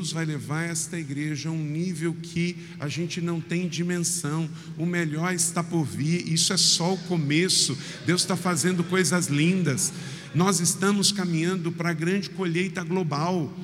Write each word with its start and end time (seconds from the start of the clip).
Deus 0.00 0.12
vai 0.12 0.24
levar 0.24 0.62
esta 0.62 0.98
igreja 0.98 1.50
a 1.50 1.52
um 1.52 1.62
nível 1.62 2.16
que 2.22 2.56
a 2.78 2.88
gente 2.88 3.20
não 3.20 3.38
tem 3.38 3.68
dimensão. 3.68 4.48
O 4.78 4.86
melhor 4.86 5.34
está 5.34 5.62
por 5.62 5.84
vir, 5.84 6.26
isso 6.26 6.54
é 6.54 6.56
só 6.56 6.94
o 6.94 6.98
começo. 7.00 7.76
Deus 8.06 8.22
está 8.22 8.34
fazendo 8.34 8.82
coisas 8.82 9.26
lindas. 9.26 9.92
Nós 10.34 10.58
estamos 10.58 11.12
caminhando 11.12 11.70
para 11.70 11.90
a 11.90 11.92
grande 11.92 12.30
colheita 12.30 12.82
global. 12.82 13.54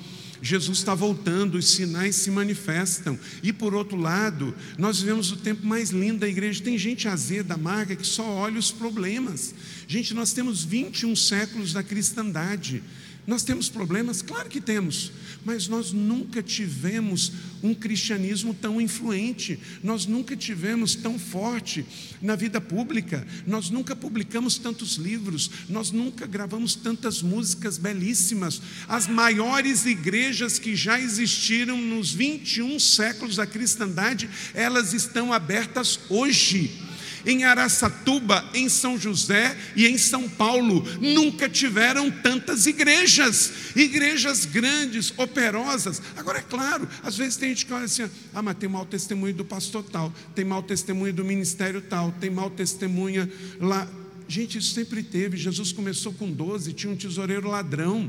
Jesus 0.43 0.77
está 0.77 0.95
voltando, 0.95 1.57
os 1.57 1.71
sinais 1.71 2.17
se 2.17 2.31
manifestam. 2.31 3.19
E 3.43 3.51
por 3.51 3.73
outro 3.73 3.97
lado, 3.97 4.55
nós 4.77 5.01
vivemos 5.01 5.33
o 5.33 5.39
tempo 5.39 5.67
mais 5.67 5.89
lindo 5.89 6.19
da 6.19 6.29
igreja. 6.29 6.63
Tem 6.63 6.77
gente 6.77 7.09
azeda, 7.09 7.55
amarga, 7.55 7.97
que 7.97 8.07
só 8.07 8.29
olha 8.29 8.59
os 8.59 8.71
problemas. 8.71 9.55
Gente, 9.89 10.13
nós 10.13 10.35
temos 10.35 10.63
21 10.63 11.17
séculos 11.17 11.73
da 11.73 11.83
cristandade. 11.83 12.83
Nós 13.27 13.43
temos 13.43 13.69
problemas? 13.69 14.23
Claro 14.23 14.49
que 14.49 14.61
temos, 14.61 15.11
mas 15.45 15.67
nós 15.67 15.93
nunca 15.93 16.41
tivemos 16.41 17.33
um 17.61 17.75
cristianismo 17.75 18.55
tão 18.55 18.81
influente, 18.81 19.59
nós 19.83 20.07
nunca 20.07 20.37
tivemos 20.37 20.95
tão 20.95 21.19
forte 21.19 21.85
na 22.23 22.37
vida 22.37 22.61
pública, 22.61 23.27
nós 23.45 23.69
nunca 23.69 23.97
publicamos 23.97 24.59
tantos 24.59 24.95
livros, 24.95 25.51
nós 25.69 25.91
nunca 25.91 26.25
gravamos 26.25 26.77
tantas 26.77 27.21
músicas 27.21 27.79
belíssimas. 27.79 28.63
As 28.87 29.09
maiores 29.09 29.87
igrejas 29.87 30.61
que 30.61 30.77
já 30.77 31.01
existiram 31.01 31.81
nos 31.81 32.13
21 32.13 32.79
séculos 32.79 33.37
da 33.37 33.47
cristandade, 33.47 34.31
elas 34.55 34.93
estão 34.93 35.33
abertas 35.33 35.99
hoje 36.09 36.86
em 37.27 37.43
Araçatuba, 37.43 38.49
em 38.55 38.69
São 38.69 38.97
José 38.97 39.59
e 39.75 39.87
em 39.87 39.99
São 39.99 40.29
Paulo. 40.29 40.87
Nunca 41.01 41.49
tiveram 41.49 42.09
tantas 42.11 42.67
igrejas, 42.67 43.53
igrejas 43.75 44.45
grandes, 44.45 45.13
operosas. 45.19 46.01
Agora, 46.17 46.39
é 46.39 46.43
claro, 46.43 46.89
às 47.03 47.17
vezes 47.17 47.37
tem 47.37 47.49
gente 47.49 47.67
que 47.67 47.73
olha 47.73 47.85
assim: 47.85 48.09
ah, 48.33 48.41
mas 48.41 48.57
tem 48.57 48.69
mau 48.69 48.87
testemunho 48.87 49.35
do 49.35 49.45
pastor 49.45 49.83
tal, 49.83 50.15
tem 50.35 50.45
mau 50.45 50.63
testemunho 50.63 51.13
do 51.13 51.25
ministério 51.25 51.83
tal, 51.83 52.13
tem 52.13 52.31
mau 52.31 52.49
testemunha 52.49 53.29
lá. 53.61 53.89
Gente, 54.29 54.59
isso 54.59 54.75
sempre 54.75 55.03
teve. 55.03 55.37
Jesus 55.37 55.73
começou 55.73 56.13
com 56.13 56.31
12, 56.31 56.73
tinha 56.73 56.93
um 56.93 56.97
tesoureiro 56.97 57.49
ladrão. 57.49 58.09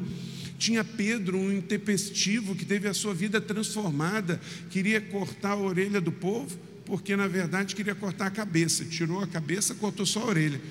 Tinha 0.57 0.83
Pedro, 0.83 1.37
um 1.37 1.55
intempestivo 1.55 2.55
que 2.55 2.65
teve 2.65 2.87
a 2.87 2.93
sua 2.93 3.13
vida 3.13 3.39
transformada, 3.39 4.41
queria 4.71 4.99
cortar 4.99 5.51
a 5.51 5.55
orelha 5.55 6.01
do 6.01 6.11
povo 6.11 6.57
porque 6.87 7.17
na 7.17 7.27
verdade 7.27 7.75
queria 7.75 7.93
cortar 7.93 8.27
a 8.27 8.31
cabeça, 8.31 8.85
tirou 8.85 9.21
a 9.21 9.27
cabeça, 9.27 9.75
cortou 9.75 10.05
só 10.05 10.21
a 10.21 10.27
orelha. 10.27 10.61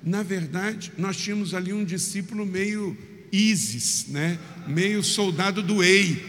Na 0.00 0.22
verdade, 0.22 0.92
nós 0.96 1.16
tínhamos 1.16 1.52
ali 1.52 1.72
um 1.72 1.84
discípulo 1.84 2.46
meio 2.46 2.96
ISIS, 3.32 4.06
né? 4.08 4.38
meio 4.68 5.02
soldado 5.02 5.60
do 5.60 5.82
EI, 5.82 6.24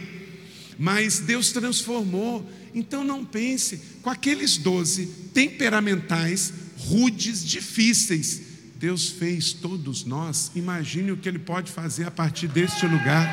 mas 0.78 1.20
Deus 1.20 1.52
transformou. 1.52 2.50
Então 2.74 3.04
não 3.04 3.24
pense, 3.24 3.80
com 4.02 4.10
aqueles 4.10 4.58
doze 4.58 5.06
temperamentais, 5.34 6.52
rudes, 6.78 7.46
difíceis, 7.46 8.42
Deus 8.78 9.10
fez 9.10 9.54
todos 9.54 10.04
nós, 10.04 10.52
imagine 10.56 11.12
o 11.12 11.18
que 11.18 11.30
Ele 11.30 11.38
pode 11.38 11.72
fazer 11.72 12.06
a 12.06 12.12
partir 12.12 12.48
deste 12.48 12.88
lugar. 12.88 13.30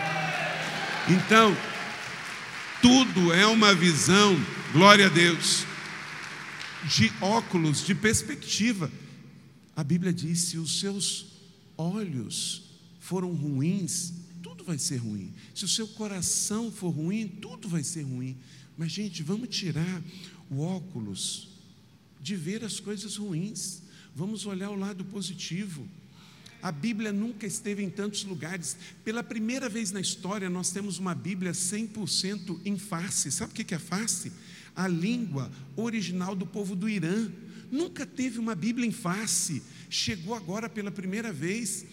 Então, 1.09 1.56
tudo 2.82 3.32
é 3.32 3.47
uma 3.47 3.75
visão, 3.75 4.38
glória 4.75 5.06
a 5.06 5.09
Deus 5.09 5.66
de 6.87 7.11
óculos, 7.21 7.84
de 7.84 7.94
perspectiva. 7.94 8.91
A 9.75 9.83
Bíblia 9.83 10.12
diz: 10.12 10.41
se 10.41 10.59
os 10.59 10.81
seus 10.81 11.27
olhos 11.77 12.65
foram 13.00 13.33
ruins, 13.33 14.12
tudo 14.43 14.65
vai 14.65 14.78
ser 14.78 14.97
ruim. 14.97 15.33
Se 15.55 15.65
o 15.65 15.69
seu 15.69 15.88
coração 15.88 16.71
for 16.71 16.91
ruim, 16.91 17.27
tudo 17.27 17.69
vai 17.69 17.83
ser 17.83 18.03
ruim. 18.03 18.37
Mas, 18.77 18.93
gente, 18.93 19.22
vamos 19.22 19.49
tirar 19.49 20.03
o 20.50 20.61
óculos 20.61 21.49
de 22.21 22.37
ver 22.37 22.65
as 22.65 22.78
coisas 22.78 23.17
ruins. 23.17 23.83
Vamos 24.15 24.47
olhar 24.47 24.71
o 24.71 24.77
lado 24.77 25.05
positivo. 25.05 25.87
A 26.61 26.72
Bíblia 26.72 27.12
nunca 27.12 27.47
esteve 27.47 27.83
em 27.83 27.91
tantos 27.91 28.25
lugares. 28.25 28.77
Pela 29.05 29.22
primeira 29.22 29.69
vez 29.69 29.93
na 29.93 30.00
história, 30.00 30.50
nós 30.50 30.71
temos 30.71 30.99
uma 30.99 31.15
Bíblia 31.15 31.53
100% 31.53 32.61
em 32.65 32.77
face. 32.77 33.31
Sabe 33.31 33.53
o 33.53 33.55
que 33.55 33.75
é 33.75 33.78
face? 33.78 34.33
A 34.78 34.87
língua 34.87 35.50
original 35.75 36.37
do 36.37 36.47
povo 36.47 36.77
do 36.77 36.89
Irã. 36.89 37.28
Nunca 37.69 38.06
teve 38.06 38.39
uma 38.39 38.55
Bíblia 38.55 38.87
em 38.87 38.93
face. 38.93 39.61
Chegou 39.91 40.37
agora 40.37 40.69
pela 40.69 40.93
primeira 40.93 41.33
vez. 41.33 41.84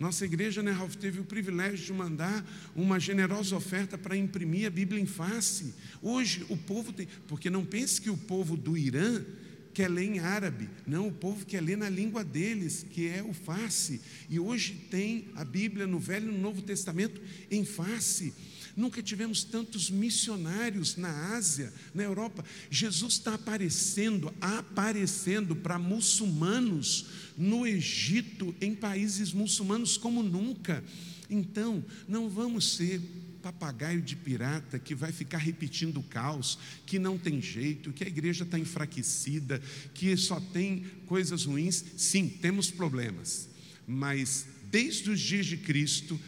Nossa 0.00 0.24
igreja, 0.24 0.60
né, 0.60 0.72
Ralf, 0.72 0.96
teve 0.96 1.20
o 1.20 1.24
privilégio 1.24 1.86
de 1.86 1.92
mandar 1.92 2.44
uma 2.74 2.98
generosa 2.98 3.54
oferta 3.54 3.96
para 3.96 4.16
imprimir 4.16 4.66
a 4.66 4.70
Bíblia 4.70 5.00
em 5.00 5.06
face. 5.06 5.72
Hoje 6.02 6.44
o 6.48 6.56
povo 6.56 6.92
tem, 6.92 7.06
porque 7.28 7.48
não 7.48 7.64
pense 7.64 8.00
que 8.00 8.10
o 8.10 8.16
povo 8.16 8.56
do 8.56 8.76
Irã 8.76 9.24
quer 9.72 9.88
ler 9.88 10.04
em 10.04 10.18
árabe, 10.18 10.68
não, 10.86 11.06
o 11.08 11.12
povo 11.12 11.46
quer 11.46 11.62
ler 11.62 11.76
na 11.76 11.88
língua 11.88 12.24
deles, 12.24 12.84
que 12.90 13.08
é 13.08 13.22
o 13.22 13.32
face. 13.32 14.00
E 14.28 14.40
hoje 14.40 14.74
tem 14.90 15.28
a 15.36 15.44
Bíblia 15.44 15.86
no 15.86 16.00
Velho 16.00 16.28
e 16.28 16.32
no 16.32 16.38
Novo 16.38 16.60
Testamento 16.60 17.20
em 17.48 17.64
face. 17.64 18.34
Nunca 18.76 19.02
tivemos 19.02 19.44
tantos 19.44 19.90
missionários 19.90 20.96
na 20.96 21.34
Ásia, 21.34 21.72
na 21.94 22.02
Europa. 22.02 22.44
Jesus 22.70 23.14
está 23.14 23.34
aparecendo, 23.34 24.32
aparecendo 24.40 25.54
para 25.54 25.78
muçulmanos 25.78 27.06
no 27.36 27.66
Egito, 27.66 28.54
em 28.60 28.74
países 28.74 29.32
muçulmanos 29.32 29.96
como 29.96 30.22
nunca. 30.22 30.82
Então, 31.28 31.84
não 32.08 32.28
vamos 32.28 32.76
ser 32.76 33.00
papagaio 33.42 34.00
de 34.00 34.14
pirata 34.14 34.78
que 34.78 34.94
vai 34.94 35.10
ficar 35.10 35.38
repetindo 35.38 35.98
o 35.98 36.02
caos, 36.02 36.58
que 36.86 36.98
não 36.98 37.18
tem 37.18 37.42
jeito, 37.42 37.92
que 37.92 38.04
a 38.04 38.06
igreja 38.06 38.44
está 38.44 38.58
enfraquecida, 38.58 39.60
que 39.92 40.16
só 40.16 40.40
tem 40.40 40.84
coisas 41.06 41.44
ruins. 41.44 41.84
Sim, 41.96 42.28
temos 42.28 42.70
problemas, 42.70 43.48
mas 43.86 44.46
desde 44.70 45.10
os 45.10 45.20
dias 45.20 45.46
de 45.46 45.56
Cristo, 45.56 46.18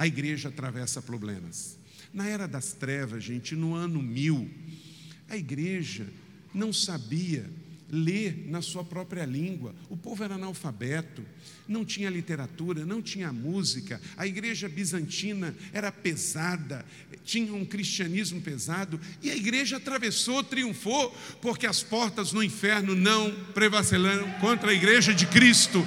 a 0.00 0.06
igreja 0.06 0.48
atravessa 0.48 1.02
problemas. 1.02 1.78
Na 2.10 2.26
era 2.26 2.48
das 2.48 2.72
trevas, 2.72 3.22
gente, 3.22 3.54
no 3.54 3.74
ano 3.74 4.02
mil, 4.02 4.50
a 5.28 5.36
igreja 5.36 6.06
não 6.54 6.72
sabia 6.72 7.44
ler 7.90 8.46
na 8.48 8.62
sua 8.62 8.82
própria 8.82 9.26
língua. 9.26 9.74
O 9.90 9.98
povo 9.98 10.24
era 10.24 10.36
analfabeto, 10.36 11.22
não 11.68 11.84
tinha 11.84 12.08
literatura, 12.08 12.86
não 12.86 13.02
tinha 13.02 13.30
música. 13.30 14.00
A 14.16 14.26
igreja 14.26 14.70
bizantina 14.70 15.54
era 15.70 15.92
pesada, 15.92 16.82
tinha 17.22 17.52
um 17.52 17.66
cristianismo 17.66 18.40
pesado, 18.40 18.98
e 19.22 19.30
a 19.30 19.36
igreja 19.36 19.76
atravessou, 19.76 20.42
triunfou, 20.42 21.14
porque 21.42 21.66
as 21.66 21.82
portas 21.82 22.32
no 22.32 22.42
inferno 22.42 22.94
não 22.94 23.30
prevaleceram 23.52 24.32
contra 24.40 24.70
a 24.70 24.74
igreja 24.74 25.12
de 25.12 25.26
Cristo. 25.26 25.86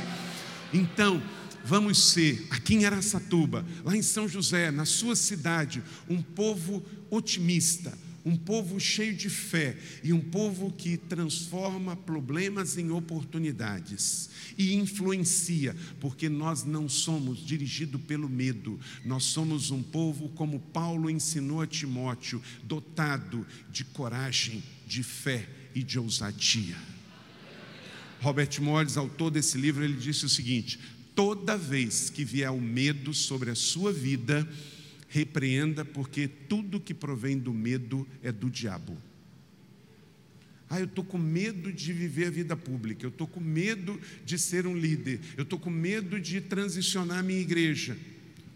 Então, 0.72 1.20
vamos 1.64 2.12
ser, 2.12 2.46
aqui 2.50 2.76
em 2.76 2.86
Araçatuba, 2.86 3.66
lá 3.84 3.96
em 3.96 4.02
São 4.02 4.28
José, 4.28 4.72
na 4.72 4.86
sua 4.86 5.16
cidade, 5.16 5.82
um 6.10 6.22
povo 6.22 6.84
otimista, 7.10 7.98
um 8.26 8.38
povo 8.38 8.80
cheio 8.80 9.14
de 9.14 9.30
fé 9.30 9.78
e 10.04 10.14
um 10.14 10.20
povo 10.20 10.72
que 10.72 10.96
transforma 10.98 11.96
problemas 11.96 12.78
em 12.78 12.92
oportunidades 12.92 14.30
e 14.58 14.76
influencia, 14.76 15.76
porque 16.00 16.30
nós 16.30 16.64
não 16.64 16.88
somos 16.88 17.40
dirigidos 17.40 18.02
pelo 18.02 18.30
medo, 18.30 18.80
nós 19.04 19.24
somos 19.26 19.72
um 19.72 19.84
povo, 19.84 20.30
como 20.30 20.60
Paulo 20.60 21.10
ensinou 21.10 21.62
a 21.62 21.68
Timóteo, 21.68 22.42
dotado 22.64 23.46
de 23.70 23.84
coragem, 23.84 24.64
de 24.88 25.04
fé 25.04 25.48
e 25.76 25.84
de 25.84 26.00
ousadia. 26.00 26.78
Robert 28.22 28.62
Morris, 28.62 28.96
autor 28.96 29.32
desse 29.32 29.58
livro, 29.58 29.84
ele 29.84 29.98
disse 29.98 30.26
o 30.26 30.30
seguinte: 30.30 30.80
Toda 31.16 31.58
vez 31.58 32.10
que 32.10 32.26
vier 32.26 32.52
o 32.52 32.60
medo 32.60 33.14
sobre 33.14 33.52
a 33.52 33.56
sua 33.56 33.92
vida, 33.92 34.48
repreenda, 35.10 35.86
porque 35.86 36.28
tudo 36.28 36.80
que 36.80 36.94
provém 36.94 37.38
do 37.38 37.54
medo 37.54 38.08
é 38.24 38.32
do 38.32 38.50
diabo. 38.50 38.98
Ah, 40.70 40.80
eu 40.80 40.86
estou 40.86 41.04
com 41.04 41.20
medo 41.20 41.72
de 41.72 41.94
viver 41.94 42.26
a 42.26 42.32
vida 42.32 42.58
pública, 42.58 43.06
eu 43.06 43.10
estou 43.10 43.28
com 43.28 43.40
medo 43.40 44.00
de 44.26 44.40
ser 44.40 44.66
um 44.66 44.76
líder, 44.76 45.20
eu 45.38 45.44
estou 45.44 45.60
com 45.60 45.70
medo 45.70 46.20
de 46.20 46.42
transicionar 46.42 47.20
a 47.20 47.24
minha 47.24 47.40
igreja. 47.40 47.96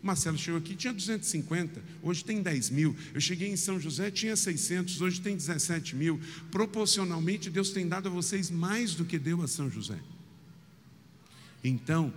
Marcelo 0.01 0.37
chegou 0.37 0.57
aqui, 0.57 0.75
tinha 0.75 0.93
250, 0.93 1.79
hoje 2.01 2.23
tem 2.25 2.41
10 2.41 2.71
mil. 2.71 2.95
Eu 3.13 3.21
cheguei 3.21 3.49
em 3.49 3.55
São 3.55 3.79
José, 3.79 4.09
tinha 4.09 4.35
600, 4.35 4.99
hoje 4.99 5.21
tem 5.21 5.35
17 5.35 5.95
mil. 5.95 6.19
Proporcionalmente, 6.49 7.51
Deus 7.51 7.69
tem 7.69 7.87
dado 7.87 8.07
a 8.07 8.11
vocês 8.11 8.49
mais 8.49 8.95
do 8.95 9.05
que 9.05 9.19
deu 9.19 9.43
a 9.43 9.47
São 9.47 9.69
José. 9.69 9.99
Então, 11.63 12.13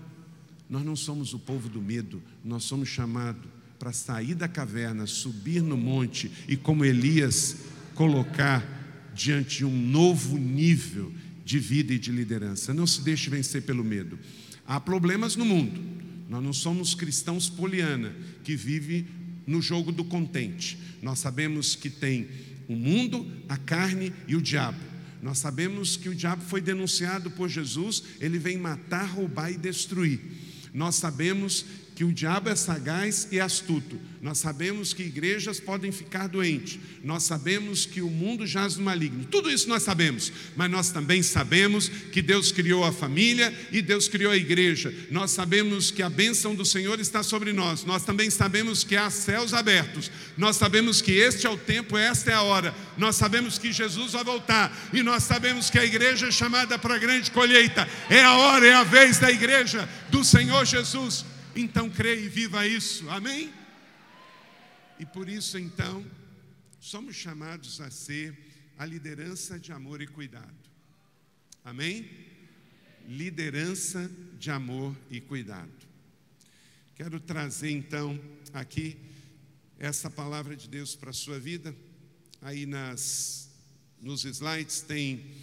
nós 0.70 0.84
não 0.84 0.94
somos 0.94 1.34
o 1.34 1.38
povo 1.38 1.68
do 1.68 1.82
medo, 1.82 2.22
nós 2.44 2.62
somos 2.62 2.88
chamados 2.88 3.50
para 3.76 3.92
sair 3.92 4.36
da 4.36 4.46
caverna, 4.46 5.04
subir 5.06 5.62
no 5.62 5.76
monte 5.76 6.30
e, 6.46 6.56
como 6.56 6.84
Elias, 6.84 7.56
colocar 7.94 9.12
diante 9.12 9.58
de 9.58 9.64
um 9.64 9.76
novo 9.76 10.38
nível 10.38 11.12
de 11.44 11.58
vida 11.58 11.92
e 11.92 11.98
de 11.98 12.12
liderança. 12.12 12.72
Não 12.72 12.86
se 12.86 13.02
deixe 13.02 13.28
vencer 13.28 13.62
pelo 13.62 13.82
medo. 13.82 14.16
Há 14.64 14.78
problemas 14.78 15.34
no 15.34 15.44
mundo. 15.44 15.80
Nós 16.28 16.44
não 16.44 16.52
somos 16.52 16.94
cristãos 16.94 17.48
poliana 17.48 18.14
que 18.44 18.54
vive 18.54 19.06
no 19.46 19.60
jogo 19.60 19.90
do 19.90 20.04
contente. 20.04 20.78
Nós 21.02 21.18
sabemos 21.18 21.74
que 21.74 21.90
tem 21.90 22.28
o 22.68 22.76
mundo, 22.76 23.28
a 23.48 23.56
carne 23.56 24.12
e 24.28 24.36
o 24.36 24.42
diabo. 24.42 24.78
Nós 25.20 25.38
sabemos 25.38 25.96
que 25.96 26.08
o 26.08 26.14
diabo 26.14 26.42
foi 26.42 26.60
denunciado 26.60 27.30
por 27.32 27.48
Jesus, 27.48 28.04
ele 28.20 28.38
vem 28.38 28.56
matar, 28.56 29.06
roubar 29.06 29.50
e 29.50 29.56
destruir. 29.56 30.20
Nós 30.72 30.96
sabemos 30.96 31.64
que 32.00 32.04
o 32.04 32.10
diabo 32.10 32.48
é 32.48 32.56
sagaz 32.56 33.28
e 33.30 33.38
astuto. 33.38 34.00
Nós 34.22 34.38
sabemos 34.38 34.94
que 34.94 35.02
igrejas 35.02 35.60
podem 35.60 35.92
ficar 35.92 36.28
doentes. 36.28 36.78
Nós 37.04 37.24
sabemos 37.24 37.84
que 37.84 38.00
o 38.00 38.08
mundo 38.08 38.46
jaz 38.46 38.76
no 38.76 38.84
maligno. 38.84 39.26
Tudo 39.26 39.50
isso 39.50 39.68
nós 39.68 39.82
sabemos. 39.82 40.32
Mas 40.56 40.70
nós 40.70 40.90
também 40.90 41.22
sabemos 41.22 41.90
que 41.90 42.22
Deus 42.22 42.52
criou 42.52 42.84
a 42.84 42.90
família 42.90 43.54
e 43.70 43.82
Deus 43.82 44.08
criou 44.08 44.32
a 44.32 44.36
igreja. 44.38 44.94
Nós 45.10 45.32
sabemos 45.32 45.90
que 45.90 46.02
a 46.02 46.08
bênção 46.08 46.54
do 46.54 46.64
Senhor 46.64 46.98
está 47.00 47.22
sobre 47.22 47.52
nós. 47.52 47.84
Nós 47.84 48.02
também 48.02 48.30
sabemos 48.30 48.82
que 48.82 48.96
há 48.96 49.10
céus 49.10 49.52
abertos. 49.52 50.10
Nós 50.38 50.56
sabemos 50.56 51.02
que 51.02 51.12
este 51.12 51.46
é 51.46 51.50
o 51.50 51.58
tempo, 51.58 51.98
esta 51.98 52.30
é 52.30 52.34
a 52.34 52.40
hora. 52.40 52.74
Nós 52.96 53.16
sabemos 53.16 53.58
que 53.58 53.72
Jesus 53.72 54.12
vai 54.12 54.24
voltar. 54.24 54.74
E 54.94 55.02
nós 55.02 55.24
sabemos 55.24 55.68
que 55.68 55.78
a 55.78 55.84
igreja 55.84 56.28
é 56.28 56.30
chamada 56.30 56.78
para 56.78 56.94
a 56.94 56.98
grande 56.98 57.30
colheita. 57.30 57.86
É 58.08 58.22
a 58.22 58.38
hora, 58.38 58.66
é 58.66 58.72
a 58.72 58.84
vez 58.84 59.18
da 59.18 59.30
igreja 59.30 59.86
do 60.10 60.24
Senhor 60.24 60.64
Jesus 60.64 61.26
então 61.54 61.90
creia 61.90 62.20
e 62.20 62.28
viva 62.28 62.66
isso, 62.66 63.08
amém? 63.10 63.52
E 64.98 65.06
por 65.06 65.28
isso, 65.28 65.58
então, 65.58 66.04
somos 66.78 67.16
chamados 67.16 67.80
a 67.80 67.90
ser 67.90 68.36
a 68.78 68.84
liderança 68.84 69.58
de 69.58 69.72
amor 69.72 70.00
e 70.00 70.06
cuidado, 70.06 70.70
amém? 71.64 72.08
Liderança 73.08 74.10
de 74.38 74.50
amor 74.50 74.96
e 75.10 75.20
cuidado. 75.20 75.72
Quero 76.94 77.18
trazer 77.18 77.70
então 77.70 78.20
aqui 78.52 78.96
essa 79.78 80.10
palavra 80.10 80.54
de 80.54 80.68
Deus 80.68 80.94
para 80.94 81.10
a 81.10 81.14
sua 81.14 81.38
vida. 81.38 81.74
Aí 82.42 82.66
nas, 82.66 83.48
nos 84.00 84.24
slides 84.24 84.82
tem 84.82 85.34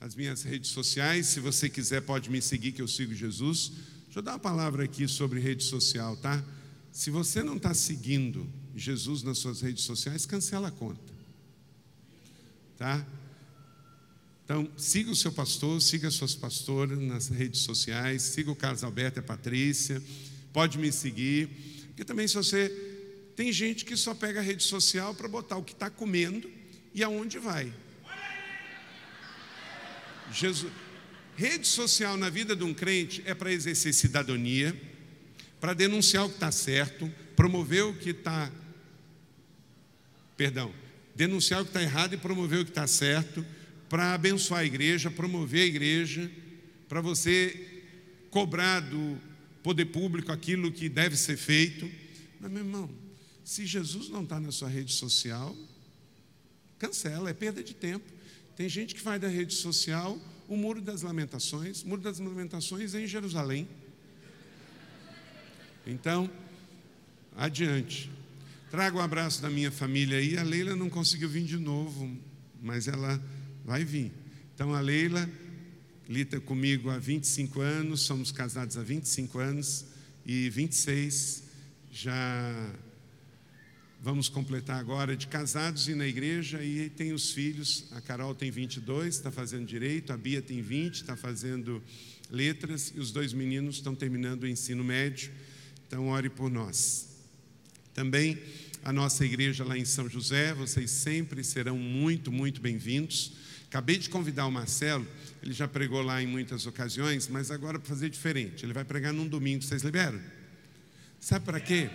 as 0.00 0.14
minhas 0.14 0.42
redes 0.42 0.70
sociais. 0.70 1.26
Se 1.26 1.40
você 1.40 1.68
quiser, 1.68 2.00
pode 2.02 2.30
me 2.30 2.40
seguir, 2.40 2.72
que 2.72 2.80
eu 2.80 2.88
sigo 2.88 3.14
Jesus. 3.14 3.72
Deixa 4.10 4.18
eu 4.18 4.22
dar 4.24 4.32
uma 4.32 4.38
palavra 4.40 4.82
aqui 4.82 5.06
sobre 5.06 5.38
rede 5.38 5.62
social, 5.62 6.16
tá? 6.16 6.44
Se 6.90 7.10
você 7.10 7.44
não 7.44 7.58
está 7.58 7.72
seguindo 7.72 8.44
Jesus 8.74 9.22
nas 9.22 9.38
suas 9.38 9.60
redes 9.60 9.84
sociais, 9.84 10.26
cancela 10.26 10.66
a 10.66 10.70
conta, 10.72 11.14
tá? 12.76 13.06
Então, 14.44 14.68
siga 14.76 15.12
o 15.12 15.14
seu 15.14 15.30
pastor, 15.30 15.80
siga 15.80 16.08
as 16.08 16.14
suas 16.14 16.34
pastoras 16.34 16.98
nas 16.98 17.28
redes 17.28 17.60
sociais, 17.60 18.22
siga 18.22 18.50
o 18.50 18.56
Carlos 18.56 18.82
Alberto 18.82 19.20
e 19.20 19.20
a 19.20 19.22
Patrícia, 19.22 20.02
pode 20.52 20.76
me 20.76 20.90
seguir, 20.90 21.46
porque 21.86 22.04
também 22.04 22.26
se 22.26 22.34
você. 22.34 22.68
Tem 23.36 23.52
gente 23.52 23.84
que 23.84 23.96
só 23.96 24.12
pega 24.12 24.40
a 24.40 24.42
rede 24.42 24.64
social 24.64 25.14
para 25.14 25.28
botar 25.28 25.56
o 25.56 25.62
que 25.62 25.72
está 25.72 25.88
comendo 25.88 26.50
e 26.92 27.04
aonde 27.04 27.38
vai. 27.38 27.72
Jesus, 30.32 30.72
Rede 31.40 31.66
social 31.66 32.18
na 32.18 32.28
vida 32.28 32.54
de 32.54 32.62
um 32.62 32.74
crente 32.74 33.22
é 33.24 33.32
para 33.32 33.50
exercer 33.50 33.94
cidadania, 33.94 34.78
para 35.58 35.72
denunciar 35.72 36.26
o 36.26 36.28
que 36.28 36.34
está 36.34 36.52
certo, 36.52 37.10
promover 37.34 37.82
o 37.84 37.94
que 37.94 38.10
está. 38.10 38.52
Perdão, 40.36 40.70
denunciar 41.16 41.62
o 41.62 41.64
que 41.64 41.70
está 41.70 41.82
errado 41.82 42.12
e 42.12 42.18
promover 42.18 42.60
o 42.60 42.64
que 42.66 42.70
está 42.70 42.86
certo, 42.86 43.42
para 43.88 44.12
abençoar 44.12 44.60
a 44.60 44.64
igreja, 44.66 45.10
promover 45.10 45.62
a 45.62 45.64
igreja, 45.64 46.30
para 46.86 47.00
você 47.00 47.84
cobrar 48.28 48.80
do 48.80 49.18
poder 49.62 49.86
público 49.86 50.30
aquilo 50.30 50.70
que 50.70 50.90
deve 50.90 51.16
ser 51.16 51.38
feito. 51.38 51.90
Mas, 52.38 52.50
meu 52.50 52.60
irmão, 52.60 52.90
se 53.42 53.64
Jesus 53.64 54.10
não 54.10 54.24
está 54.24 54.38
na 54.38 54.52
sua 54.52 54.68
rede 54.68 54.92
social, 54.92 55.56
cancela, 56.78 57.30
é 57.30 57.32
perda 57.32 57.64
de 57.64 57.72
tempo. 57.72 58.04
Tem 58.54 58.68
gente 58.68 58.94
que 58.94 59.00
faz 59.00 59.18
da 59.18 59.28
rede 59.28 59.54
social 59.54 60.20
o 60.50 60.56
Muro 60.56 60.80
das 60.82 61.02
Lamentações. 61.02 61.84
O 61.84 61.88
Muro 61.88 62.02
das 62.02 62.18
Lamentações 62.18 62.92
é 62.92 63.00
em 63.00 63.06
Jerusalém. 63.06 63.68
Então, 65.86 66.28
adiante. 67.36 68.10
Trago 68.68 68.98
o 68.98 69.00
um 69.00 69.04
abraço 69.04 69.40
da 69.40 69.48
minha 69.48 69.70
família 69.70 70.18
aí. 70.18 70.36
A 70.36 70.42
Leila 70.42 70.74
não 70.74 70.90
conseguiu 70.90 71.28
vir 71.28 71.44
de 71.44 71.56
novo, 71.56 72.18
mas 72.60 72.88
ela 72.88 73.22
vai 73.64 73.84
vir. 73.84 74.10
Então, 74.52 74.74
a 74.74 74.80
Leila 74.80 75.30
lida 76.08 76.40
comigo 76.40 76.90
há 76.90 76.98
25 76.98 77.60
anos, 77.60 78.02
somos 78.02 78.32
casados 78.32 78.76
há 78.76 78.82
25 78.82 79.38
anos 79.38 79.84
e 80.26 80.50
26 80.50 81.44
já 81.92 82.74
Vamos 84.02 84.30
completar 84.30 84.80
agora 84.80 85.14
de 85.14 85.26
casados 85.26 85.86
e 85.86 85.94
na 85.94 86.06
igreja, 86.06 86.64
e 86.64 86.88
tem 86.88 87.12
os 87.12 87.32
filhos. 87.32 87.84
A 87.92 88.00
Carol 88.00 88.34
tem 88.34 88.50
22, 88.50 89.14
está 89.14 89.30
fazendo 89.30 89.66
direito, 89.66 90.10
a 90.10 90.16
Bia 90.16 90.40
tem 90.40 90.62
20, 90.62 90.94
está 90.94 91.16
fazendo 91.16 91.82
letras, 92.30 92.94
e 92.96 92.98
os 92.98 93.12
dois 93.12 93.34
meninos 93.34 93.74
estão 93.74 93.94
terminando 93.94 94.44
o 94.44 94.48
ensino 94.48 94.82
médio. 94.82 95.30
Então, 95.86 96.08
ore 96.08 96.30
por 96.30 96.50
nós. 96.50 97.10
Também 97.92 98.38
a 98.82 98.90
nossa 98.90 99.22
igreja 99.22 99.64
lá 99.64 99.76
em 99.76 99.84
São 99.84 100.08
José, 100.08 100.54
vocês 100.54 100.90
sempre 100.90 101.44
serão 101.44 101.76
muito, 101.76 102.32
muito 102.32 102.58
bem-vindos. 102.58 103.32
Acabei 103.68 103.98
de 103.98 104.08
convidar 104.08 104.46
o 104.46 104.50
Marcelo, 104.50 105.06
ele 105.42 105.52
já 105.52 105.68
pregou 105.68 106.00
lá 106.00 106.22
em 106.22 106.26
muitas 106.26 106.64
ocasiões, 106.64 107.28
mas 107.28 107.50
agora 107.50 107.78
para 107.78 107.88
fazer 107.88 108.08
diferente. 108.08 108.64
Ele 108.64 108.72
vai 108.72 108.84
pregar 108.84 109.12
num 109.12 109.28
domingo, 109.28 109.62
vocês 109.62 109.82
liberam? 109.82 110.18
Sabe 111.20 111.44
para 111.44 111.60
quê? 111.60 111.90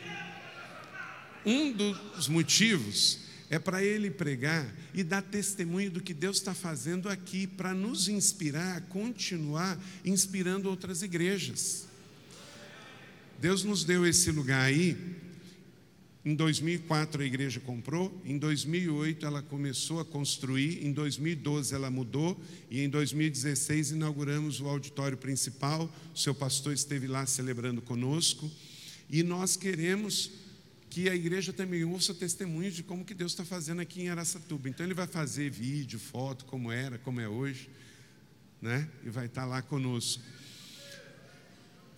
Um 1.45 1.71
dos 1.71 2.27
motivos 2.27 3.19
é 3.50 3.59
para 3.59 3.83
ele 3.83 4.09
pregar 4.09 4.74
e 4.93 5.03
dar 5.03 5.22
testemunho 5.22 5.91
do 5.91 6.01
que 6.01 6.13
Deus 6.13 6.38
está 6.38 6.53
fazendo 6.53 7.08
aqui, 7.08 7.46
para 7.46 7.74
nos 7.74 8.08
inspirar 8.08 8.77
a 8.77 8.81
continuar 8.81 9.79
inspirando 10.03 10.69
outras 10.69 11.03
igrejas. 11.03 11.88
Deus 13.39 13.63
nos 13.63 13.84
deu 13.84 14.05
esse 14.05 14.31
lugar 14.31 14.62
aí. 14.62 14.98
Em 16.24 16.34
2004 16.34 17.22
a 17.22 17.25
igreja 17.25 17.60
comprou, 17.60 18.19
em 18.25 18.39
2008 18.39 19.27
ela 19.27 19.43
começou 19.43 20.00
a 20.00 20.05
construir, 20.05 20.84
em 20.84 20.91
2012 20.91 21.75
ela 21.75 21.91
mudou 21.91 22.41
e 22.72 22.81
em 22.81 22.89
2016 22.89 23.91
inauguramos 23.91 24.60
o 24.60 24.67
auditório 24.67 25.17
principal. 25.17 25.93
O 26.15 26.17
seu 26.17 26.34
pastor 26.34 26.74
esteve 26.74 27.05
lá 27.05 27.27
celebrando 27.27 27.79
conosco 27.79 28.50
e 29.08 29.22
nós 29.22 29.55
queremos 29.55 30.31
que 30.95 31.09
a 31.09 31.13
igreja 31.13 31.51
também 31.51 31.83
ouça 31.83 32.13
testemunhos 32.13 32.73
de 32.73 32.81
como 32.81 33.03
que 33.03 33.13
Deus 33.13 33.33
está 33.33 33.43
fazendo 33.43 33.81
aqui 33.81 34.03
em 34.03 34.07
Aracatuba. 34.07 34.69
Então 34.69 34.85
ele 34.85 34.93
vai 34.93 35.05
fazer 35.05 35.49
vídeo, 35.49 35.99
foto, 35.99 36.45
como 36.45 36.71
era, 36.71 36.97
como 36.97 37.19
é 37.19 37.27
hoje, 37.27 37.69
né? 38.61 38.89
E 39.03 39.09
vai 39.09 39.25
estar 39.25 39.43
lá 39.43 39.61
conosco. 39.61 40.23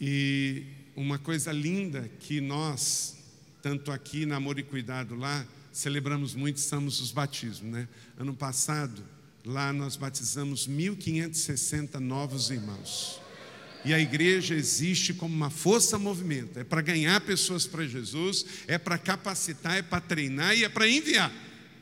E 0.02 0.64
uma 0.96 1.20
coisa 1.20 1.52
linda 1.52 2.10
que 2.22 2.42
nós, 2.42 3.18
tanto 3.62 3.92
aqui 3.92 4.26
na 4.26 4.38
Amor 4.38 4.58
e 4.58 4.64
Cuidado 4.64 5.14
lá, 5.14 5.46
celebramos 5.72 6.34
muito, 6.34 6.58
estamos 6.58 7.00
os 7.00 7.12
batismos, 7.12 7.72
né? 7.72 7.88
Ano 8.18 8.34
passado, 8.34 9.04
lá 9.46 9.72
nós 9.72 9.96
batizamos 9.96 10.68
1.560 10.68 12.00
novos 12.00 12.50
irmãos. 12.50 13.27
E 13.88 13.94
a 13.94 14.00
igreja 14.02 14.54
existe 14.54 15.14
como 15.14 15.34
uma 15.34 15.50
força 15.50 15.98
movimento. 15.98 16.60
É 16.60 16.64
para 16.66 16.82
ganhar 16.82 17.22
pessoas 17.22 17.66
para 17.66 17.88
Jesus, 17.88 18.46
é 18.68 18.78
para 18.78 18.98
capacitar, 18.98 19.78
é 19.78 19.82
para 19.82 20.02
treinar 20.02 20.58
e 20.58 20.66
é 20.66 20.70
para 20.70 20.90
enviar 20.90 21.32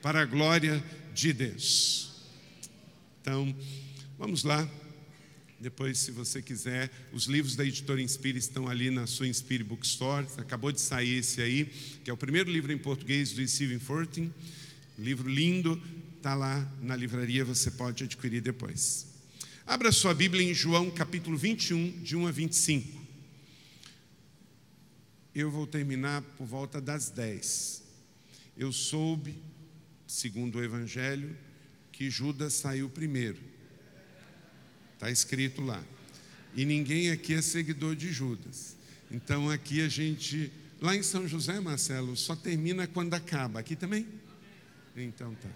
para 0.03 0.21
a 0.21 0.25
glória 0.25 0.83
de 1.15 1.33
Deus. 1.33 2.11
Então, 3.19 3.55
vamos 4.19 4.43
lá. 4.43 4.69
Depois, 5.59 5.97
se 5.97 6.11
você 6.11 6.43
quiser, 6.43 6.91
os 7.11 7.25
livros 7.25 7.55
da 7.55 7.65
editora 7.65 7.99
Inspire 7.99 8.37
estão 8.37 8.67
ali 8.67 8.91
na 8.91 9.07
sua 9.07 9.27
Inspire 9.27 9.63
Bookstore. 9.63 10.27
Acabou 10.37 10.71
de 10.71 10.81
sair 10.81 11.17
esse 11.17 11.41
aí, 11.41 11.65
que 12.03 12.11
é 12.11 12.13
o 12.13 12.17
primeiro 12.17 12.51
livro 12.51 12.71
em 12.71 12.77
português 12.77 13.31
do 13.31 13.47
Stephen 13.47 13.79
Fortin. 13.79 14.31
Livro 14.99 15.27
lindo, 15.27 15.81
está 16.17 16.35
lá 16.35 16.71
na 16.83 16.95
livraria, 16.95 17.43
você 17.43 17.71
pode 17.71 18.03
adquirir 18.03 18.41
depois. 18.41 19.14
Abra 19.67 19.91
sua 19.91 20.13
Bíblia 20.13 20.43
em 20.43 20.53
João 20.53 20.91
capítulo 20.91 21.35
21, 21.35 22.03
de 22.03 22.15
1 22.15 22.27
a 22.27 22.31
25. 22.31 23.01
Eu 25.33 25.49
vou 25.49 25.65
terminar 25.65 26.21
por 26.21 26.45
volta 26.45 26.79
das 26.79 27.09
10. 27.09 27.83
Eu 28.55 28.71
soube, 28.71 29.35
segundo 30.05 30.59
o 30.59 30.63
Evangelho, 30.63 31.35
que 31.91 32.11
Judas 32.11 32.53
saiu 32.53 32.87
primeiro. 32.91 33.39
Está 34.93 35.09
escrito 35.09 35.63
lá. 35.63 35.83
E 36.53 36.63
ninguém 36.63 37.09
aqui 37.09 37.33
é 37.33 37.41
seguidor 37.41 37.95
de 37.95 38.13
Judas. 38.13 38.77
Então 39.09 39.49
aqui 39.49 39.81
a 39.81 39.89
gente. 39.89 40.51
Lá 40.79 40.95
em 40.95 41.01
São 41.01 41.27
José, 41.27 41.59
Marcelo, 41.59 42.15
só 42.15 42.35
termina 42.35 42.85
quando 42.85 43.15
acaba. 43.15 43.61
Aqui 43.61 43.75
também? 43.75 44.05
Então 44.95 45.33
tá. 45.33 45.49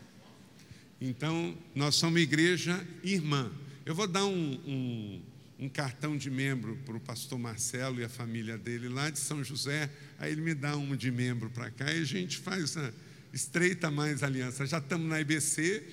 Então, 1.00 1.56
nós 1.76 1.94
somos 1.94 2.20
igreja 2.20 2.84
irmã. 3.04 3.52
Eu 3.90 3.96
vou 3.96 4.06
dar 4.06 4.24
um, 4.24 4.52
um, 4.68 5.22
um 5.58 5.68
cartão 5.68 6.16
de 6.16 6.30
membro 6.30 6.78
para 6.86 6.96
o 6.96 7.00
pastor 7.00 7.40
Marcelo 7.40 8.00
e 8.00 8.04
a 8.04 8.08
família 8.08 8.56
dele 8.56 8.88
lá 8.88 9.10
de 9.10 9.18
São 9.18 9.44
José. 9.44 9.90
Aí 10.20 10.32
ele 10.32 10.42
me 10.42 10.54
dá 10.54 10.78
um 10.78 10.96
de 10.96 11.10
membro 11.10 11.50
para 11.50 11.72
cá 11.72 11.92
e 11.92 12.00
a 12.00 12.06
gente 12.06 12.38
faz, 12.38 12.78
a, 12.78 12.94
estreita 13.34 13.90
mais 13.90 14.22
aliança. 14.22 14.64
Já 14.68 14.78
estamos 14.78 15.10
na 15.10 15.20
IBC, 15.20 15.84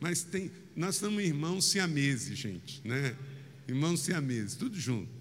mas 0.00 0.24
tem, 0.24 0.50
nós 0.74 0.96
somos 0.96 1.22
irmãos 1.22 1.66
siameses, 1.66 2.36
gente, 2.36 2.80
né? 2.84 3.16
Irmãos 3.68 4.00
siameses, 4.00 4.56
tudo 4.56 4.76
junto. 4.76 5.12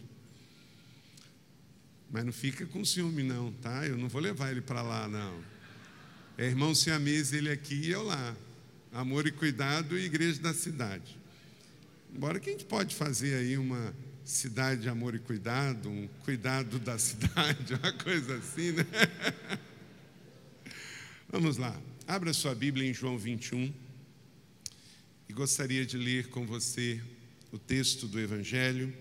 Mas 2.10 2.26
não 2.26 2.34
fica 2.34 2.66
com 2.66 2.84
ciúme, 2.84 3.22
não, 3.22 3.52
tá? 3.62 3.86
Eu 3.86 3.96
não 3.96 4.10
vou 4.10 4.20
levar 4.20 4.50
ele 4.50 4.62
para 4.62 4.82
lá, 4.82 5.08
não. 5.08 5.40
É 6.36 6.48
irmão 6.48 6.74
siamese, 6.74 7.38
ele 7.38 7.52
aqui 7.52 7.76
e 7.76 7.92
eu 7.92 8.02
lá. 8.02 8.36
Amor 8.92 9.28
e 9.28 9.32
cuidado 9.32 9.96
e 10.00 10.06
igreja 10.06 10.42
da 10.42 10.52
cidade. 10.52 11.22
Embora 12.14 12.40
que 12.40 12.48
a 12.48 12.52
gente 12.52 12.66
pode 12.66 12.94
fazer 12.94 13.34
aí 13.34 13.58
uma 13.58 13.94
cidade 14.24 14.84
de 14.84 14.90
amor 14.90 15.16
e 15.16 15.20
cuidado, 15.20 15.90
um 15.90 16.08
cuidado 16.24 16.78
da 16.78 16.96
cidade, 17.00 17.74
uma 17.74 17.92
coisa 17.92 18.36
assim, 18.38 18.72
né? 18.72 18.86
Vamos 21.28 21.58
lá. 21.58 21.76
Abra 22.08 22.32
sua 22.32 22.54
Bíblia 22.54 22.88
em 22.88 22.94
João 22.94 23.18
21 23.18 23.74
e 25.28 25.34
gostaria 25.34 25.84
de 25.84 25.98
ler 25.98 26.28
com 26.30 26.46
você 26.46 27.02
o 27.52 27.58
texto 27.58 28.08
do 28.08 28.20
Evangelho. 28.20 28.96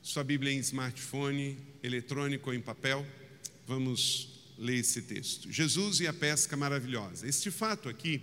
Sua 0.00 0.22
Bíblia 0.22 0.52
em 0.52 0.58
smartphone, 0.58 1.58
eletrônico 1.82 2.50
ou 2.50 2.54
em 2.54 2.60
papel. 2.60 3.04
Vamos 3.66 4.37
ler 4.58 4.78
esse 4.78 5.02
texto. 5.02 5.50
Jesus 5.50 6.00
e 6.00 6.06
a 6.06 6.12
pesca 6.12 6.56
maravilhosa. 6.56 7.26
Este 7.26 7.50
fato 7.50 7.88
aqui 7.88 8.20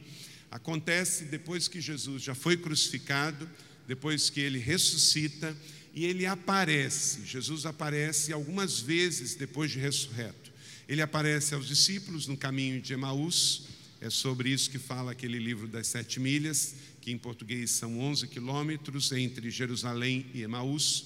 acontece 0.51 1.25
depois 1.25 1.67
que 1.67 1.79
Jesus 1.81 2.21
já 2.23 2.35
foi 2.35 2.57
crucificado, 2.57 3.49
depois 3.87 4.29
que 4.29 4.39
ele 4.39 4.59
ressuscita 4.59 5.55
e 5.93 6.05
ele 6.05 6.25
aparece. 6.25 7.25
Jesus 7.25 7.65
aparece 7.65 8.33
algumas 8.33 8.79
vezes 8.79 9.35
depois 9.35 9.71
de 9.71 9.79
ressurreto. 9.79 10.51
Ele 10.87 11.01
aparece 11.01 11.55
aos 11.55 11.67
discípulos 11.67 12.27
no 12.27 12.37
caminho 12.37 12.81
de 12.81 12.93
Emaús. 12.93 13.63
É 14.01 14.09
sobre 14.09 14.49
isso 14.49 14.69
que 14.69 14.77
fala 14.77 15.13
aquele 15.13 15.39
livro 15.39 15.67
das 15.67 15.87
sete 15.87 16.19
milhas, 16.19 16.75
que 17.01 17.11
em 17.11 17.17
português 17.17 17.71
são 17.71 17.99
11 17.99 18.27
quilômetros 18.27 19.11
entre 19.13 19.49
Jerusalém 19.49 20.25
e 20.33 20.41
Emaús. 20.41 21.05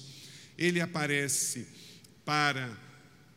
Ele 0.58 0.80
aparece 0.80 1.66
para 2.24 2.76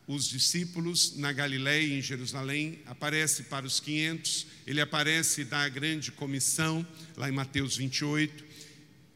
os 0.08 0.28
discípulos 0.28 1.16
na 1.16 1.32
Galiléia 1.32 1.98
em 1.98 2.02
Jerusalém, 2.02 2.80
aparece 2.86 3.44
para 3.44 3.66
os 3.66 3.80
500, 3.80 4.48
ele 4.68 4.82
aparece 4.82 5.46
da 5.46 5.68
grande 5.70 6.12
comissão, 6.12 6.86
lá 7.16 7.30
em 7.30 7.32
Mateus 7.32 7.78
28, 7.78 8.44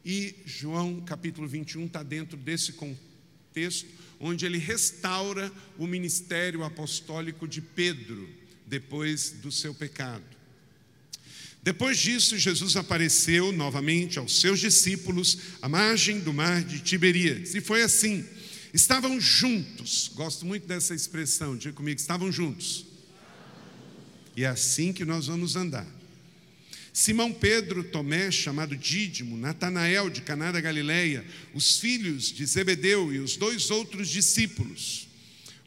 e 0.04 0.34
João 0.46 1.00
capítulo 1.00 1.46
21 1.46 1.86
está 1.86 2.02
dentro 2.02 2.36
desse 2.36 2.72
contexto, 2.72 3.86
onde 4.18 4.46
ele 4.46 4.58
restaura 4.58 5.52
o 5.76 5.86
ministério 5.86 6.64
apostólico 6.64 7.46
de 7.46 7.60
Pedro, 7.60 8.28
depois 8.66 9.30
do 9.30 9.52
seu 9.52 9.74
pecado. 9.74 10.24
Depois 11.62 11.98
disso, 11.98 12.38
Jesus 12.38 12.76
apareceu 12.76 13.52
novamente 13.52 14.18
aos 14.18 14.40
seus 14.40 14.60
discípulos 14.60 15.38
à 15.60 15.68
margem 15.68 16.20
do 16.20 16.32
mar 16.32 16.62
de 16.62 16.80
Tiberíades, 16.80 17.54
e 17.54 17.60
foi 17.60 17.82
assim 17.82 18.26
Estavam 18.72 19.20
juntos, 19.20 20.10
gosto 20.14 20.44
muito 20.44 20.66
dessa 20.66 20.94
expressão, 20.94 21.56
diga 21.56 21.74
comigo, 21.74 21.98
estavam 21.98 22.30
juntos. 22.30 22.86
E 24.36 24.44
é 24.44 24.46
assim 24.46 24.92
que 24.92 25.04
nós 25.04 25.26
vamos 25.26 25.56
andar. 25.56 25.86
Simão 26.92 27.32
Pedro, 27.32 27.84
Tomé, 27.84 28.30
chamado 28.30 28.76
Dídimo, 28.76 29.36
Natanael 29.36 30.10
de 30.10 30.20
Caná 30.20 30.50
da 30.50 30.60
Galileia, 30.60 31.24
os 31.54 31.78
filhos 31.78 32.32
de 32.32 32.44
Zebedeu 32.44 33.12
e 33.12 33.18
os 33.18 33.36
dois 33.36 33.70
outros 33.70 34.08
discípulos. 34.08 35.08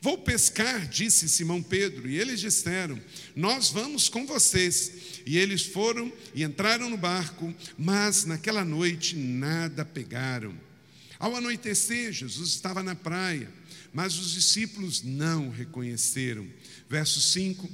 Vou 0.02 0.18
pescar, 0.18 0.88
disse 0.88 1.30
Simão 1.30 1.62
Pedro, 1.62 2.10
e 2.10 2.20
eles 2.20 2.40
disseram: 2.40 3.00
Nós 3.36 3.70
vamos 3.70 4.10
com 4.10 4.26
vocês. 4.26 4.92
E 5.26 5.38
eles 5.38 5.62
foram 5.62 6.12
e 6.34 6.44
entraram 6.44 6.90
no 6.90 6.98
barco, 6.98 7.54
mas 7.78 8.26
naquela 8.26 8.66
noite 8.66 9.16
nada 9.16 9.86
pegaram. 9.86 10.54
Ao 11.22 11.36
anoitecer, 11.36 12.12
Jesus 12.12 12.50
estava 12.50 12.82
na 12.82 12.96
praia, 12.96 13.48
mas 13.94 14.18
os 14.18 14.32
discípulos 14.32 15.04
não 15.04 15.50
o 15.50 15.52
reconheceram. 15.52 16.48
Verso 16.90 17.22
5: 17.22 17.70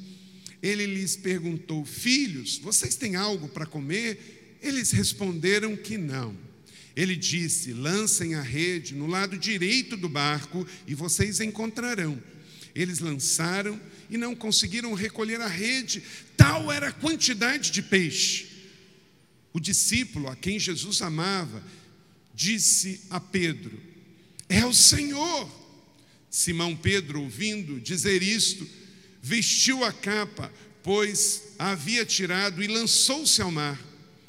Ele 0.61 0.85
lhes 0.85 1.15
perguntou: 1.15 1.85
Filhos, 1.85 2.57
vocês 2.57 2.97
têm 2.97 3.15
algo 3.15 3.47
para 3.47 3.65
comer? 3.65 4.57
Eles 4.61 4.91
responderam 4.91 5.77
que 5.77 5.97
não. 5.97 6.37
Ele 6.93 7.15
disse: 7.15 7.71
Lancem 7.71 8.35
a 8.35 8.41
rede 8.41 8.93
no 8.93 9.07
lado 9.07 9.37
direito 9.37 9.95
do 9.95 10.09
barco 10.09 10.67
e 10.85 10.93
vocês 10.93 11.39
encontrarão. 11.39 12.21
Eles 12.75 12.99
lançaram 12.99 13.79
e 14.09 14.17
não 14.17 14.35
conseguiram 14.35 14.93
recolher 14.93 15.39
a 15.39 15.47
rede, 15.47 16.03
tal 16.35 16.69
era 16.69 16.89
a 16.89 16.91
quantidade 16.91 17.71
de 17.71 17.81
peixe. 17.81 18.45
O 19.53 19.59
discípulo 19.61 20.27
a 20.27 20.35
quem 20.35 20.59
Jesus 20.59 21.01
amava 21.01 21.63
disse 22.37 23.01
a 23.09 23.19
Pedro: 23.19 23.77
É 24.47 24.63
o 24.63 24.73
Senhor. 24.73 25.49
Simão 26.29 26.75
Pedro, 26.75 27.23
ouvindo 27.23 27.81
dizer 27.81 28.21
isto, 28.21 28.69
vestiu 29.21 29.83
a 29.83 29.91
capa, 29.91 30.53
pois 30.83 31.41
a 31.57 31.71
havia 31.71 32.05
tirado 32.05 32.61
e 32.61 32.67
lançou-se 32.67 33.41
ao 33.41 33.51
mar. 33.51 33.81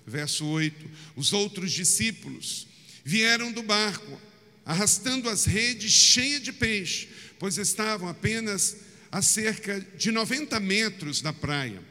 Verso 0.06 0.46
8: 0.46 0.90
Os 1.14 1.34
outros 1.34 1.70
discípulos 1.70 2.66
vieram 3.04 3.52
do 3.52 3.62
barco, 3.62 4.18
arrastando 4.64 5.28
as 5.28 5.44
redes 5.44 5.92
cheias 5.92 6.42
de 6.42 6.52
peixe, 6.52 7.08
pois 7.38 7.58
estavam 7.58 8.08
apenas 8.08 8.78
a 9.12 9.20
cerca 9.20 9.80
de 9.98 10.10
90 10.10 10.58
metros 10.60 11.20
da 11.20 11.32
praia. 11.32 11.82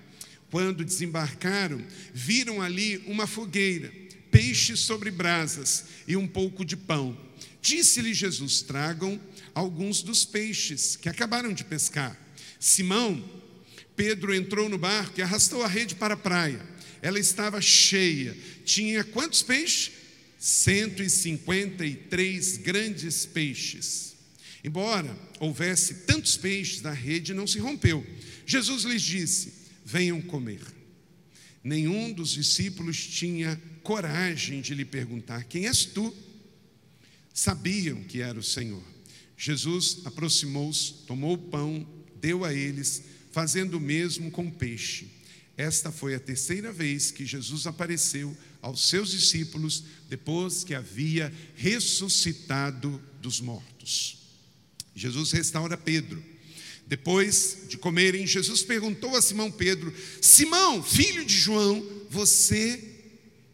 Quando 0.50 0.84
desembarcaram, 0.84 1.86
viram 2.14 2.62
ali 2.62 3.04
uma 3.06 3.28
fogueira 3.28 4.07
peixe 4.32 4.76
sobre 4.76 5.12
brasas 5.12 5.86
e 6.08 6.16
um 6.16 6.28
pouco 6.28 6.64
de 6.64 6.78
pão. 6.78 7.18
Disse-lhe 7.62 8.14
Jesus: 8.14 8.62
Tragam 8.62 9.20
alguns 9.54 10.02
dos 10.02 10.26
peixes 10.26 10.96
que 10.96 11.10
acabaram 11.10 11.54
de 11.54 11.64
pescar. 11.64 12.18
Simão, 12.60 13.24
Pedro 13.96 14.34
entrou 14.34 14.70
no 14.70 14.78
barco 14.78 15.20
e 15.20 15.24
arrastou 15.24 15.64
a 15.64 15.68
rede 15.68 15.96
para 15.96 16.14
a 16.14 16.18
praia. 16.18 16.62
Ela 17.02 17.20
estava 17.20 17.60
cheia. 17.60 18.38
Tinha 18.64 19.04
quantos 19.04 19.42
peixes? 19.42 19.92
153 20.40 22.58
grandes 22.58 23.26
peixes. 23.26 24.16
Embora 24.64 25.18
houvesse 25.40 26.06
tantos 26.06 26.38
peixes, 26.38 26.86
a 26.86 26.92
rede 26.92 27.34
não 27.34 27.48
se 27.48 27.58
rompeu. 27.60 28.06
Jesus 28.46 28.84
lhes 28.84 29.02
disse: 29.02 29.54
Venham 29.84 30.22
comer. 30.22 30.62
Nenhum 31.64 32.14
dos 32.14 32.32
discípulos 32.32 33.08
tinha 33.08 33.60
coragem 33.88 34.60
de 34.60 34.76
lhe 34.76 34.84
perguntar: 34.84 35.46
Quem 35.46 35.66
és 35.66 35.86
tu? 35.86 36.14
Sabiam 37.34 38.04
que 38.04 38.20
era 38.20 38.38
o 38.38 38.44
Senhor. 38.44 38.84
Jesus 39.38 40.00
aproximou-se, 40.04 41.06
tomou 41.06 41.36
o 41.36 41.38
pão, 41.38 41.88
deu 42.20 42.44
a 42.44 42.54
eles, 42.54 43.02
fazendo 43.32 43.78
o 43.78 43.80
mesmo 43.80 44.30
com 44.30 44.46
o 44.46 44.52
peixe. 44.52 45.08
Esta 45.56 45.90
foi 45.90 46.14
a 46.16 46.20
terceira 46.20 46.70
vez 46.70 47.12
que 47.12 47.26
Jesus 47.26 47.66
apareceu 47.66 48.36
aos 48.62 48.90
seus 48.90 49.12
discípulos 49.12 49.86
depois 50.10 50.66
que 50.66 50.76
havia 50.76 51.34
ressuscitado 51.56 53.02
dos 53.22 53.40
mortos. 53.40 54.18
Jesus 54.94 55.32
restaura 55.32 55.78
Pedro. 55.78 56.22
Depois 56.86 57.60
de 57.70 57.78
comerem, 57.78 58.28
Jesus 58.28 58.64
perguntou 58.64 59.16
a 59.16 59.22
Simão 59.22 59.50
Pedro: 59.50 59.94
Simão, 60.22 60.84
filho 60.84 61.24
de 61.24 61.38
João, 61.38 61.86
você 62.10 62.97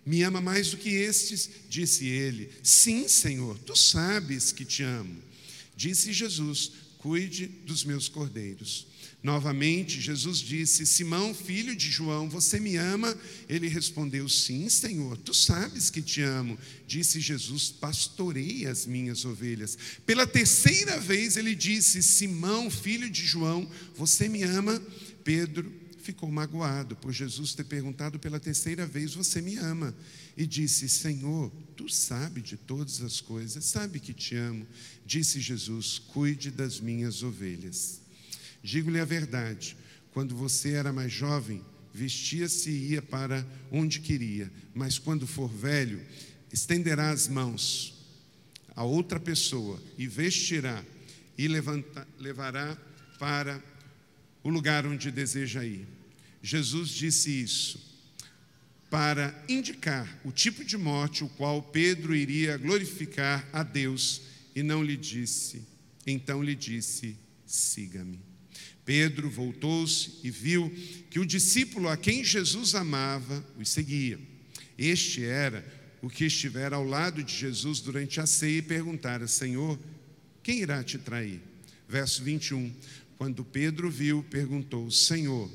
me 0.05 0.21
ama 0.23 0.41
mais 0.41 0.69
do 0.71 0.77
que 0.77 0.89
estes? 0.89 1.49
Disse 1.69 2.05
ele. 2.05 2.49
Sim, 2.61 3.07
Senhor, 3.07 3.57
tu 3.59 3.75
sabes 3.75 4.51
que 4.51 4.65
te 4.65 4.83
amo. 4.83 5.21
Disse 5.75 6.11
Jesus: 6.11 6.71
Cuide 6.97 7.47
dos 7.47 7.83
meus 7.83 8.07
cordeiros. 8.07 8.87
Novamente, 9.23 10.01
Jesus 10.01 10.39
disse: 10.39 10.85
Simão, 10.85 11.33
filho 11.33 11.73
de 11.73 11.89
João, 11.89 12.29
você 12.29 12.59
me 12.59 12.75
ama? 12.75 13.17
Ele 13.47 13.69
respondeu: 13.69 14.27
Sim, 14.27 14.67
Senhor, 14.67 15.15
tu 15.15 15.33
sabes 15.33 15.89
que 15.89 16.01
te 16.01 16.21
amo. 16.21 16.59
Disse 16.85 17.21
Jesus: 17.21 17.71
Pastorei 17.71 18.65
as 18.65 18.85
minhas 18.85 19.23
ovelhas. 19.23 19.77
Pela 20.05 20.27
terceira 20.27 20.99
vez, 20.99 21.37
ele 21.37 21.55
disse: 21.55 22.03
Simão, 22.03 22.69
filho 22.69 23.09
de 23.09 23.25
João, 23.25 23.69
você 23.95 24.27
me 24.27 24.43
ama? 24.43 24.81
Pedro 25.23 25.82
ficou 26.03 26.29
magoado 26.29 26.95
por 26.95 27.11
Jesus 27.11 27.55
ter 27.55 27.63
perguntado 27.63 28.19
pela 28.19 28.39
terceira 28.39 28.85
vez: 28.85 29.13
Você 29.13 29.41
me 29.41 29.57
ama? 29.57 29.95
E 30.35 30.45
disse: 30.45 30.89
Senhor, 30.89 31.51
tu 31.75 31.87
sabe 31.89 32.41
de 32.41 32.57
todas 32.57 33.01
as 33.01 33.21
coisas, 33.21 33.63
sabe 33.65 33.99
que 33.99 34.13
te 34.13 34.35
amo. 34.35 34.67
Disse 35.05 35.39
Jesus: 35.39 35.99
Cuide 35.99 36.51
das 36.51 36.79
minhas 36.79 37.23
ovelhas. 37.23 38.01
Digo-lhe 38.61 38.99
a 38.99 39.05
verdade: 39.05 39.77
quando 40.11 40.35
você 40.35 40.73
era 40.73 40.91
mais 40.91 41.11
jovem, 41.11 41.63
vestia-se 41.93 42.69
e 42.69 42.91
ia 42.91 43.01
para 43.01 43.47
onde 43.71 43.99
queria, 43.99 44.51
mas 44.75 44.99
quando 44.99 45.25
for 45.25 45.49
velho, 45.49 46.01
estenderá 46.51 47.11
as 47.11 47.27
mãos 47.27 47.93
a 48.75 48.83
outra 48.83 49.19
pessoa 49.19 49.81
e 49.97 50.07
vestirá 50.07 50.83
e 51.37 51.47
levanta, 51.47 52.07
levará 52.19 52.77
para 53.19 53.63
o 54.43 54.49
lugar 54.49 54.85
onde 54.85 55.09
deseja 55.11 55.63
ir. 55.65 55.87
Jesus 56.41 56.89
disse 56.89 57.29
isso 57.29 57.93
para 58.89 59.33
indicar 59.49 60.19
o 60.23 60.31
tipo 60.31 60.63
de 60.63 60.77
morte 60.77 61.23
o 61.23 61.29
qual 61.29 61.63
Pedro 61.63 62.13
iria 62.15 62.57
glorificar 62.57 63.47
a 63.51 63.63
Deus 63.63 64.21
e 64.55 64.61
não 64.61 64.83
lhe 64.83 64.95
disse, 64.95 65.63
então 66.05 66.43
lhe 66.43 66.53
disse: 66.53 67.17
siga-me. 67.47 68.19
Pedro 68.85 69.29
voltou-se 69.29 70.19
e 70.23 70.29
viu 70.29 70.71
que 71.09 71.19
o 71.19 71.25
discípulo 71.25 71.87
a 71.87 71.95
quem 71.95 72.23
Jesus 72.23 72.75
amava 72.75 73.43
os 73.57 73.69
seguia. 73.69 74.19
Este 74.77 75.23
era 75.23 75.65
o 76.01 76.09
que 76.09 76.25
estivera 76.25 76.75
ao 76.75 76.83
lado 76.83 77.23
de 77.23 77.33
Jesus 77.33 77.79
durante 77.79 78.19
a 78.19 78.25
ceia 78.25 78.57
e 78.57 78.61
perguntara: 78.61 79.27
Senhor, 79.27 79.79
quem 80.43 80.59
irá 80.59 80.83
te 80.83 80.97
trair? 80.97 81.41
Verso 81.87 82.23
21. 82.23 82.73
Quando 83.23 83.45
Pedro 83.45 83.89
viu, 83.89 84.21
perguntou: 84.29 84.91
Senhor, 84.91 85.49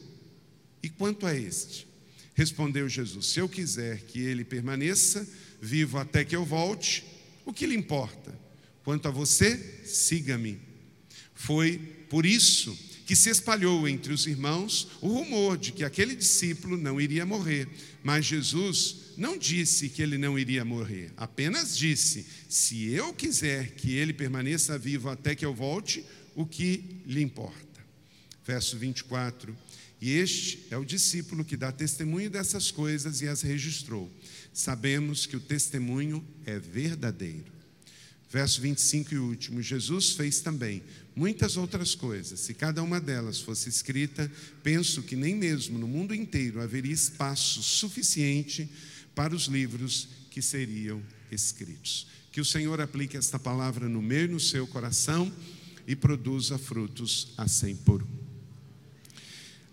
e 0.83 0.89
quanto 0.89 1.27
a 1.27 1.35
este? 1.35 1.87
Respondeu 2.35 2.89
Jesus: 2.89 3.27
Se 3.27 3.41
eu 3.41 3.47
quiser 3.47 4.05
que 4.05 4.21
ele 4.21 4.43
permaneça 4.43 5.29
vivo 5.61 5.99
até 5.99 6.25
que 6.25 6.35
eu 6.35 6.47
volte, 6.47 7.05
o 7.45 7.53
que 7.53 7.67
lhe 7.67 7.77
importa? 7.77 8.35
Quanto 8.83 9.07
a 9.07 9.11
você, 9.11 9.83
siga-me. 9.85 10.59
Foi 11.35 11.77
por 12.09 12.25
isso 12.25 12.75
que 13.05 13.15
se 13.15 13.29
espalhou 13.29 13.87
entre 13.87 14.15
os 14.15 14.27
irmãos 14.27 14.89
o 15.03 15.09
rumor 15.09 15.59
de 15.59 15.71
que 15.73 15.85
aquele 15.85 16.17
discípulo 16.17 16.75
não 16.75 16.99
iria 16.99 17.27
morrer. 17.27 17.69
Mas 18.03 18.25
Jesus 18.25 19.13
não 19.15 19.37
disse 19.37 19.91
que 19.91 20.01
ele 20.01 20.17
não 20.17 20.39
iria 20.39 20.65
morrer, 20.65 21.13
apenas 21.19 21.77
disse: 21.77 22.25
se 22.49 22.89
eu 22.93 23.13
quiser 23.13 23.73
que 23.73 23.93
ele 23.95 24.15
permaneça 24.15 24.79
vivo 24.79 25.11
até 25.11 25.35
que 25.35 25.45
eu 25.45 25.53
volte, 25.53 26.03
o 26.38 26.47
que 26.47 27.02
lhe 27.04 27.21
importa. 27.21 27.85
Verso 28.47 28.78
24. 28.78 29.57
E 30.00 30.12
este 30.12 30.68
é 30.71 30.76
o 30.76 30.85
discípulo 30.85 31.45
que 31.45 31.57
dá 31.57 31.73
testemunho 31.73 32.30
dessas 32.30 32.71
coisas 32.71 33.21
e 33.21 33.26
as 33.26 33.42
registrou. 33.42 34.09
Sabemos 34.54 35.26
que 35.26 35.37
o 35.37 35.40
testemunho 35.40 36.25
é 36.47 36.57
verdadeiro. 36.57 37.52
Verso 38.30 38.61
25 38.61 39.14
e 39.14 39.18
último: 39.18 39.61
Jesus 39.61 40.12
fez 40.12 40.38
também 40.38 40.80
muitas 41.16 41.57
outras 41.57 41.97
coisas. 41.97 42.38
Se 42.38 42.54
cada 42.54 42.85
uma 42.85 43.00
delas 43.00 43.40
fosse 43.40 43.68
escrita, 43.68 44.30
penso 44.62 45.02
que 45.02 45.16
nem 45.16 45.35
mesmo 45.35 45.76
no 45.76 45.88
mundo 45.88 46.14
inteiro 46.14 46.61
haveria 46.61 46.95
espaço 46.95 47.64
suficiente 47.64 48.71
para 49.12 49.35
os 49.35 49.47
livros 49.47 50.09
que 50.30 50.40
seriam 50.40 51.02
escritos. 51.33 52.07
Que 52.30 52.40
o 52.40 52.45
Senhor 52.45 52.80
aplique 52.80 53.16
esta 53.16 53.40
palavra 53.40 53.88
no 53.88 54.00
meu 54.00 54.26
e 54.26 54.28
no 54.28 54.38
seu 54.38 54.68
coração 54.68 55.33
e 55.88 55.97
produza 55.97 56.59
frutos 56.59 57.33
a 57.38 57.49
cem 57.49 57.75
por 57.75 58.02
um. 58.02 58.18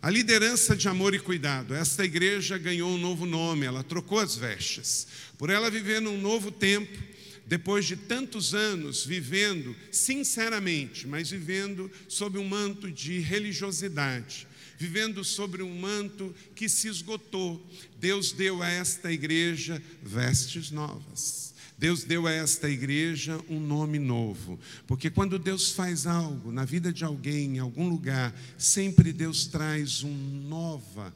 A 0.02 0.10
liderança 0.10 0.74
de 0.74 0.88
amor 0.88 1.14
e 1.14 1.20
cuidado. 1.20 1.74
Esta 1.74 2.06
igreja 2.06 2.58
ganhou 2.58 2.90
um 2.90 2.98
novo 2.98 3.26
nome, 3.26 3.66
ela 3.66 3.84
trocou 3.84 4.20
as 4.20 4.36
vestes. 4.36 5.08
Por 5.38 5.50
ela 5.50 5.70
viver 5.70 6.00
num 6.00 6.18
novo 6.22 6.52
tempo, 6.52 6.98
depois 7.46 7.86
de 7.86 7.98
tantos 7.98 8.54
anos 8.54 9.06
vivendo 9.06 9.76
sinceramente, 9.92 11.06
mas 11.06 11.32
vivendo 11.32 11.92
sob 12.08 12.40
um 12.40 12.48
manto 12.48 12.90
de 12.90 13.20
religiosidade, 13.20 14.48
vivendo 14.78 15.22
sobre 15.24 15.64
um 15.64 15.78
manto 15.78 16.34
que 16.56 16.70
se 16.70 16.88
esgotou, 16.88 17.62
Deus 18.00 18.32
deu 18.32 18.64
a 18.64 18.70
esta 18.70 19.12
igreja 19.12 19.82
vestes 20.02 20.72
novas. 20.72 21.55
Deus 21.78 22.04
deu 22.04 22.26
a 22.26 22.32
esta 22.32 22.70
igreja 22.70 23.40
um 23.50 23.60
nome 23.60 24.00
novo, 24.00 24.58
porque 24.88 25.10
quando 25.10 25.38
Deus 25.38 25.72
faz 25.72 26.08
algo 26.08 26.52
na 26.52 26.64
vida 26.64 26.92
de 26.92 27.04
alguém, 27.04 27.58
em 27.58 27.60
algum 27.60 27.90
lugar, 27.90 28.34
sempre 28.58 29.12
Deus 29.12 29.46
traz 29.46 30.02
um 30.02 30.16
nova, 30.48 31.14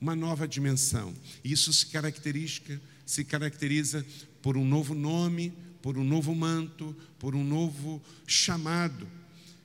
uma 0.00 0.16
nova 0.16 0.48
dimensão. 0.48 1.14
Isso 1.44 1.72
se 1.72 1.86
caracteriza, 1.86 2.80
se 3.06 3.24
caracteriza 3.24 4.04
por 4.42 4.56
um 4.56 4.64
novo 4.64 4.92
nome, 4.92 5.52
por 5.80 5.96
um 5.96 6.04
novo 6.04 6.34
manto, 6.34 6.96
por 7.18 7.36
um 7.36 7.44
novo 7.44 8.02
chamado. 8.26 9.06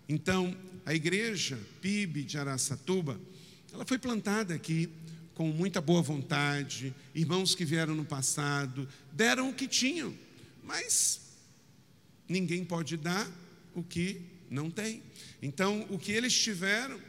Então, 0.07 0.55
a 0.85 0.93
igreja 0.93 1.59
PIB 1.81 2.23
de 2.23 2.37
Araçatuba, 2.37 3.19
ela 3.73 3.85
foi 3.85 3.97
plantada 3.97 4.53
aqui 4.53 4.87
com 5.33 5.49
muita 5.49 5.81
boa 5.81 6.01
vontade, 6.01 6.95
irmãos 7.13 7.53
que 7.53 7.65
vieram 7.65 7.93
no 7.93 8.05
passado, 8.05 8.87
deram 9.11 9.49
o 9.49 9.53
que 9.53 9.67
tinham, 9.67 10.13
mas 10.67 11.21
ninguém 12.27 12.63
pode 12.63 12.97
dar 12.97 13.27
o 13.73 13.81
que 13.81 14.21
não 14.49 14.69
tem. 14.69 15.01
Então, 15.41 15.87
o 15.89 15.97
que 15.97 16.11
eles 16.11 16.37
tiveram, 16.37 16.99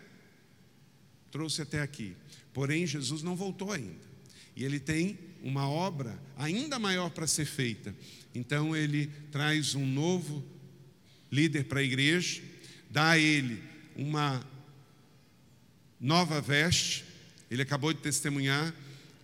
trouxe 1.31 1.63
até 1.63 1.83
aqui. 1.83 2.17
Porém, 2.55 2.87
Jesus 2.87 3.23
não 3.23 3.37
voltou 3.37 3.73
ainda. 3.73 4.09
E 4.57 4.65
ele 4.65 4.81
tem 4.81 5.19
uma 5.43 5.69
obra 5.69 6.21
ainda 6.37 6.79
maior 6.79 7.11
para 7.11 7.27
ser 7.27 7.45
feita. 7.45 7.95
Então 8.35 8.75
ele 8.75 9.11
traz 9.31 9.75
um 9.75 9.87
novo 9.87 10.45
líder 11.31 11.65
para 11.65 11.81
a 11.81 11.83
igreja, 11.83 12.43
dá 12.91 13.11
a 13.11 13.19
ele 13.19 13.63
uma 13.97 14.45
nova 16.01 16.41
veste. 16.41 17.05
Ele 17.51 17.63
acabou 17.63 17.93
de 17.93 18.01
testemunhar 18.01 18.75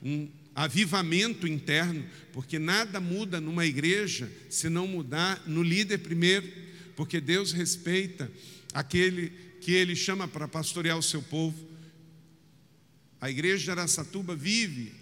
um 0.03 0.29
avivamento 0.55 1.47
interno, 1.47 2.05
porque 2.33 2.59
nada 2.59 3.01
muda 3.01 3.41
numa 3.41 3.67
igreja 3.67 4.31
se 4.49 4.69
não 4.69 4.87
mudar 4.87 5.43
no 5.47 5.63
líder 5.63 5.99
primeiro, 5.99 6.47
porque 6.95 7.21
Deus 7.21 7.53
respeita 7.53 8.31
aquele 8.73 9.33
que 9.61 9.73
ele 9.73 9.97
chama 9.97 10.29
para 10.29 10.47
pastorear 10.47 10.97
o 10.97 11.03
seu 11.03 11.23
povo. 11.23 11.59
A 13.21 13.31
igreja 13.31 13.65
de 13.65 13.71
Araçatuba 13.71 14.37
vive 14.37 14.93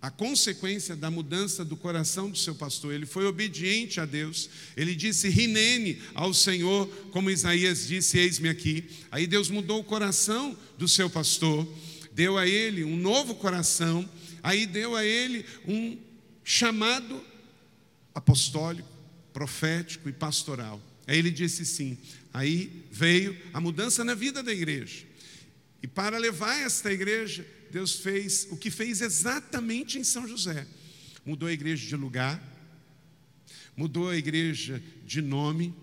a 0.00 0.10
consequência 0.10 0.96
da 0.96 1.10
mudança 1.12 1.64
do 1.64 1.76
coração 1.76 2.28
do 2.28 2.36
seu 2.36 2.56
pastor. 2.56 2.92
Ele 2.92 3.06
foi 3.06 3.24
obediente 3.24 4.00
a 4.00 4.04
Deus. 4.04 4.50
Ele 4.76 4.96
disse 4.96 5.28
rinene 5.28 6.00
ao 6.12 6.34
Senhor, 6.34 6.88
como 7.12 7.30
Isaías 7.30 7.86
disse: 7.86 8.18
Eis-me 8.18 8.48
aqui. 8.48 8.84
Aí 9.12 9.28
Deus 9.28 9.48
mudou 9.48 9.78
o 9.80 9.84
coração 9.84 10.56
do 10.76 10.88
seu 10.88 11.08
pastor, 11.08 11.68
deu 12.12 12.36
a 12.36 12.48
ele 12.48 12.82
um 12.82 12.96
novo 12.96 13.36
coração, 13.36 14.08
aí 14.42 14.66
deu 14.66 14.96
a 14.96 15.04
ele 15.04 15.44
um 15.66 15.98
chamado 16.44 17.22
apostólico, 18.14 18.88
profético 19.32 20.08
e 20.08 20.12
pastoral. 20.12 20.82
Aí 21.06 21.18
ele 21.18 21.30
disse 21.30 21.64
sim. 21.64 21.98
Aí 22.32 22.84
veio 22.90 23.36
a 23.52 23.60
mudança 23.60 24.04
na 24.04 24.14
vida 24.14 24.42
da 24.42 24.52
igreja. 24.52 25.04
E 25.82 25.86
para 25.86 26.18
levar 26.18 26.56
esta 26.60 26.92
igreja 26.92 27.46
Deus 27.72 28.00
fez 28.00 28.46
o 28.50 28.56
que 28.56 28.70
fez 28.70 29.00
exatamente 29.00 29.98
em 29.98 30.04
São 30.04 30.28
José. 30.28 30.66
Mudou 31.24 31.48
a 31.48 31.52
igreja 31.52 31.86
de 31.86 31.96
lugar, 31.96 32.38
mudou 33.74 34.10
a 34.10 34.16
igreja 34.16 34.82
de 35.06 35.22
nome 35.22 35.74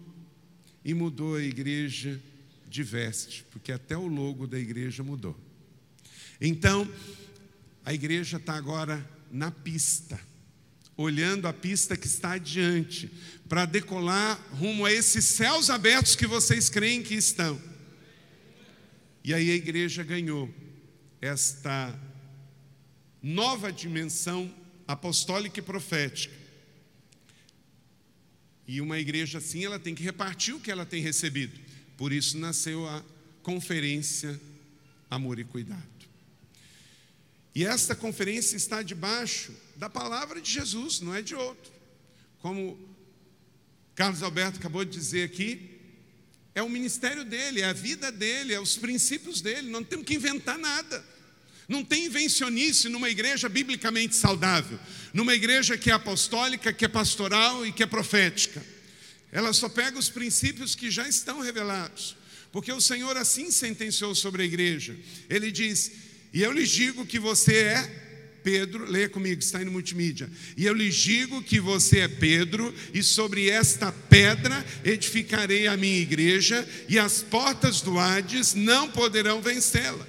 e 0.86 0.94
mudou 0.94 1.36
a 1.36 1.42
igreja 1.42 2.22
de 2.70 2.84
veste, 2.84 3.44
porque 3.50 3.72
até 3.72 3.98
o 3.98 4.06
logo 4.06 4.46
da 4.46 4.60
igreja 4.60 5.02
mudou. 5.02 5.36
Então, 6.40 6.88
a 7.90 7.94
igreja 7.96 8.38
está 8.38 8.54
agora 8.54 9.04
na 9.32 9.50
pista, 9.50 10.22
olhando 10.96 11.48
a 11.48 11.54
pista 11.54 11.98
que 11.98 12.06
está 12.06 12.34
adiante, 12.34 13.10
para 13.48 13.66
decolar 13.66 14.40
rumo 14.52 14.86
a 14.86 14.94
esses 14.94 15.26
céus 15.26 15.72
abertos 15.72 16.16
que 16.16 16.28
vocês 16.28 16.70
creem 16.70 17.02
que 17.02 17.16
estão. 17.16 17.60
E 19.24 19.34
aí 19.34 19.50
a 19.50 19.56
igreja 19.56 20.04
ganhou 20.04 20.54
esta 21.20 22.00
nova 23.24 23.72
dimensão 23.72 24.54
apostólica 24.88 25.58
e 25.58 25.64
profética. 25.64 26.36
E 28.68 28.82
uma 28.82 29.00
igreja 29.00 29.40
assim, 29.40 29.66
ela 29.66 29.80
tem 29.80 29.96
que 29.96 30.04
repartir 30.04 30.54
o 30.54 30.60
que 30.60 30.70
ela 30.70 30.86
tem 30.86 31.02
recebido. 31.02 31.60
Por 31.98 32.14
isso 32.14 32.38
nasceu 32.38 32.88
a 32.88 33.04
conferência 33.42 34.40
Amor 35.10 35.40
e 35.40 35.44
Cuidado. 35.44 35.99
E 37.60 37.66
esta 37.66 37.94
conferência 37.94 38.56
está 38.56 38.82
debaixo 38.82 39.52
da 39.76 39.90
palavra 39.90 40.40
de 40.40 40.50
Jesus, 40.50 41.02
não 41.02 41.14
é 41.14 41.22
de 41.22 41.36
outro. 41.36 41.70
Como 42.38 42.80
Carlos 43.94 44.24
Alberto 44.24 44.60
acabou 44.60 44.86
de 44.86 44.98
dizer 44.98 45.26
aqui, 45.26 45.70
é 46.56 46.64
o 46.64 46.70
ministério 46.70 47.26
dele, 47.26 47.60
é 47.60 47.66
a 47.66 47.74
vida 47.74 48.14
dele, 48.14 48.54
é 48.54 48.62
os 48.62 48.78
princípios 48.78 49.42
dele. 49.42 49.70
Não 49.70 49.84
temos 49.84 50.06
que 50.06 50.16
inventar 50.16 50.58
nada. 50.58 51.04
Não 51.68 51.84
tem 51.84 52.06
invencionice 52.06 52.88
numa 52.88 53.10
igreja 53.10 53.50
biblicamente 53.50 54.16
saudável, 54.16 54.80
numa 55.14 55.36
igreja 55.36 55.78
que 55.78 55.92
é 55.92 55.94
apostólica, 55.94 56.72
que 56.72 56.86
é 56.86 56.88
pastoral 56.88 57.66
e 57.66 57.74
que 57.74 57.84
é 57.84 57.86
profética. 57.86 58.66
Ela 59.34 59.52
só 59.52 59.68
pega 59.68 60.00
os 60.00 60.08
princípios 60.08 60.76
que 60.76 60.90
já 60.90 61.10
estão 61.10 61.42
revelados, 61.42 62.16
porque 62.54 62.72
o 62.72 62.80
Senhor 62.80 63.18
assim 63.18 63.52
sentenciou 63.52 64.16
sobre 64.16 64.44
a 64.44 64.46
igreja. 64.46 64.98
Ele 65.30 65.52
diz: 65.52 66.08
E 66.34 66.42
eu 66.42 66.52
lhes 66.52 66.70
digo 66.70 67.06
que 67.06 67.20
você 67.20 67.56
é 67.56 68.00
Pedro, 68.44 68.90
leia 68.90 69.10
comigo, 69.10 69.40
está 69.40 69.60
aí 69.60 69.66
no 69.66 69.72
multimídia. 69.72 70.30
E 70.56 70.66
eu 70.66 70.74
lhes 70.74 70.96
digo 70.96 71.42
que 71.42 71.60
você 71.60 72.00
é 72.00 72.08
Pedro, 72.08 72.74
e 72.94 73.04
sobre 73.04 73.50
esta 73.50 73.92
pedra 73.92 74.66
edificarei 74.84 75.68
a 75.68 75.76
minha 75.76 76.00
igreja, 76.00 76.68
e 76.88 76.98
as 76.98 77.22
portas 77.22 77.82
do 77.82 78.00
Hades 78.00 78.54
não 78.54 78.90
poderão 78.90 79.42
vencê-la. 79.42 80.08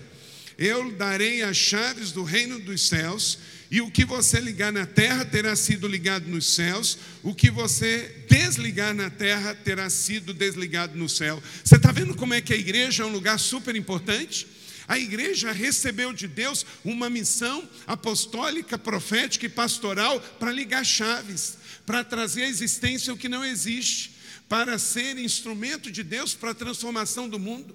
Eu 0.56 0.92
darei 0.92 1.42
as 1.42 1.56
chaves 1.56 2.12
do 2.12 2.22
reino 2.22 2.58
dos 2.60 2.86
céus, 2.86 3.38
e 3.70 3.80
o 3.80 3.90
que 3.90 4.04
você 4.04 4.40
ligar 4.40 4.72
na 4.72 4.84
terra 4.84 5.24
terá 5.24 5.54
sido 5.54 5.86
ligado 5.86 6.28
nos 6.28 6.54
céus, 6.54 6.98
o 7.22 7.34
que 7.34 7.50
você 7.50 8.24
desligar 8.28 8.92
na 8.92 9.08
terra 9.08 9.54
terá 9.54 9.88
sido 9.88 10.34
desligado 10.34 10.98
no 10.98 11.08
céu. 11.08 11.42
Você 11.64 11.76
está 11.76 11.92
vendo 11.92 12.14
como 12.14 12.34
é 12.34 12.40
que 12.40 12.52
a 12.52 12.56
igreja 12.56 13.04
é 13.04 13.06
um 13.06 13.12
lugar 13.12 13.38
super 13.38 13.76
importante? 13.76 14.46
A 14.90 14.98
igreja 14.98 15.52
recebeu 15.52 16.12
de 16.12 16.26
Deus 16.26 16.66
uma 16.84 17.08
missão 17.08 17.62
apostólica, 17.86 18.76
profética 18.76 19.46
e 19.46 19.48
pastoral 19.48 20.20
para 20.20 20.50
ligar 20.50 20.84
chaves, 20.84 21.58
para 21.86 22.02
trazer 22.02 22.42
à 22.42 22.48
existência 22.48 23.14
o 23.14 23.16
que 23.16 23.28
não 23.28 23.44
existe, 23.44 24.16
para 24.48 24.80
ser 24.80 25.16
instrumento 25.16 25.92
de 25.92 26.02
Deus 26.02 26.34
para 26.34 26.50
a 26.50 26.54
transformação 26.54 27.28
do 27.28 27.38
mundo. 27.38 27.72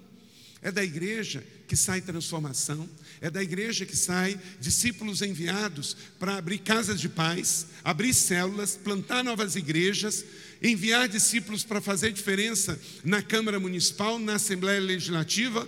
É 0.62 0.70
da 0.74 0.84
igreja 0.84 1.42
que 1.70 1.78
sai 1.78 2.02
transformação, 2.02 2.90
é 3.22 3.30
da 3.30 3.42
igreja 3.42 3.86
que 3.86 3.96
sai 3.96 4.38
discípulos 4.60 5.22
enviados 5.22 5.96
para 6.20 6.36
abrir 6.36 6.58
casas 6.58 7.00
de 7.00 7.08
paz, 7.08 7.68
abrir 7.82 8.14
células, 8.14 8.76
plantar 8.76 9.24
novas 9.24 9.56
igrejas, 9.56 10.26
enviar 10.62 11.08
discípulos 11.08 11.64
para 11.64 11.80
fazer 11.80 12.12
diferença 12.12 12.78
na 13.06 13.22
Câmara 13.22 13.58
Municipal, 13.58 14.20
na 14.20 14.36
Assembleia 14.36 14.82
Legislativa 14.82 15.66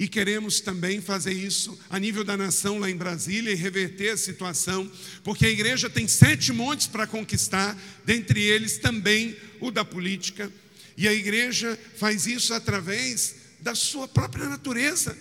e 0.00 0.08
queremos 0.08 0.60
também 0.62 0.98
fazer 0.98 1.34
isso 1.34 1.78
a 1.90 1.98
nível 1.98 2.24
da 2.24 2.34
nação 2.34 2.78
lá 2.78 2.88
em 2.90 2.96
Brasília 2.96 3.52
e 3.52 3.54
reverter 3.54 4.14
a 4.14 4.16
situação, 4.16 4.90
porque 5.22 5.44
a 5.44 5.50
igreja 5.50 5.90
tem 5.90 6.08
sete 6.08 6.54
montes 6.54 6.86
para 6.86 7.06
conquistar, 7.06 7.78
dentre 8.02 8.40
eles 8.40 8.78
também 8.78 9.36
o 9.60 9.70
da 9.70 9.84
política, 9.84 10.50
e 10.96 11.06
a 11.06 11.12
igreja 11.12 11.78
faz 11.98 12.26
isso 12.26 12.54
através 12.54 13.34
da 13.60 13.74
sua 13.74 14.08
própria 14.08 14.48
natureza. 14.48 15.16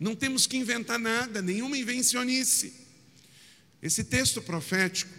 Não 0.00 0.16
temos 0.16 0.48
que 0.48 0.56
inventar 0.56 0.98
nada, 0.98 1.40
nenhuma 1.40 1.78
invencionice. 1.78 2.72
Esse 3.80 4.02
texto 4.02 4.42
profético, 4.42 5.12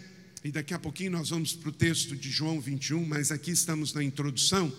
e 0.44 0.52
daqui 0.52 0.74
a 0.74 0.78
pouquinho 0.78 1.12
nós 1.12 1.30
vamos 1.30 1.54
para 1.54 1.70
o 1.70 1.72
texto 1.72 2.14
de 2.14 2.30
João 2.30 2.60
21, 2.60 3.02
mas 3.06 3.32
aqui 3.32 3.50
estamos 3.50 3.94
na 3.94 4.04
introdução. 4.04 4.70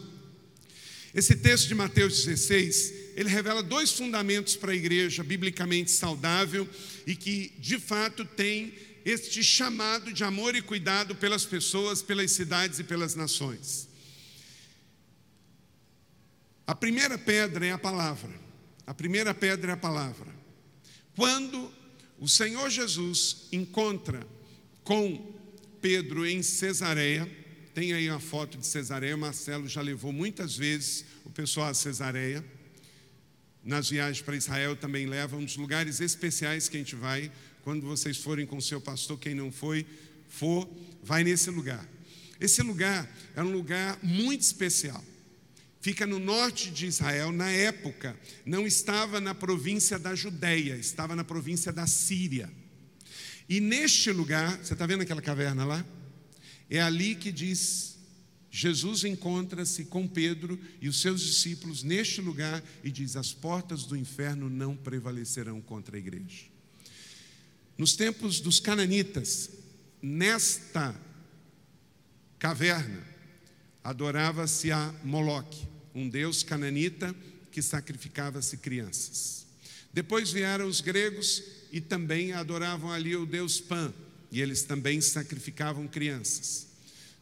Esse 1.14 1.36
texto 1.36 1.68
de 1.68 1.76
Mateus 1.76 2.24
16, 2.24 2.94
ele 3.16 3.28
revela 3.28 3.62
dois 3.62 3.92
fundamentos 3.92 4.56
para 4.56 4.72
a 4.72 4.76
igreja 4.76 5.24
biblicamente 5.24 5.92
saudável 5.92 6.68
e 7.06 7.16
que, 7.16 7.54
de 7.60 7.78
fato, 7.78 8.24
tem 8.24 8.74
este 9.04 9.44
chamado 9.44 10.14
de 10.14 10.24
amor 10.24 10.56
e 10.56 10.62
cuidado 10.62 11.16
pelas 11.16 11.44
pessoas, 11.44 12.02
pelas 12.02 12.32
cidades 12.32 12.80
e 12.80 12.84
pelas 12.84 13.16
nações. 13.16 13.90
A 16.66 16.74
primeira 16.74 17.18
pedra 17.18 17.66
é 17.66 17.72
a 17.72 17.78
palavra. 17.78 18.32
A 18.88 18.94
primeira 18.94 19.34
pedra 19.34 19.72
é 19.72 19.74
a 19.74 19.78
palavra. 19.78 20.34
Quando 21.16 21.72
o 22.20 22.30
Senhor 22.30 22.70
Jesus 22.70 23.48
encontra 23.52 24.26
com 24.84 25.36
Pedro 25.82 26.26
em 26.26 26.42
Cesareia, 26.42 27.30
tem 27.74 27.94
aí 27.94 28.10
uma 28.10 28.20
foto 28.20 28.58
de 28.58 28.68
Cesareia, 28.68 29.16
Marcelo 29.16 29.68
já 29.68 29.82
levou 29.82 30.12
muitas 30.12 30.56
vezes 30.58 31.06
o 31.24 31.30
pessoal 31.30 31.70
a 31.70 31.74
Cesareia. 31.74 32.44
Nas 33.64 33.90
viagens 33.90 34.22
para 34.22 34.36
Israel 34.36 34.76
também 34.76 35.06
leva 35.06 35.38
um 35.38 35.46
dos 35.46 35.56
lugares 35.56 36.02
especiais 36.02 36.68
que 36.68 36.78
a 36.78 36.80
gente 36.80 36.96
vai. 36.96 37.32
Quando 37.64 37.86
vocês 37.86 38.18
forem 38.18 38.46
com 38.46 38.58
o 38.58 38.62
seu 38.62 38.82
pastor, 38.82 39.20
quem 39.20 39.36
não 39.36 39.52
foi, 39.52 39.86
for, 40.28 40.70
vai 41.04 41.24
nesse 41.24 41.50
lugar. 41.50 41.88
Esse 42.40 42.62
lugar 42.62 43.10
é 43.36 43.44
um 43.44 43.52
lugar 43.52 44.00
muito 44.02 44.42
especial. 44.42 45.04
Fica 45.80 46.06
no 46.06 46.20
norte 46.20 46.72
de 46.72 46.88
Israel, 46.88 47.32
na 47.32 47.50
época, 47.50 48.20
não 48.46 48.68
estava 48.68 49.22
na 49.22 49.34
província 49.34 49.98
da 49.98 50.14
Judéia, 50.14 50.76
estava 50.76 51.16
na 51.16 51.24
província 51.24 51.72
da 51.72 51.88
Síria. 51.88 52.52
E 53.48 53.60
neste 53.60 54.12
lugar, 54.12 54.58
você 54.58 54.74
está 54.74 54.86
vendo 54.86 55.02
aquela 55.02 55.22
caverna 55.22 55.66
lá? 55.66 55.86
É 56.72 56.82
ali 56.82 57.14
que 57.14 57.34
diz 57.34 57.92
Jesus 58.50 59.06
encontra-se 59.06 59.86
com 59.86 60.06
Pedro 60.06 60.60
e 60.82 60.90
os 60.90 61.02
seus 61.02 61.22
discípulos 61.22 61.84
neste 61.84 62.20
lugar 62.20 62.64
e 62.84 62.92
diz: 62.92 63.16
As 63.16 63.34
portas 63.34 63.84
do 63.84 63.96
inferno 63.96 64.50
não 64.50 64.76
prevalecerão 64.76 65.62
contra 65.62 65.96
a 65.96 66.00
igreja. 66.00 66.46
Nos 67.78 67.96
tempos 67.96 68.42
dos 68.42 68.60
cananitas, 68.60 69.50
nesta 70.02 70.94
caverna, 72.40 73.02
adorava-se 73.84 74.72
a 74.72 74.94
Moloque, 75.04 75.66
um 75.94 76.10
deus 76.10 76.44
cananita 76.44 77.16
que 77.52 77.62
sacrificava-se 77.62 78.58
crianças. 78.58 79.46
Depois 79.94 80.32
vieram 80.32 80.68
os 80.68 80.80
gregos 80.80 81.44
e 81.72 81.80
também 81.82 82.34
adoravam 82.34 82.92
ali 82.92 83.16
o 83.16 83.26
deus 83.26 83.60
Pan, 83.60 83.94
e 84.32 84.42
eles 84.42 84.64
também 84.64 85.02
sacrificavam 85.02 85.88
crianças. 85.88 86.68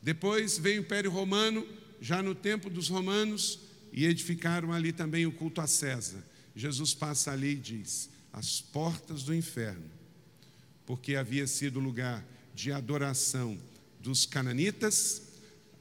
Depois 0.02 0.58
veio 0.58 0.82
o 0.82 0.86
Império 0.86 1.12
Romano, 1.12 1.68
já 2.00 2.22
no 2.22 2.36
tempo 2.36 2.70
dos 2.70 2.88
romanos, 2.88 3.60
e 3.92 4.06
edificaram 4.06 4.72
ali 4.72 4.94
também 4.94 5.26
o 5.26 5.32
culto 5.32 5.60
a 5.60 5.68
César. 5.68 6.24
Jesus 6.56 6.94
passa 6.94 7.32
ali 7.32 7.54
e 7.54 7.56
diz: 7.56 8.10
as 8.32 8.62
portas 8.62 9.24
do 9.24 9.34
inferno, 9.34 9.90
porque 10.86 11.16
havia 11.16 11.48
sido 11.48 11.80
lugar 11.80 12.26
de 12.54 12.72
adoração 12.72 13.58
dos 14.00 14.26
cananitas, 14.26 15.24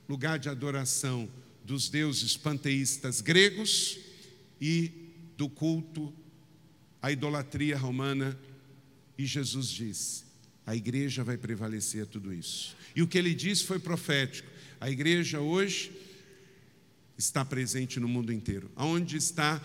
lugar 0.09 0.39
de 0.39 0.49
adoração 0.49 1.29
dos 1.65 1.89
deuses 1.89 2.37
panteístas 2.37 3.21
gregos 3.21 3.99
e 4.61 4.91
do 5.37 5.49
culto 5.49 6.13
à 7.03 7.13
idolatria 7.13 7.77
romana. 7.77 8.39
E 9.17 9.27
Jesus 9.27 9.69
diz: 9.69 10.25
a 10.69 10.77
igreja 10.77 11.25
vai 11.25 11.39
prevalecer 11.39 12.05
tudo 12.05 12.31
isso. 12.31 12.77
E 12.95 13.01
o 13.01 13.09
que 13.09 13.17
ele 13.17 13.35
disse 13.35 13.65
foi 13.65 13.79
profético. 13.79 14.47
A 14.79 14.91
igreja 14.91 15.41
hoje 15.41 15.91
está 17.17 17.43
presente 17.43 17.99
no 17.99 18.07
mundo 18.07 18.31
inteiro. 18.31 18.71
Onde 18.77 19.17
está 19.17 19.63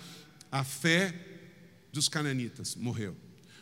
a 0.50 0.64
fé 0.64 1.14
dos 1.92 2.08
cananitas? 2.08 2.76
Morreu. 2.76 3.18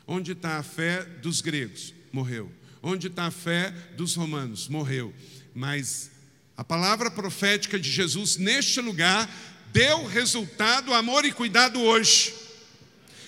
Onde 0.05 0.33
está 0.33 0.59
a 0.59 0.63
fé 0.63 1.03
dos 1.03 1.41
gregos? 1.41 1.95
Morreu. 2.13 2.51
Onde 2.79 3.07
está 3.07 3.25
a 3.25 3.31
fé 3.31 3.71
dos 3.97 4.13
romanos? 4.13 4.67
Morreu. 4.67 5.11
Mas 5.51 6.11
a 6.55 6.63
palavra 6.63 7.09
profética 7.09 7.79
de 7.79 7.89
Jesus 7.89 8.37
neste 8.37 8.79
lugar 8.81 9.27
deu 9.73 10.05
resultado, 10.05 10.93
amor 10.93 11.25
e 11.25 11.31
cuidado 11.31 11.81
hoje. 11.81 12.35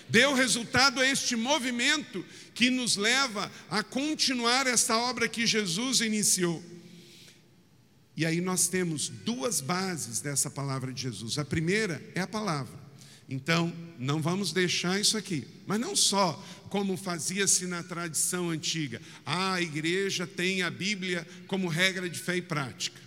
Deu 0.07 0.35
resultado 0.35 1.01
a 1.01 1.07
este 1.07 1.35
movimento 1.35 2.23
que 2.53 2.69
nos 2.69 2.95
leva 2.95 3.51
a 3.69 3.83
continuar 3.83 4.67
essa 4.67 4.97
obra 4.97 5.27
que 5.27 5.45
Jesus 5.45 6.01
iniciou. 6.01 6.63
E 8.15 8.25
aí 8.25 8.41
nós 8.41 8.67
temos 8.67 9.09
duas 9.09 9.59
bases 9.59 10.21
dessa 10.21 10.49
palavra 10.49 10.93
de 10.93 11.01
Jesus. 11.01 11.37
A 11.37 11.45
primeira 11.45 12.01
é 12.13 12.21
a 12.21 12.27
palavra. 12.27 12.83
Então, 13.27 13.73
não 13.97 14.21
vamos 14.21 14.53
deixar 14.53 14.99
isso 14.99 15.17
aqui. 15.17 15.47
Mas 15.65 15.79
não 15.79 15.95
só 15.95 16.33
como 16.69 16.97
fazia-se 16.97 17.65
na 17.65 17.81
tradição 17.81 18.49
antiga. 18.49 19.01
Ah, 19.25 19.53
a 19.53 19.61
igreja 19.61 20.27
tem 20.27 20.61
a 20.61 20.69
Bíblia 20.69 21.27
como 21.47 21.67
regra 21.67 22.09
de 22.09 22.19
fé 22.19 22.37
e 22.37 22.41
prática. 22.41 23.01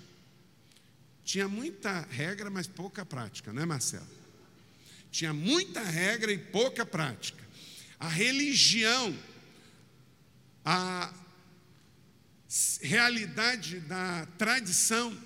Tinha 1.25 1.49
muita 1.49 2.07
regra, 2.11 2.49
mas 2.49 2.67
pouca 2.67 3.05
prática, 3.05 3.53
não 3.53 3.63
é, 3.63 3.67
Marcelo? 3.67 4.07
Tinha 5.11 5.33
muita 5.33 5.83
regra 5.83 6.33
e 6.33 6.39
pouca 6.39 6.87
prática. 6.87 7.43
A 7.99 8.09
religião 8.09 9.17
a 10.69 11.15
realidade 12.83 13.79
da 13.79 14.27
tradição 14.37 15.17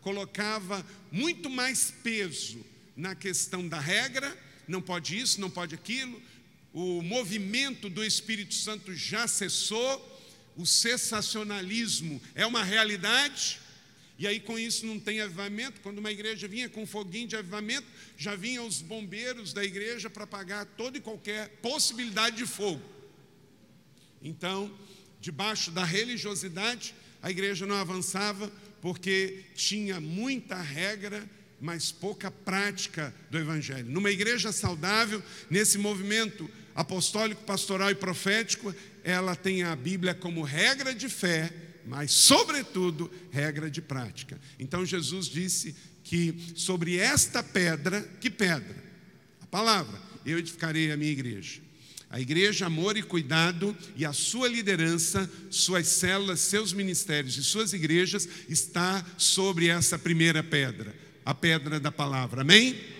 colocava 0.00 0.84
muito 1.12 1.50
mais 1.50 1.90
peso 2.02 2.64
na 2.96 3.14
questão 3.14 3.68
da 3.68 3.78
regra, 3.78 4.34
não 4.66 4.80
pode 4.80 5.18
isso, 5.18 5.38
não 5.38 5.50
pode 5.50 5.74
aquilo. 5.74 6.20
O 6.72 7.02
movimento 7.02 7.90
do 7.90 8.02
Espírito 8.02 8.54
Santo 8.54 8.94
já 8.94 9.28
cessou, 9.28 10.14
o 10.56 10.64
sensacionalismo 10.64 12.22
é 12.34 12.46
uma 12.46 12.64
realidade, 12.64 13.60
e 14.18 14.26
aí 14.26 14.40
com 14.40 14.58
isso 14.58 14.86
não 14.86 14.98
tem 14.98 15.20
avivamento. 15.20 15.82
Quando 15.82 15.98
uma 15.98 16.10
igreja 16.10 16.48
vinha 16.48 16.70
com 16.70 16.86
foguinho 16.86 17.28
de 17.28 17.36
avivamento, 17.36 17.86
já 18.16 18.34
vinham 18.34 18.66
os 18.66 18.80
bombeiros 18.80 19.52
da 19.52 19.62
igreja 19.62 20.08
para 20.08 20.24
apagar 20.24 20.64
toda 20.64 20.96
e 20.96 21.02
qualquer 21.02 21.50
possibilidade 21.60 22.36
de 22.36 22.46
fogo. 22.46 22.95
Então, 24.26 24.70
debaixo 25.20 25.70
da 25.70 25.84
religiosidade, 25.84 26.94
a 27.22 27.30
igreja 27.30 27.66
não 27.66 27.76
avançava 27.76 28.50
porque 28.80 29.44
tinha 29.54 30.00
muita 30.00 30.60
regra 30.60 31.28
mas 31.60 31.90
pouca 31.90 32.30
prática 32.30 33.14
do 33.30 33.38
Evangelho. 33.38 33.90
Numa 33.90 34.10
igreja 34.10 34.52
saudável, 34.52 35.22
nesse 35.50 35.78
movimento 35.78 36.48
apostólico, 36.74 37.42
pastoral 37.44 37.90
e 37.90 37.94
profético, 37.94 38.74
ela 39.02 39.34
tem 39.34 39.62
a 39.62 39.74
Bíblia 39.74 40.14
como 40.14 40.42
regra 40.42 40.94
de 40.94 41.08
fé, 41.08 41.50
mas, 41.86 42.12
sobretudo, 42.12 43.10
regra 43.30 43.70
de 43.70 43.80
prática. 43.80 44.38
Então, 44.58 44.84
Jesus 44.84 45.26
disse 45.26 45.74
que 46.04 46.52
sobre 46.54 46.98
esta 46.98 47.42
pedra, 47.42 48.02
que 48.20 48.28
pedra? 48.28 48.84
A 49.40 49.46
palavra, 49.46 49.98
eu 50.24 50.38
edificarei 50.38 50.92
a 50.92 50.96
minha 50.96 51.12
igreja. 51.12 51.65
A 52.08 52.20
igreja, 52.20 52.66
amor 52.66 52.96
e 52.96 53.02
cuidado 53.02 53.76
e 53.96 54.04
a 54.04 54.12
sua 54.12 54.48
liderança, 54.48 55.30
suas 55.50 55.88
células, 55.88 56.40
seus 56.40 56.72
ministérios 56.72 57.36
e 57.36 57.42
suas 57.42 57.72
igrejas 57.72 58.28
está 58.48 59.04
sobre 59.18 59.68
essa 59.68 59.98
primeira 59.98 60.42
pedra, 60.42 60.94
a 61.24 61.34
pedra 61.34 61.80
da 61.80 61.90
palavra. 61.90 62.42
Amém? 62.42 62.95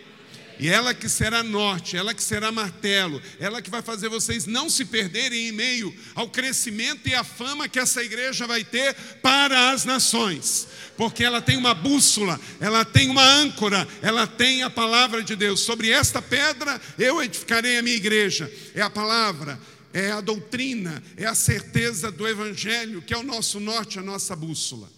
E 0.58 0.68
ela 0.68 0.94
que 0.94 1.08
será 1.08 1.42
norte, 1.42 1.96
ela 1.96 2.14
que 2.14 2.22
será 2.22 2.50
martelo, 2.50 3.20
ela 3.38 3.60
que 3.60 3.68
vai 3.68 3.82
fazer 3.82 4.08
vocês 4.08 4.46
não 4.46 4.70
se 4.70 4.86
perderem 4.86 5.48
em 5.48 5.52
meio 5.52 5.94
ao 6.14 6.30
crescimento 6.30 7.08
e 7.08 7.14
à 7.14 7.22
fama 7.22 7.68
que 7.68 7.78
essa 7.78 8.02
igreja 8.02 8.46
vai 8.46 8.64
ter 8.64 8.94
para 9.22 9.70
as 9.70 9.84
nações. 9.84 10.66
Porque 10.96 11.22
ela 11.22 11.42
tem 11.42 11.58
uma 11.58 11.74
bússola, 11.74 12.40
ela 12.58 12.86
tem 12.86 13.10
uma 13.10 13.22
âncora, 13.22 13.86
ela 14.00 14.26
tem 14.26 14.62
a 14.62 14.70
palavra 14.70 15.22
de 15.22 15.36
Deus. 15.36 15.60
Sobre 15.60 15.90
esta 15.90 16.22
pedra 16.22 16.80
eu 16.98 17.22
edificarei 17.22 17.76
a 17.76 17.82
minha 17.82 17.96
igreja. 17.96 18.50
É 18.74 18.80
a 18.80 18.88
palavra, 18.88 19.60
é 19.92 20.10
a 20.10 20.22
doutrina, 20.22 21.02
é 21.18 21.26
a 21.26 21.34
certeza 21.34 22.10
do 22.10 22.26
evangelho, 22.26 23.02
que 23.02 23.12
é 23.12 23.18
o 23.18 23.22
nosso 23.22 23.60
norte, 23.60 23.98
a 23.98 24.02
nossa 24.02 24.34
bússola. 24.34 24.90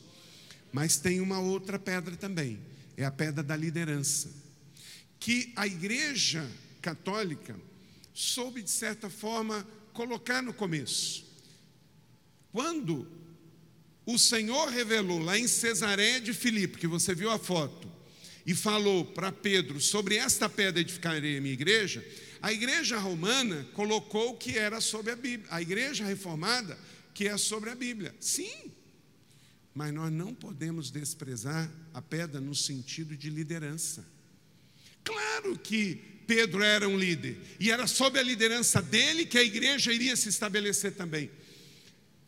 Mas 0.73 0.99
tem 0.99 1.21
uma 1.21 1.41
outra 1.41 1.81
pedra 1.81 2.15
também, 2.15 2.61
é 2.97 3.05
a 3.05 3.11
pedra 3.11 3.43
da 3.43 3.57
liderança 3.57 4.48
que 5.19 5.53
a 5.57 5.67
Igreja 5.67 6.49
Católica 6.81 7.55
soube, 8.15 8.63
de 8.63 8.71
certa 8.71 9.09
forma, 9.09 9.67
colocar 9.93 10.43
no 10.43 10.53
começo. 10.53 11.25
Quando 12.53 13.07
o 14.07 14.19
Senhor 14.19 14.69
revelou 14.69 15.19
lá 15.19 15.39
em 15.39 15.47
Cesareia 15.47 16.21
de 16.21 16.33
Filipe, 16.33 16.79
que 16.79 16.87
você 16.87 17.15
viu 17.15 17.31
a 17.31 17.39
foto, 17.39 17.89
e 18.47 18.55
falou 18.55 19.05
para 19.05 19.31
Pedro 19.31 19.79
sobre 19.81 20.17
esta 20.17 20.49
pedra 20.49 20.81
edificarei 20.81 21.37
a 21.37 21.41
minha 21.41 21.53
igreja, 21.53 22.03
a 22.41 22.53
igreja 22.53 22.99
romana 22.99 23.69
colocou 23.75 24.37
que 24.37 24.57
era 24.57 24.81
sobre 24.81 25.13
a 25.13 25.17
Bíblia, 25.17 25.47
a 25.51 25.61
igreja 25.61 26.05
reformada 26.05 26.79
que 27.13 27.29
é 27.29 27.37
sobre 27.37 27.69
a 27.69 27.75
Bíblia. 27.75 28.15
Sim, 28.21 28.73
mas 29.75 29.93
nós 29.93 30.11
não 30.11 30.35
podemos 30.35 30.91
desprezar 30.91 31.71
a 31.93 32.01
pedra 32.01 32.41
no 32.41 32.55
sentido 32.55 33.17
de 33.17 33.29
liderança. 33.29 34.07
Claro 35.05 35.59
que 35.59 35.97
Pedro 36.27 36.63
era 36.63 36.87
um 36.87 36.99
líder, 36.99 37.39
e 37.59 37.71
era 37.71 37.87
sob 37.87 38.19
a 38.19 38.23
liderança 38.23 38.83
dele 38.83 39.25
que 39.25 39.39
a 39.39 39.43
igreja 39.43 39.93
iria 39.93 40.15
se 40.15 40.29
estabelecer 40.29 40.93
também. 40.93 41.31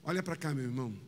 Olha 0.02 0.22
para 0.22 0.36
cá, 0.36 0.54
meu 0.54 0.64
irmão, 0.64 0.98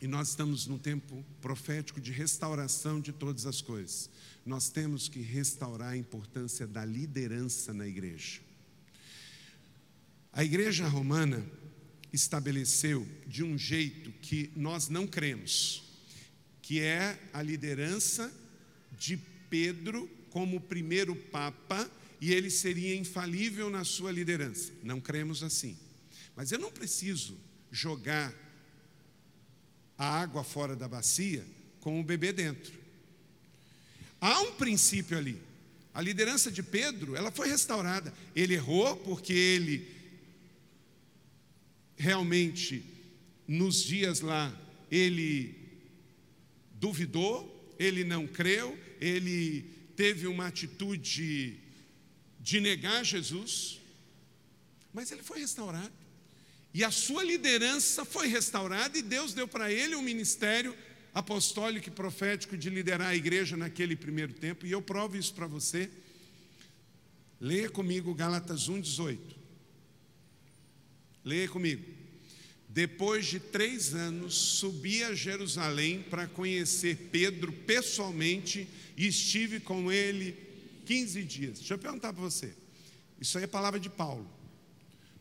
e 0.00 0.06
nós 0.06 0.28
estamos 0.28 0.66
num 0.66 0.78
tempo 0.78 1.24
profético 1.40 2.00
de 2.00 2.12
restauração 2.12 3.00
de 3.00 3.12
todas 3.12 3.44
as 3.44 3.60
coisas. 3.60 4.08
Nós 4.46 4.70
temos 4.70 5.08
que 5.08 5.20
restaurar 5.20 5.90
a 5.90 5.96
importância 5.96 6.64
da 6.66 6.84
liderança 6.84 7.74
na 7.74 7.86
igreja. 7.86 8.40
A 10.32 10.44
igreja 10.44 10.86
romana 10.86 11.44
estabeleceu 12.12 13.06
de 13.26 13.42
um 13.42 13.58
jeito 13.58 14.12
que 14.22 14.52
nós 14.54 14.88
não 14.88 15.06
cremos, 15.06 15.82
que 16.62 16.80
é 16.80 17.18
a 17.32 17.42
liderança 17.42 18.32
de 18.96 19.16
Pedro 19.50 20.08
como 20.30 20.60
primeiro 20.60 21.14
papa 21.14 21.90
e 22.20 22.32
ele 22.32 22.50
seria 22.50 22.96
infalível 22.96 23.70
na 23.70 23.84
sua 23.84 24.10
liderança. 24.10 24.72
Não 24.82 25.00
cremos 25.00 25.42
assim. 25.42 25.76
Mas 26.34 26.52
eu 26.52 26.58
não 26.58 26.70
preciso 26.70 27.38
jogar 27.70 28.34
a 29.96 30.20
água 30.20 30.44
fora 30.44 30.76
da 30.76 30.88
bacia 30.88 31.44
com 31.80 32.00
o 32.00 32.04
bebê 32.04 32.32
dentro. 32.32 32.72
Há 34.20 34.40
um 34.42 34.52
princípio 34.52 35.16
ali. 35.16 35.40
A 35.94 36.00
liderança 36.00 36.50
de 36.50 36.62
Pedro, 36.62 37.16
ela 37.16 37.30
foi 37.30 37.48
restaurada. 37.48 38.12
Ele 38.34 38.54
errou 38.54 38.96
porque 38.96 39.32
ele 39.32 39.88
realmente 41.96 42.84
nos 43.46 43.82
dias 43.82 44.20
lá 44.20 44.56
ele 44.90 45.54
duvidou, 46.74 47.74
ele 47.78 48.04
não 48.04 48.26
creu, 48.26 48.78
ele 49.00 49.64
teve 49.98 50.28
uma 50.28 50.46
atitude 50.46 51.58
de 52.38 52.60
negar 52.60 53.04
Jesus, 53.04 53.80
mas 54.94 55.10
ele 55.10 55.24
foi 55.24 55.40
restaurado. 55.40 55.92
E 56.72 56.84
a 56.84 56.90
sua 56.92 57.24
liderança 57.24 58.04
foi 58.04 58.28
restaurada 58.28 58.96
e 58.96 59.02
Deus 59.02 59.34
deu 59.34 59.48
para 59.48 59.72
ele 59.72 59.96
um 59.96 60.02
ministério 60.02 60.72
apostólico 61.12 61.88
e 61.88 61.90
profético 61.90 62.56
de 62.56 62.70
liderar 62.70 63.08
a 63.08 63.16
igreja 63.16 63.56
naquele 63.56 63.96
primeiro 63.96 64.32
tempo, 64.32 64.64
e 64.64 64.70
eu 64.70 64.80
provo 64.80 65.16
isso 65.16 65.34
para 65.34 65.48
você. 65.48 65.90
Leia 67.40 67.68
comigo 67.68 68.14
Gálatas 68.14 68.68
1,18. 68.68 69.18
Leia 71.24 71.48
comigo. 71.48 71.84
Depois 72.68 73.26
de 73.26 73.40
três 73.40 73.94
anos, 73.94 74.34
subi 74.34 75.02
a 75.02 75.12
Jerusalém 75.12 76.04
para 76.08 76.28
conhecer 76.28 77.08
Pedro 77.10 77.52
pessoalmente 77.52 78.68
e 78.98 79.06
estive 79.06 79.60
com 79.60 79.92
ele 79.92 80.36
15 80.84 81.22
dias. 81.22 81.58
Deixa 81.60 81.74
eu 81.74 81.78
perguntar 81.78 82.12
para 82.12 82.20
você. 82.20 82.52
Isso 83.20 83.38
aí 83.38 83.44
é 83.44 83.46
palavra 83.46 83.78
de 83.78 83.88
Paulo. 83.88 84.28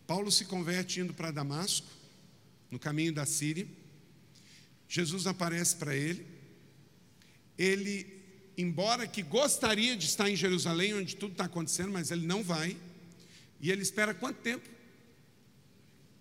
Paulo 0.07 0.31
se 0.31 0.45
converte 0.45 0.99
indo 0.99 1.13
para 1.13 1.29
Damasco, 1.29 1.85
no 2.71 2.79
caminho 2.79 3.13
da 3.13 3.23
Síria. 3.23 3.67
Jesus 4.89 5.27
aparece 5.27 5.75
para 5.75 5.95
ele. 5.95 6.25
Ele, 7.55 8.07
embora 8.57 9.05
que 9.05 9.21
gostaria 9.21 9.95
de 9.95 10.07
estar 10.07 10.27
em 10.27 10.35
Jerusalém, 10.35 10.95
onde 10.95 11.15
tudo 11.15 11.33
está 11.33 11.45
acontecendo, 11.45 11.91
mas 11.91 12.09
ele 12.09 12.25
não 12.25 12.43
vai. 12.43 12.75
E 13.61 13.69
ele 13.69 13.83
espera 13.83 14.11
quanto 14.11 14.41
tempo? 14.41 14.67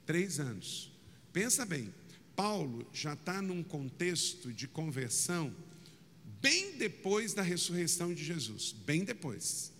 Três 0.04 0.38
anos. 0.38 0.92
Pensa 1.32 1.64
bem, 1.64 1.92
Paulo 2.34 2.86
já 2.92 3.14
está 3.14 3.40
num 3.40 3.62
contexto 3.62 4.52
de 4.52 4.68
conversão 4.68 5.54
bem 6.46 6.70
depois 6.78 7.34
da 7.34 7.42
ressurreição 7.42 8.14
de 8.14 8.24
Jesus, 8.24 8.70
bem 8.70 9.02
depois. 9.02 9.72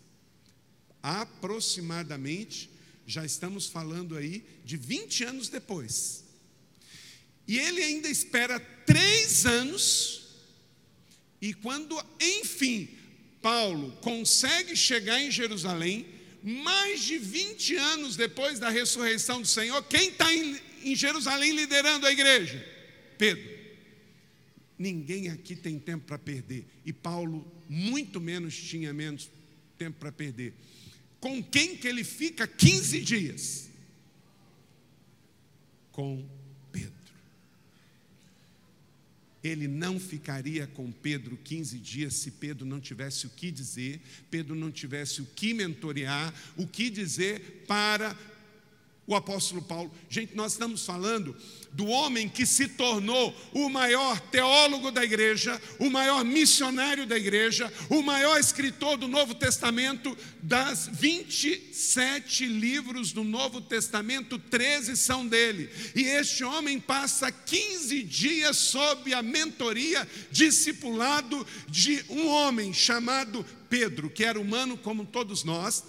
Aproximadamente, 1.01 2.69
já 3.07 3.25
estamos 3.25 3.69
falando 3.69 4.17
aí 4.17 4.45
de 4.65 4.77
20 4.77 5.23
anos 5.23 5.49
depois. 5.49 6.25
E 7.47 7.57
ele 7.57 7.81
ainda 7.81 8.09
espera 8.09 8.59
três 8.85 9.47
anos, 9.47 10.25
e 11.41 11.55
quando, 11.55 12.05
enfim, 12.21 12.89
Paulo 13.41 13.93
consegue 14.01 14.75
chegar 14.75 15.23
em 15.23 15.31
Jerusalém, 15.31 16.05
mais 16.43 17.05
de 17.05 17.17
20 17.17 17.77
anos 17.77 18.17
depois 18.17 18.59
da 18.59 18.71
ressurreição 18.71 19.41
do 19.41 19.47
Senhor, 19.47 19.81
quem 19.85 20.09
está 20.09 20.35
em, 20.35 20.61
em 20.83 20.97
Jerusalém 20.97 21.53
liderando 21.53 22.07
a 22.07 22.11
igreja? 22.11 22.61
Pedro. 23.17 23.56
Ninguém 24.79 25.29
aqui 25.29 25.57
tem 25.57 25.79
tempo 25.79 26.07
para 26.07 26.19
perder. 26.19 26.67
E 26.85 26.93
Paulo, 26.93 27.51
muito 27.69 28.21
menos, 28.21 28.55
tinha 28.55 28.93
menos 28.93 29.31
tempo 29.79 29.99
para 29.99 30.13
perder. 30.13 30.55
Com 31.21 31.43
quem 31.43 31.77
que 31.77 31.89
ele 31.89 32.05
fica 32.05 32.47
15 32.47 33.01
dias? 33.01 33.71
Com 35.93 36.25
Pedro. 36.71 36.93
Ele 39.43 39.67
não 39.67 39.99
ficaria 39.99 40.67
com 40.67 40.93
Pedro 40.93 41.39
15 41.43 41.79
dias 41.79 42.15
se 42.15 42.31
Pedro 42.33 42.67
não 42.67 42.81
tivesse 42.81 43.27
o 43.27 43.31
que 43.31 43.51
dizer, 43.51 44.01
Pedro 44.31 44.55
não 44.55 44.71
tivesse 44.71 45.23
o 45.23 45.27
que 45.27 45.55
mentorear, 45.55 46.35
o 46.57 46.67
que 46.67 46.91
dizer 46.91 47.65
para 47.67 48.15
o 49.07 49.15
apóstolo 49.15 49.63
Paulo. 49.63 49.91
Gente, 50.09 50.35
nós 50.35 50.53
estamos 50.53 50.85
falando 50.85 51.37
do 51.73 51.87
homem 51.87 52.29
que 52.29 52.47
se 52.47 52.69
tornou 52.69 53.35
o 53.53 53.69
maior 53.69 54.19
teólogo 54.19 54.91
da 54.91 55.05
igreja, 55.05 55.61
o 55.79 55.91
maior 55.91 56.25
missionário 56.25 57.07
da 57.07 57.17
igreja, 57.17 57.73
o 57.91 58.03
maior 58.03 58.41
escritor 58.41 58.97
do 58.97 59.07
Novo 59.07 59.35
Testamento, 59.35 60.17
das 60.43 60.89
27 60.91 62.47
livros 62.47 63.13
do 63.13 63.23
Novo 63.23 63.61
Testamento, 63.61 64.39
13 64.39 64.97
são 64.97 65.27
dele. 65.27 65.69
E 65.95 66.03
este 66.03 66.43
homem 66.43 66.81
passa 66.81 67.31
15 67.31 68.03
dias 68.03 68.57
sob 68.57 69.13
a 69.13 69.23
mentoria, 69.23 70.09
discipulado 70.31 71.47
de 71.69 72.05
um 72.09 72.27
homem 72.27 72.73
chamado 72.73 73.45
Pedro, 73.69 74.09
que 74.09 74.25
era 74.25 74.41
humano 74.41 74.79
como 74.79 75.05
todos 75.05 75.45
nós, 75.45 75.85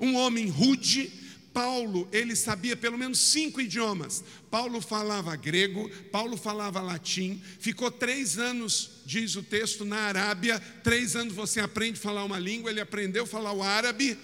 um 0.00 0.16
homem 0.16 0.48
rude, 0.48 1.10
Paulo, 1.58 2.08
ele 2.12 2.36
sabia 2.36 2.76
pelo 2.76 2.96
menos 2.96 3.18
cinco 3.18 3.60
idiomas. 3.60 4.22
Paulo 4.48 4.80
falava 4.80 5.34
grego, 5.34 5.90
Paulo 6.12 6.36
falava 6.36 6.80
latim, 6.80 7.42
ficou 7.58 7.90
três 7.90 8.38
anos, 8.38 9.02
diz 9.04 9.34
o 9.34 9.42
texto, 9.42 9.84
na 9.84 9.96
Arábia. 10.02 10.60
Três 10.84 11.16
anos 11.16 11.34
você 11.34 11.58
aprende 11.58 11.98
a 11.98 12.02
falar 12.02 12.22
uma 12.22 12.38
língua, 12.38 12.70
ele 12.70 12.80
aprendeu 12.80 13.24
a 13.24 13.26
falar 13.26 13.52
o 13.52 13.60
árabe, 13.60 14.16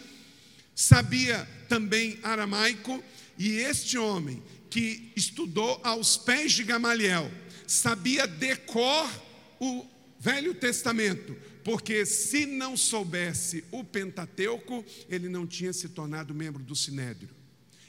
sabia 0.77 1.45
também 1.69 2.21
aramaico, 2.23 3.03
e 3.37 3.57
este 3.57 3.99
homem 3.99 4.41
que 4.71 5.11
estudou 5.17 5.81
aos 5.83 6.17
pés 6.17 6.53
de 6.53 6.63
Gamaliel, 6.63 7.29
sabia 7.67 8.29
decor 8.29 9.11
o 9.59 9.85
Velho 10.21 10.55
Testamento, 10.55 11.37
porque 11.65 12.05
se 12.05 12.45
não 12.45 12.77
soubesse 12.77 13.65
o 13.73 13.83
Pentateuco, 13.83 14.85
ele 15.09 15.31
não 15.31 15.47
tinha 15.47 15.73
se 15.73 15.89
tornado 15.89 16.35
membro 16.35 16.63
do 16.63 16.77
Sinédrio. 16.77 17.31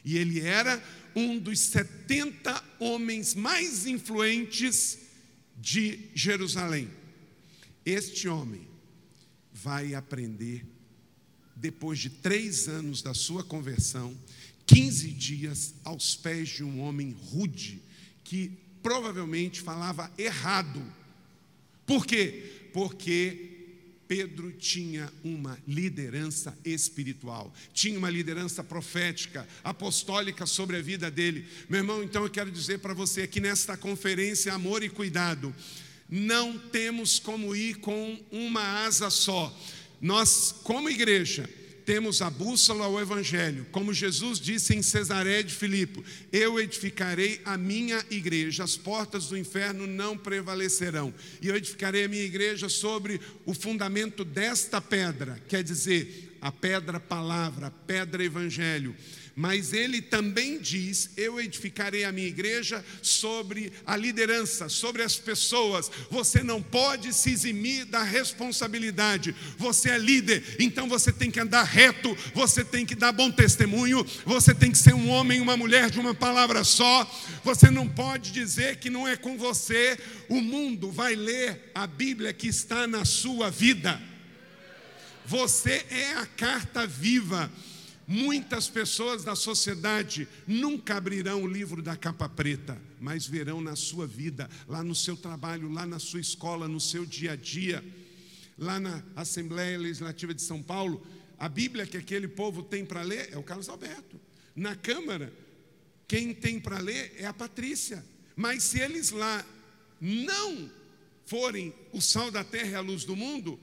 E 0.04 0.18
ele 0.18 0.40
era 0.40 0.82
um 1.14 1.38
dos 1.38 1.60
70 1.60 2.64
homens 2.80 3.36
mais 3.36 3.86
influentes 3.86 5.00
de 5.58 6.10
Jerusalém. 6.14 6.90
Este 7.86 8.30
homem 8.30 8.66
vai 9.52 9.94
aprender, 9.94 10.66
depois 11.56 12.00
de 12.00 12.10
três 12.10 12.70
anos 12.70 13.02
da 13.02 13.14
sua 13.14 13.44
conversão, 13.44 14.16
15 14.68 15.10
dias 15.12 15.76
aos 15.84 16.16
pés 16.16 16.50
de 16.50 16.64
um 16.64 16.80
homem 16.80 17.12
rude, 17.12 17.82
que 18.24 18.52
provavelmente 18.82 19.60
falava 19.62 20.12
errado. 20.18 20.82
Por 21.86 22.06
quê? 22.06 22.70
Porque 22.74 23.55
Pedro 24.08 24.52
tinha 24.52 25.12
uma 25.24 25.58
liderança 25.68 26.58
espiritual, 26.63 27.54
tinha 27.74 27.98
uma 27.98 28.10
liderança 28.10 28.63
profética, 28.63 29.48
apostólica 29.63 30.46
sobre 30.46 30.78
a 30.78 30.82
vida 30.82 31.10
dele. 31.10 31.48
Meu 31.68 31.80
irmão, 31.80 32.04
então 32.04 32.24
eu 32.24 32.30
quero 32.30 32.52
dizer 32.52 32.80
para 32.80 32.94
você 32.94 33.28
que 33.28 33.39
nesta 33.39 33.76
conferência 33.76 34.54
Amor 34.54 34.84
e 34.84 34.89
Cuidado, 34.89 35.54
não 36.10 36.58
temos 36.58 37.20
como 37.20 37.56
ir 37.56 37.76
com 37.76 38.24
uma 38.32 38.86
asa 38.86 39.10
só. 39.10 39.56
Nós, 40.00 40.54
como 40.63 40.89
igreja, 40.89 41.50
temos 41.86 42.21
a 42.21 42.30
bússola 42.30 42.86
ao 42.86 43.00
Evangelho. 43.00 43.65
Como 43.71 43.93
Jesus 43.93 44.39
disse 44.39 44.76
em 44.76 44.82
Cesaré 44.82 45.43
de 45.43 45.54
Filipe: 45.54 46.04
Eu 46.32 46.60
edificarei 46.60 47.39
a 47.45 47.58
minha 47.58 48.04
igreja, 48.10 48.63
as 48.63 48.76
portas 48.76 49.28
do 49.28 49.38
inferno 49.38 49.86
não 49.86 50.17
prevalecerão. 50.17 51.13
E 51.41 51.48
eu 51.48 51.56
edificarei 51.56 52.06
a 52.06 52.10
minha 52.10 52.24
igreja 52.24 52.67
sobre 52.67 53.21
o 53.45 53.54
fundamento 53.54 54.26
desta 54.26 54.82
pedra, 54.82 55.39
quer 55.48 55.63
dizer, 55.63 56.36
a 56.41 56.52
pedra 56.52 57.00
palavra, 57.00 57.67
a 57.67 57.71
pedra 57.71 58.24
evangelho 58.24 58.95
mas 59.36 59.74
ele 59.74 60.02
também 60.02 60.58
diz: 60.58 61.10
Eu 61.17 61.41
edificarei 61.41 62.06
a 62.06 62.12
minha 62.12 62.28
igreja 62.28 62.84
sobre 63.02 63.74
a 63.86 63.98
liderança, 63.98 64.69
sobre 64.69 65.04
as 65.04 65.17
pessoas. 65.17 65.91
Você 66.10 66.41
não 66.41 66.62
pode 66.62 67.13
se 67.13 67.32
eximir 67.32 67.84
da 67.86 68.02
responsabilidade. 68.02 69.36
Você 69.58 69.89
é 69.89 69.98
líder, 69.98 70.56
então 70.58 70.88
você 70.88 71.12
tem 71.12 71.30
que 71.30 71.39
andar 71.39 71.63
reto, 71.63 72.15
você 72.34 72.63
tem 72.63 72.86
que 72.86 72.95
dar 72.95 73.12
bom 73.12 73.30
testemunho, 73.30 74.06
você 74.26 74.56
tem 74.56 74.71
que 74.71 74.78
ser 74.78 74.93
um 74.93 75.10
homem 75.10 75.41
uma 75.41 75.58
mulher 75.58 75.89
de 75.89 76.00
uma 76.00 76.15
palavra 76.15 76.63
só. 76.63 77.04
Você 77.43 77.69
não 77.69 77.89
pode 77.89 78.32
dizer 78.32 78.78
que 78.78 78.89
não 78.89 79.06
é 79.06 79.17
com 79.17 79.38
você. 79.38 80.00
O 80.30 80.39
mundo 80.39 80.89
vai 80.91 81.13
ler 81.13 81.71
a 81.76 81.86
Bíblia 81.86 82.32
que 82.32 82.48
está 82.48 82.88
na 82.88 83.04
sua 83.04 83.52
vida. 83.52 84.02
Você 85.26 85.86
é 85.89 86.13
a 86.13 86.26
carta 86.26 86.88
viva. 86.88 87.52
Muitas 88.08 88.68
pessoas 88.68 89.24
da 89.24 89.36
sociedade 89.36 90.28
nunca 90.46 90.96
abrirão 90.96 91.44
o 91.44 91.48
livro 91.48 91.82
da 91.82 91.96
capa 91.96 92.30
preta, 92.30 92.80
mas 93.00 93.26
verão 93.26 93.60
na 93.60 93.76
sua 93.76 94.06
vida, 94.06 94.48
lá 94.68 94.84
no 94.84 94.94
seu 94.94 95.18
trabalho, 95.18 95.72
lá 95.72 95.88
na 95.88 95.98
sua 95.98 96.20
escola, 96.20 96.68
no 96.68 96.80
seu 96.80 97.04
dia 97.04 97.32
a 97.32 97.36
dia, 97.36 97.84
lá 98.60 98.80
na 98.80 99.04
Assembleia 99.15 99.78
Legislativa 99.80 100.36
de 100.36 100.41
São 100.44 100.62
Paulo, 100.62 101.06
a 101.38 101.50
Bíblia 101.50 101.88
que 101.88 101.98
aquele 101.98 102.28
povo 102.28 102.62
tem 102.62 102.86
para 102.86 103.02
ler 103.02 103.30
é 103.32 103.38
o 103.38 103.44
Carlos 103.44 103.70
Alberto. 103.70 104.22
Na 104.56 104.76
Câmara, 104.76 105.34
quem 106.08 106.34
tem 106.34 106.60
para 106.60 106.78
ler 106.78 107.15
é 107.18 107.26
a 107.26 107.34
Patrícia. 107.34 108.06
Mas 108.36 108.63
se 108.63 108.80
eles 108.80 109.10
lá 109.10 109.44
não 110.00 110.70
forem 111.26 111.74
o 111.91 112.00
sal 112.02 112.30
da 112.30 112.44
terra 112.44 112.70
e 112.70 112.76
a 112.76 112.82
luz 112.82 113.04
do 113.04 113.15
mundo, 113.15 113.60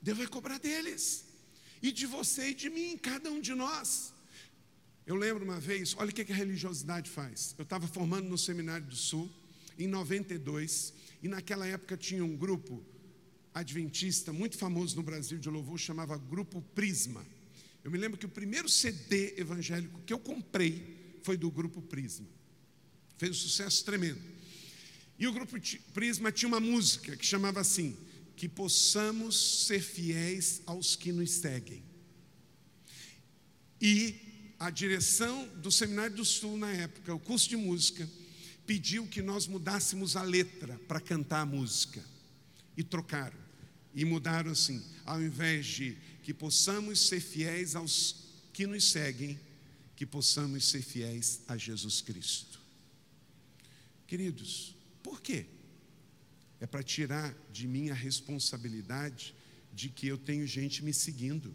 Deus 0.00 0.16
vai 0.16 0.26
cobrar 0.28 0.58
deles 0.58 1.29
e 1.82 1.90
de 1.92 2.06
você 2.06 2.50
e 2.50 2.54
de 2.54 2.68
mim, 2.68 2.96
cada 2.96 3.30
um 3.30 3.40
de 3.40 3.54
nós. 3.54 4.12
Eu 5.06 5.16
lembro 5.16 5.44
uma 5.44 5.58
vez, 5.58 5.94
olha 5.98 6.10
o 6.10 6.12
que 6.12 6.30
a 6.30 6.34
religiosidade 6.34 7.10
faz. 7.10 7.54
Eu 7.58 7.64
estava 7.64 7.86
formando 7.86 8.28
no 8.28 8.38
Seminário 8.38 8.86
do 8.86 8.96
Sul, 8.96 9.30
em 9.78 9.86
92, 9.86 10.92
e 11.22 11.28
naquela 11.28 11.66
época 11.66 11.96
tinha 11.96 12.24
um 12.24 12.36
grupo 12.36 12.84
adventista 13.52 14.32
muito 14.32 14.56
famoso 14.56 14.96
no 14.96 15.02
Brasil 15.02 15.38
de 15.38 15.48
louvor, 15.48 15.78
chamava 15.78 16.16
Grupo 16.16 16.62
Prisma. 16.74 17.26
Eu 17.82 17.90
me 17.90 17.98
lembro 17.98 18.18
que 18.18 18.26
o 18.26 18.28
primeiro 18.28 18.68
CD 18.68 19.34
evangélico 19.38 20.00
que 20.02 20.12
eu 20.12 20.18
comprei 20.18 21.18
foi 21.22 21.36
do 21.36 21.50
Grupo 21.50 21.80
Prisma. 21.82 22.26
Fez 23.16 23.32
um 23.32 23.40
sucesso 23.40 23.84
tremendo. 23.84 24.20
E 25.18 25.26
o 25.26 25.32
Grupo 25.32 25.56
Prisma 25.92 26.30
tinha 26.30 26.48
uma 26.48 26.60
música 26.60 27.16
que 27.16 27.26
chamava 27.26 27.60
assim: 27.60 27.96
que 28.40 28.48
possamos 28.48 29.66
ser 29.66 29.82
fiéis 29.82 30.62
aos 30.64 30.96
que 30.96 31.12
nos 31.12 31.30
seguem. 31.30 31.82
E 33.78 34.54
a 34.58 34.70
direção 34.70 35.46
do 35.58 35.70
Seminário 35.70 36.16
do 36.16 36.24
Sul, 36.24 36.56
na 36.56 36.72
época, 36.72 37.14
o 37.14 37.20
curso 37.20 37.50
de 37.50 37.56
música, 37.58 38.08
pediu 38.66 39.06
que 39.06 39.20
nós 39.20 39.46
mudássemos 39.46 40.16
a 40.16 40.22
letra 40.22 40.80
para 40.88 41.02
cantar 41.02 41.42
a 41.42 41.44
música. 41.44 42.02
E 42.78 42.82
trocaram. 42.82 43.38
E 43.94 44.06
mudaram 44.06 44.52
assim: 44.52 44.82
ao 45.04 45.22
invés 45.22 45.66
de 45.66 45.98
que 46.22 46.32
possamos 46.32 47.08
ser 47.08 47.20
fiéis 47.20 47.76
aos 47.76 48.24
que 48.54 48.66
nos 48.66 48.90
seguem, 48.90 49.38
que 49.94 50.06
possamos 50.06 50.64
ser 50.64 50.80
fiéis 50.80 51.42
a 51.46 51.58
Jesus 51.58 52.00
Cristo. 52.00 52.58
Queridos, 54.06 54.74
por 55.02 55.20
quê? 55.20 55.44
É 56.60 56.66
para 56.66 56.82
tirar 56.82 57.34
de 57.52 57.66
mim 57.66 57.90
a 57.90 57.94
responsabilidade 57.94 59.34
de 59.72 59.88
que 59.88 60.06
eu 60.06 60.18
tenho 60.18 60.46
gente 60.46 60.84
me 60.84 60.92
seguindo. 60.92 61.54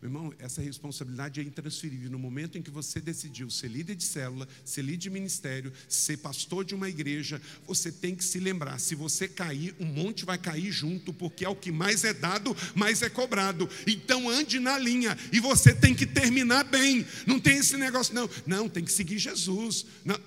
Meu 0.00 0.10
irmão, 0.10 0.34
essa 0.38 0.60
responsabilidade 0.60 1.40
é 1.40 1.42
intransferível. 1.42 2.10
No 2.10 2.18
momento 2.18 2.58
em 2.58 2.62
que 2.62 2.70
você 2.70 3.00
decidiu 3.00 3.48
ser 3.50 3.68
líder 3.68 3.94
de 3.94 4.04
célula, 4.04 4.46
ser 4.64 4.82
líder 4.82 4.98
de 4.98 5.10
ministério, 5.10 5.72
ser 5.88 6.18
pastor 6.18 6.64
de 6.64 6.74
uma 6.74 6.88
igreja, 6.88 7.40
você 7.66 7.90
tem 7.90 8.14
que 8.14 8.22
se 8.22 8.38
lembrar: 8.38 8.78
se 8.78 8.94
você 8.94 9.26
cair, 9.26 9.74
um 9.80 9.86
monte 9.86 10.24
vai 10.24 10.36
cair 10.36 10.70
junto, 10.70 11.12
porque 11.12 11.44
é 11.44 11.48
o 11.48 11.56
que 11.56 11.72
mais 11.72 12.04
é 12.04 12.12
dado, 12.12 12.54
mais 12.74 13.00
é 13.00 13.08
cobrado. 13.08 13.68
Então 13.86 14.28
ande 14.28 14.60
na 14.60 14.78
linha 14.78 15.16
e 15.32 15.40
você 15.40 15.74
tem 15.74 15.94
que 15.94 16.06
terminar 16.06 16.64
bem. 16.64 17.04
Não 17.26 17.40
tem 17.40 17.58
esse 17.58 17.76
negócio, 17.76 18.14
não. 18.14 18.28
Não, 18.46 18.68
tem 18.68 18.84
que 18.84 18.92
seguir 18.92 19.18
Jesus. 19.18 19.86
Não. 20.04 20.20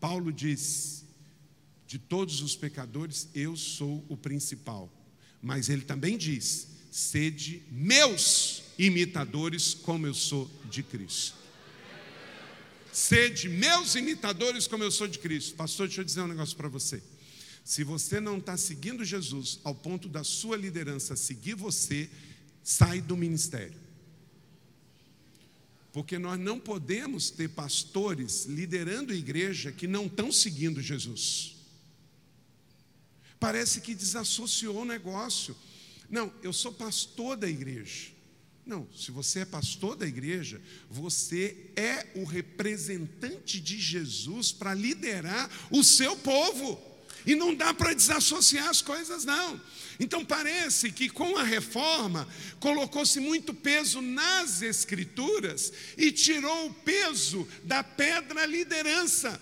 Paulo 0.00 0.32
diz: 0.32 0.99
de 1.90 1.98
todos 1.98 2.40
os 2.40 2.54
pecadores, 2.54 3.28
eu 3.34 3.56
sou 3.56 4.06
o 4.08 4.16
principal. 4.16 4.88
Mas 5.42 5.68
ele 5.68 5.82
também 5.82 6.16
diz: 6.16 6.68
sede 6.88 7.64
meus 7.68 8.62
imitadores, 8.78 9.74
como 9.74 10.06
eu 10.06 10.14
sou 10.14 10.48
de 10.70 10.84
Cristo. 10.84 11.34
Sede 12.92 13.48
meus 13.48 13.96
imitadores, 13.96 14.68
como 14.68 14.84
eu 14.84 14.90
sou 14.92 15.08
de 15.08 15.18
Cristo. 15.18 15.56
Pastor, 15.56 15.88
deixa 15.88 16.02
eu 16.02 16.04
dizer 16.04 16.20
um 16.20 16.28
negócio 16.28 16.56
para 16.56 16.68
você. 16.68 17.02
Se 17.64 17.82
você 17.82 18.20
não 18.20 18.38
está 18.38 18.56
seguindo 18.56 19.04
Jesus 19.04 19.58
ao 19.64 19.74
ponto 19.74 20.08
da 20.08 20.22
sua 20.22 20.56
liderança 20.56 21.16
seguir 21.16 21.54
você, 21.54 22.08
sai 22.62 23.00
do 23.00 23.16
ministério. 23.16 23.78
Porque 25.92 26.20
nós 26.20 26.38
não 26.38 26.60
podemos 26.60 27.30
ter 27.30 27.48
pastores 27.48 28.44
liderando 28.44 29.12
a 29.12 29.16
igreja 29.16 29.72
que 29.72 29.88
não 29.88 30.06
estão 30.06 30.30
seguindo 30.30 30.80
Jesus. 30.80 31.58
Parece 33.40 33.80
que 33.80 33.94
desassociou 33.94 34.82
o 34.82 34.84
negócio. 34.84 35.56
Não, 36.10 36.32
eu 36.42 36.52
sou 36.52 36.72
pastor 36.72 37.36
da 37.36 37.48
igreja. 37.48 38.12
Não, 38.66 38.86
se 38.94 39.10
você 39.10 39.40
é 39.40 39.44
pastor 39.44 39.96
da 39.96 40.06
igreja, 40.06 40.60
você 40.88 41.72
é 41.74 42.06
o 42.14 42.24
representante 42.24 43.58
de 43.58 43.80
Jesus 43.80 44.52
para 44.52 44.74
liderar 44.74 45.50
o 45.70 45.82
seu 45.82 46.14
povo. 46.16 46.80
E 47.26 47.34
não 47.34 47.54
dá 47.54 47.74
para 47.74 47.94
desassociar 47.94 48.68
as 48.68 48.80
coisas, 48.80 49.24
não. 49.24 49.60
Então 49.98 50.24
parece 50.24 50.92
que 50.92 51.08
com 51.08 51.36
a 51.36 51.42
reforma 51.42 52.28
colocou-se 52.58 53.20
muito 53.20 53.52
peso 53.52 54.00
nas 54.00 54.62
escrituras 54.62 55.72
e 55.96 56.12
tirou 56.12 56.68
o 56.68 56.74
peso 56.74 57.46
da 57.64 57.82
pedra 57.82 58.46
liderança. 58.46 59.40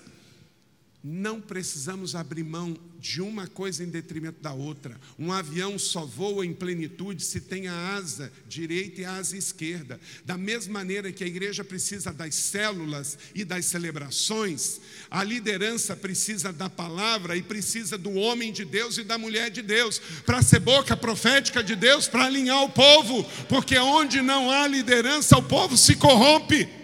Não 1.03 1.41
precisamos 1.41 2.15
abrir 2.15 2.45
mão 2.45 2.77
de 2.99 3.21
uma 3.21 3.47
coisa 3.47 3.85
em 3.85 3.89
detrimento 3.89 4.41
da 4.41 4.53
outra. 4.53 4.99
Um 5.19 5.33
avião 5.33 5.79
só 5.79 6.05
voa 6.05 6.45
em 6.45 6.53
plenitude 6.53 7.23
se 7.25 7.41
tem 7.41 7.69
a 7.69 7.95
asa 7.95 8.33
direita 8.49 9.01
e 9.01 9.05
a 9.05 9.13
asa 9.15 9.37
esquerda. 9.37 10.01
Da 10.25 10.37
mesma 10.37 10.75
maneira 10.75 11.13
que 11.13 11.25
a 11.25 11.27
igreja 11.27 11.63
precisa 11.63 12.13
das 12.13 12.35
células 12.35 13.19
e 13.35 13.45
das 13.45 13.67
celebrações, 13.67 14.81
a 15.11 15.23
liderança 15.23 15.97
precisa 15.97 16.53
da 16.53 16.69
palavra 16.69 17.37
e 17.37 17.43
precisa 17.43 17.97
do 17.97 18.13
homem 18.15 18.53
de 18.53 18.65
Deus 18.65 18.99
e 18.99 19.05
da 19.05 19.19
mulher 19.19 19.51
de 19.51 19.63
Deus, 19.63 20.01
para 20.25 20.43
ser 20.43 20.61
boca 20.61 20.97
profética 20.97 21.63
de 21.63 21.77
Deus, 21.77 22.09
para 22.09 22.25
alinhar 22.25 22.63
o 22.63 22.71
povo, 22.71 23.25
porque 23.49 23.79
onde 23.79 24.21
não 24.21 24.51
há 24.51 24.67
liderança, 24.67 25.37
o 25.37 25.43
povo 25.43 25.77
se 25.77 25.97
corrompe. 25.97 26.78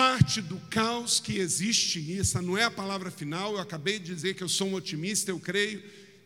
Parte 0.00 0.40
do 0.40 0.56
caos 0.70 1.20
que 1.20 1.36
existe, 1.36 2.00
e 2.00 2.18
essa 2.18 2.40
não 2.40 2.56
é 2.56 2.64
a 2.64 2.70
palavra 2.70 3.10
final, 3.10 3.52
eu 3.52 3.60
acabei 3.60 3.98
de 3.98 4.14
dizer 4.14 4.32
que 4.32 4.42
eu 4.42 4.48
sou 4.48 4.68
um 4.68 4.74
otimista, 4.74 5.30
eu 5.30 5.38
creio, 5.38 5.82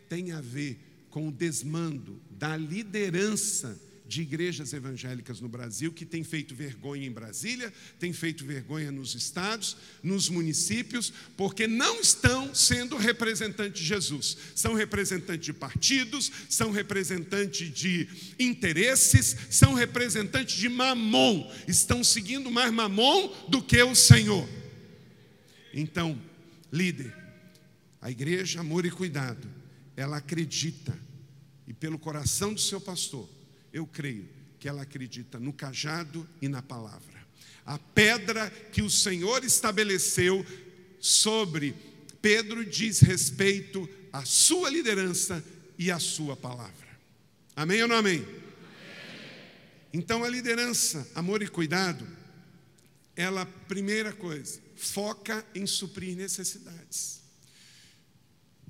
tem 0.08 0.30
a 0.30 0.40
ver 0.40 0.78
com 1.10 1.26
o 1.26 1.32
desmando 1.32 2.22
da 2.30 2.56
liderança 2.56 3.76
de 4.14 4.22
igrejas 4.22 4.72
evangélicas 4.72 5.40
no 5.40 5.48
Brasil 5.48 5.92
que 5.92 6.06
tem 6.06 6.22
feito 6.22 6.54
vergonha 6.54 7.04
em 7.04 7.10
Brasília, 7.10 7.72
tem 7.98 8.12
feito 8.12 8.44
vergonha 8.44 8.92
nos 8.92 9.16
estados, 9.16 9.76
nos 10.04 10.28
municípios, 10.28 11.12
porque 11.36 11.66
não 11.66 12.00
estão 12.00 12.54
sendo 12.54 12.96
representantes 12.96 13.80
de 13.80 13.84
Jesus. 13.84 14.36
São 14.54 14.74
representantes 14.74 15.44
de 15.44 15.52
partidos, 15.52 16.30
são 16.48 16.70
representantes 16.70 17.74
de 17.74 18.08
interesses, 18.38 19.36
são 19.50 19.74
representantes 19.74 20.54
de 20.54 20.68
mamon. 20.68 21.50
Estão 21.66 22.04
seguindo 22.04 22.52
mais 22.52 22.72
mamon 22.72 23.34
do 23.48 23.60
que 23.60 23.82
o 23.82 23.96
Senhor. 23.96 24.48
Então, 25.72 26.16
líder, 26.72 27.12
a 28.00 28.12
igreja, 28.12 28.60
amor 28.60 28.86
e 28.86 28.92
cuidado, 28.92 29.48
ela 29.96 30.18
acredita, 30.18 30.96
e 31.66 31.74
pelo 31.74 31.98
coração 31.98 32.54
do 32.54 32.60
seu 32.60 32.80
pastor, 32.80 33.28
eu 33.74 33.84
creio 33.84 34.28
que 34.60 34.68
ela 34.68 34.82
acredita 34.82 35.38
no 35.40 35.52
cajado 35.52 36.26
e 36.40 36.48
na 36.48 36.62
palavra. 36.62 37.26
A 37.66 37.76
pedra 37.76 38.48
que 38.72 38.80
o 38.80 38.88
Senhor 38.88 39.42
estabeleceu 39.44 40.46
sobre 41.00 41.74
Pedro 42.22 42.64
diz 42.64 43.00
respeito 43.00 43.86
à 44.12 44.24
sua 44.24 44.70
liderança 44.70 45.44
e 45.76 45.90
à 45.90 45.98
sua 45.98 46.36
palavra. 46.36 46.88
Amém 47.56 47.82
ou 47.82 47.88
não 47.88 47.96
amém? 47.96 48.22
amém? 48.22 48.44
Então 49.92 50.22
a 50.22 50.28
liderança, 50.28 51.06
amor 51.14 51.42
e 51.42 51.48
cuidado, 51.48 52.06
ela, 53.16 53.44
primeira 53.68 54.12
coisa, 54.12 54.60
foca 54.76 55.44
em 55.54 55.66
suprir 55.66 56.16
necessidades. 56.16 57.20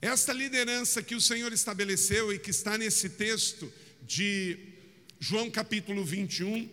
Esta 0.00 0.32
liderança 0.32 1.02
que 1.02 1.14
o 1.14 1.20
Senhor 1.20 1.52
estabeleceu 1.52 2.32
e 2.32 2.38
que 2.38 2.50
está 2.50 2.76
nesse 2.76 3.10
texto 3.10 3.72
de 4.02 4.73
João 5.26 5.50
capítulo 5.50 6.04
21, 6.04 6.68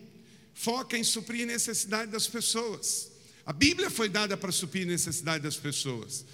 foca 0.53 0.97
em 0.97 1.05
suprir 1.05 1.47
necessidade 1.47 2.11
das 2.11 2.27
pessoas. 2.27 3.09
A 3.45 3.53
Bíblia 3.53 3.89
foi 3.89 4.09
dada 4.09 4.35
para 4.35 4.51
suprir 4.51 4.85
necessidade 4.85 5.41
das 5.41 5.55
pessoas. 5.55 6.25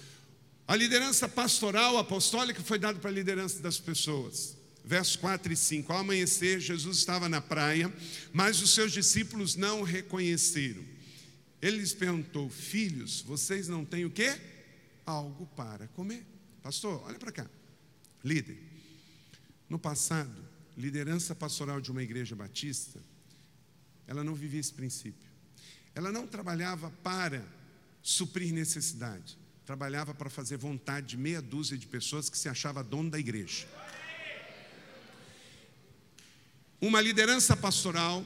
A 0.66 0.74
liderança 0.74 1.28
pastoral, 1.28 1.96
apostólica, 1.96 2.60
foi 2.60 2.76
dada 2.76 2.98
para 2.98 3.08
a 3.08 3.12
liderança 3.12 3.62
das 3.62 3.78
pessoas. 3.78 4.56
Versos 4.84 5.14
4 5.14 5.52
e 5.52 5.56
5. 5.56 5.92
Ao 5.92 6.00
amanhecer, 6.00 6.58
Jesus 6.58 6.98
estava 6.98 7.28
na 7.28 7.40
praia, 7.40 7.92
mas 8.32 8.60
os 8.60 8.74
seus 8.74 8.90
discípulos 8.90 9.54
não 9.54 9.82
o 9.82 9.84
reconheceram. 9.84 10.82
Ele 11.62 11.76
lhes 11.76 11.94
perguntou: 11.94 12.50
Filhos, 12.50 13.20
vocês 13.20 13.68
não 13.68 13.84
têm 13.84 14.04
o 14.04 14.10
quê? 14.10 14.36
Algo 15.06 15.46
para 15.54 15.86
comer. 15.86 16.26
Pastor, 16.64 17.00
olha 17.06 17.16
para 17.16 17.30
cá. 17.30 17.46
Líder, 18.24 18.58
no 19.70 19.78
passado, 19.78 20.47
liderança 20.78 21.34
pastoral 21.34 21.80
de 21.80 21.90
uma 21.90 22.02
igreja 22.02 22.36
batista, 22.36 23.00
ela 24.06 24.22
não 24.22 24.34
vivia 24.34 24.60
esse 24.60 24.72
princípio. 24.72 25.28
Ela 25.92 26.12
não 26.12 26.24
trabalhava 26.24 26.90
para 27.02 27.44
suprir 28.00 28.52
necessidade, 28.54 29.36
trabalhava 29.66 30.14
para 30.14 30.30
fazer 30.30 30.56
vontade 30.56 31.08
de 31.08 31.16
meia 31.16 31.42
dúzia 31.42 31.76
de 31.76 31.86
pessoas 31.86 32.30
que 32.30 32.38
se 32.38 32.48
achava 32.48 32.84
dono 32.84 33.10
da 33.10 33.18
igreja. 33.18 33.66
Uma 36.80 37.00
liderança 37.00 37.56
pastoral 37.56 38.24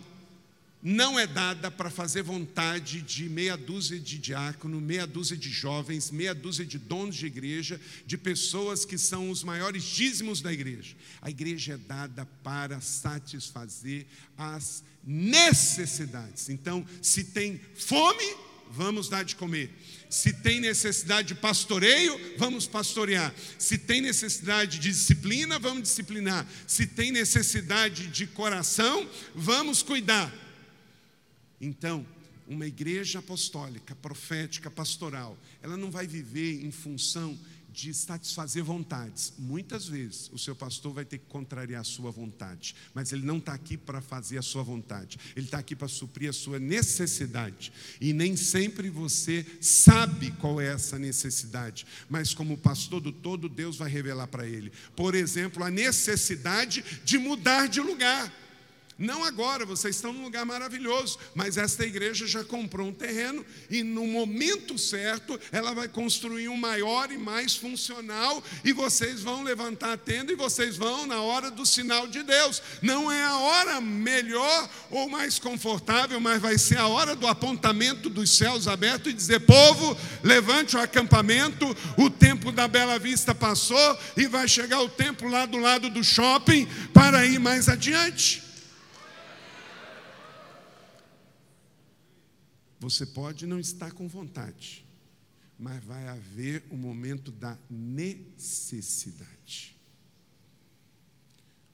não 0.83 1.17
é 1.17 1.29
dada 1.29 1.71
para 1.71 1.89
fazer 1.89 2.23
vontade 2.23 3.03
de 3.03 3.29
meia 3.29 3.57
dúzia 3.57 4.01
de 4.01 4.19
diácono, 4.19 4.81
meia 4.81 5.07
dúzia 5.07 5.37
de 5.37 5.49
jovens, 5.49 6.11
meia 6.11 6.35
dúzia 6.35 6.67
de 6.67 6.77
donos 6.77 7.15
de 7.15 7.27
igreja, 7.27 7.81
de 8.05 8.19
pessoas 8.19 8.85
que 8.85 8.99
são 8.99 9.31
os 9.31 9.45
maiores 9.45 9.85
dízimos 9.85 10.43
da 10.43 10.53
igreja. 10.53 10.97
A 11.21 11.31
igreja 11.31 11.75
é 11.75 11.77
dada 11.77 12.27
para 12.43 12.81
satisfazer 12.81 14.07
as 14.37 14.83
necessidades. 15.05 16.49
Então, 16.49 16.85
se 17.01 17.25
tem 17.25 17.61
fome, 17.77 18.35
vamos 18.73 19.09
dar 19.09 19.25
de 19.25 19.37
comer. 19.37 19.71
Se 20.11 20.33
tem 20.33 20.61
necessidade 20.61 21.29
de 21.29 21.35
pastoreio, 21.37 22.19
vamos 22.37 22.67
pastorear. 22.67 23.33
Se 23.57 23.79
tem 23.79 24.01
necessidade 24.01 24.81
de 24.81 24.91
disciplina, 24.91 25.61
vamos 25.61 25.85
disciplinar. 25.85 26.45
Se 26.67 26.87
tem 26.87 27.13
necessidade 27.13 28.09
de 28.09 28.27
coração, 28.27 29.09
vamos 29.33 29.81
cuidar. 29.81 30.42
Então, 31.63 32.05
uma 32.49 32.67
igreja 32.67 33.21
apostólica, 33.21 33.95
profética, 33.95 34.69
pastoral, 34.69 35.39
ela 35.63 35.77
não 35.77 35.91
vai 35.91 36.09
viver 36.09 36.65
em 36.65 36.73
função 36.73 37.39
de 37.73 37.95
satisfazer 37.95 38.63
vontades. 38.63 39.33
Muitas 39.39 39.87
vezes 39.87 40.29
o 40.33 40.39
seu 40.39 40.55
pastor 40.55 40.93
vai 40.93 41.05
ter 41.05 41.19
que 41.19 41.27
contrariar 41.27 41.81
a 41.81 41.85
sua 41.85 42.11
vontade, 42.11 42.75
mas 42.93 43.13
ele 43.13 43.25
não 43.25 43.39
está 43.39 43.55
aqui 43.55 43.77
para 43.77 44.03
fazer 44.03 44.37
a 44.39 44.43
sua 44.43 44.63
vontade, 44.63 45.19
ele 45.35 45.47
está 45.47 45.59
aqui 45.59 45.75
para 45.75 45.89
suprir 45.89 46.29
a 46.29 46.33
sua 46.33 46.59
necessidade. 46.59 47.73
E 48.01 48.13
nem 48.13 48.37
sempre 48.37 48.91
você 48.91 49.47
sabe 49.61 50.33
qual 50.33 50.61
é 50.61 50.67
essa 50.67 50.99
necessidade, 50.99 51.87
mas 52.11 52.35
como 52.35 52.59
pastor 52.59 53.01
do 53.01 53.13
todo, 53.13 53.49
Deus 53.49 53.77
vai 53.77 53.89
revelar 53.89 54.27
para 54.27 54.47
ele. 54.47 54.71
Por 54.95 55.15
exemplo, 55.15 55.65
a 55.65 55.71
necessidade 55.71 56.85
de 57.05 57.17
mudar 57.17 57.69
de 57.69 57.81
lugar. 57.81 58.42
Não 58.99 59.25
agora, 59.25 59.65
vocês 59.65 59.97
estão 59.97 60.13
num 60.13 60.25
lugar 60.25 60.45
maravilhoso, 60.45 61.19
mas 61.35 61.57
esta 61.57 61.85
igreja 61.85 62.27
já 62.27 62.45
comprou 62.45 62.89
um 62.89 62.93
terreno 62.93 63.45
e 63.71 63.83
no 63.83 64.07
momento 64.07 64.79
certo 64.79 65.41
ela 65.51 65.75
vai 65.75 65.89
construir 65.89 66.49
um 66.49 66.57
maior 66.57 67.11
e 67.11 67.17
mais 67.17 67.57
funcional 67.57 68.43
e 68.65 68.73
vocês 68.73 69.23
vão 69.23 69.43
levantar 69.43 69.93
a 69.93 69.97
tenda 69.97 70.33
e 70.33 70.37
vocês 70.37 70.77
vão 70.77 71.07
na 71.07 71.21
hora 71.23 71.51
do 71.51 71.65
sinal 71.65 72.07
de 72.07 72.23
Deus. 72.23 72.63
Não 72.83 73.11
é 73.11 73.25
a 73.25 73.37
hora 73.37 73.81
melhor 73.81 74.71
ou 74.91 75.09
mais 75.09 75.39
confortável, 75.39 76.21
mas 76.21 76.41
vai 76.41 76.59
ser 76.59 76.79
a 76.79 76.87
hora 76.87 77.17
do 77.17 77.27
apontamento 77.27 78.11
dos 78.11 78.37
céus 78.37 78.69
abertos 78.69 79.11
e 79.11 79.15
dizer: 79.15 79.41
povo, 79.41 79.97
levante 80.23 80.77
o 80.77 80.81
acampamento, 80.81 81.67
o 81.97 82.11
tempo 82.11 82.53
da 82.53 82.69
Bela 82.69 82.99
Vista 82.99 83.35
passou 83.35 83.99
e 84.17 84.27
vai 84.27 84.47
chegar 84.47 84.81
o 84.81 84.89
tempo 84.89 85.27
lá 85.29 85.47
do 85.47 85.59
lado 85.59 85.89
do 85.89 86.05
shopping 86.05 86.67
para 86.93 87.27
ir 87.27 87.39
mais 87.39 87.69
adiante. 87.69 88.52
Você 92.83 93.07
pode 93.07 93.47
não 93.47 93.61
estar 93.61 93.93
com 93.93 94.09
vontade, 94.09 94.85
mas 95.57 95.85
vai 95.85 96.09
haver 96.09 96.65
o 96.69 96.75
um 96.75 96.77
momento 96.77 97.31
da 97.31 97.57
necessidade. 97.71 99.77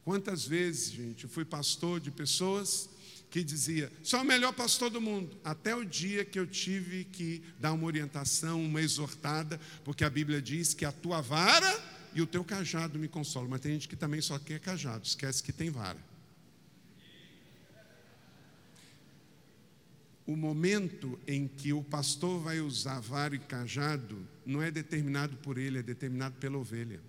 Quantas 0.05 0.47
vezes, 0.47 0.93
gente, 0.93 1.25
eu 1.25 1.31
fui 1.31 1.47
pastor 1.47 1.99
de 1.99 2.11
pessoas 2.11 2.91
que 3.31 3.43
dizia, 3.43 3.91
sou 4.03 4.21
o 4.21 4.25
melhor 4.25 4.53
pastor 4.53 4.91
do 4.91 5.01
mundo, 5.01 5.35
até 5.43 5.75
o 5.75 5.83
dia 5.83 6.27
que 6.27 6.39
eu 6.39 6.47
tive 6.47 7.05
que 7.05 7.43
dar 7.59 7.73
uma 7.73 7.87
orientação, 7.87 8.63
uma 8.63 8.83
exortada, 8.83 9.59
porque 9.85 10.05
a 10.05 10.11
Bíblia 10.11 10.43
diz 10.43 10.75
que 10.75 10.85
a 10.85 10.93
tua 10.93 11.23
vara 11.23 11.83
e 12.13 12.21
o 12.21 12.27
teu 12.27 12.45
cajado 12.45 12.99
me 12.99 13.09
consolam, 13.09 13.49
mas 13.49 13.63
tem 13.63 13.73
gente 13.73 13.89
que 13.89 13.97
também 13.97 14.21
só 14.21 14.39
quer 14.39 14.61
cajado, 14.61 15.07
esquece 15.07 15.43
que 15.43 15.55
tem 15.55 15.71
vara. 15.71 16.18
O 20.29 20.37
momento 20.37 21.19
em 21.27 21.49
que 21.49 21.73
o 21.73 21.83
pastor 21.83 22.39
vai 22.39 22.61
usar 22.61 23.01
vara 23.01 23.35
e 23.35 23.39
cajado 23.39 24.29
não 24.45 24.61
é 24.61 24.71
determinado 24.71 25.39
por 25.39 25.57
ele, 25.57 25.79
é 25.79 25.83
determinado 25.83 26.37
pela 26.37 26.59
ovelha. 26.59 27.01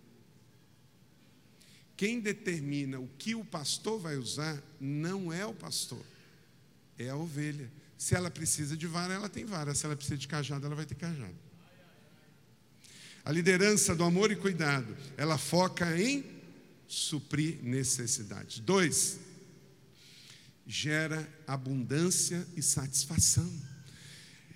Quem 1.98 2.22
determina 2.22 2.98
o 2.98 3.10
que 3.18 3.36
o 3.36 3.44
pastor 3.44 4.00
vai 4.00 4.16
usar 4.16 4.64
não 4.80 5.34
é 5.34 5.46
o 5.46 5.54
pastor, 5.54 6.02
é 6.98 7.10
a 7.10 7.16
ovelha. 7.18 7.70
Se 7.98 8.16
ela 8.16 8.32
precisa 8.32 8.78
de 8.78 8.88
vara, 8.88 9.14
ela 9.14 9.28
tem 9.28 9.44
vara. 9.44 9.76
Se 9.76 9.86
ela 9.86 9.98
precisa 9.98 10.18
de 10.18 10.26
cajado, 10.26 10.66
ela 10.66 10.76
vai 10.76 10.86
ter 10.86 10.96
cajado. 10.96 11.36
A 13.26 13.34
liderança 13.34 13.94
do 13.94 14.06
amor 14.06 14.32
e 14.32 14.38
cuidado, 14.38 14.96
ela 15.18 15.38
foca 15.38 16.00
em 16.00 16.24
suprir 16.88 17.60
necessidades. 17.62 18.60
Dois, 18.60 19.20
gera 20.70 21.28
abundância 21.48 22.48
e 22.56 22.62
satisfação. 22.62 23.52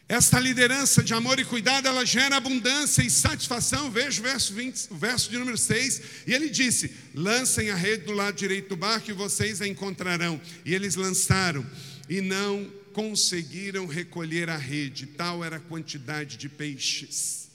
Esta 0.07 0.39
liderança 0.39 1.01
de 1.01 1.11
amor 1.11 1.39
e 1.39 1.43
cuidado, 1.43 1.88
ela 1.88 2.05
gera 2.05 2.38
abundância 2.38 3.01
e 3.01 3.09
satisfação. 3.09 3.89
Veja 3.89 4.22
o 4.22 4.24
verso, 4.24 4.53
20, 4.53 4.91
o 4.91 4.95
verso 4.95 5.28
de 5.32 5.39
número 5.39 5.57
6. 5.57 6.01
E 6.28 6.34
ele 6.34 6.49
disse: 6.49 6.93
Lancem 7.16 7.72
a 7.72 7.76
rede 7.76 8.05
do 8.05 8.11
lado 8.11 8.36
direito 8.36 8.70
do 8.70 8.76
barco 8.76 9.09
e 9.09 9.14
vocês 9.14 9.59
a 9.59 9.68
encontrarão. 9.68 10.39
E 10.64 10.76
eles 10.76 10.93
lançaram 10.93 11.66
e 12.07 12.22
não 12.22 12.72
conseguiram 12.93 13.88
recolher 13.88 14.51
a 14.51 14.57
rede, 14.57 15.07
tal 15.07 15.43
era 15.43 15.55
a 15.55 15.61
quantidade 15.61 16.38
de 16.38 16.47
peixes. 16.47 17.49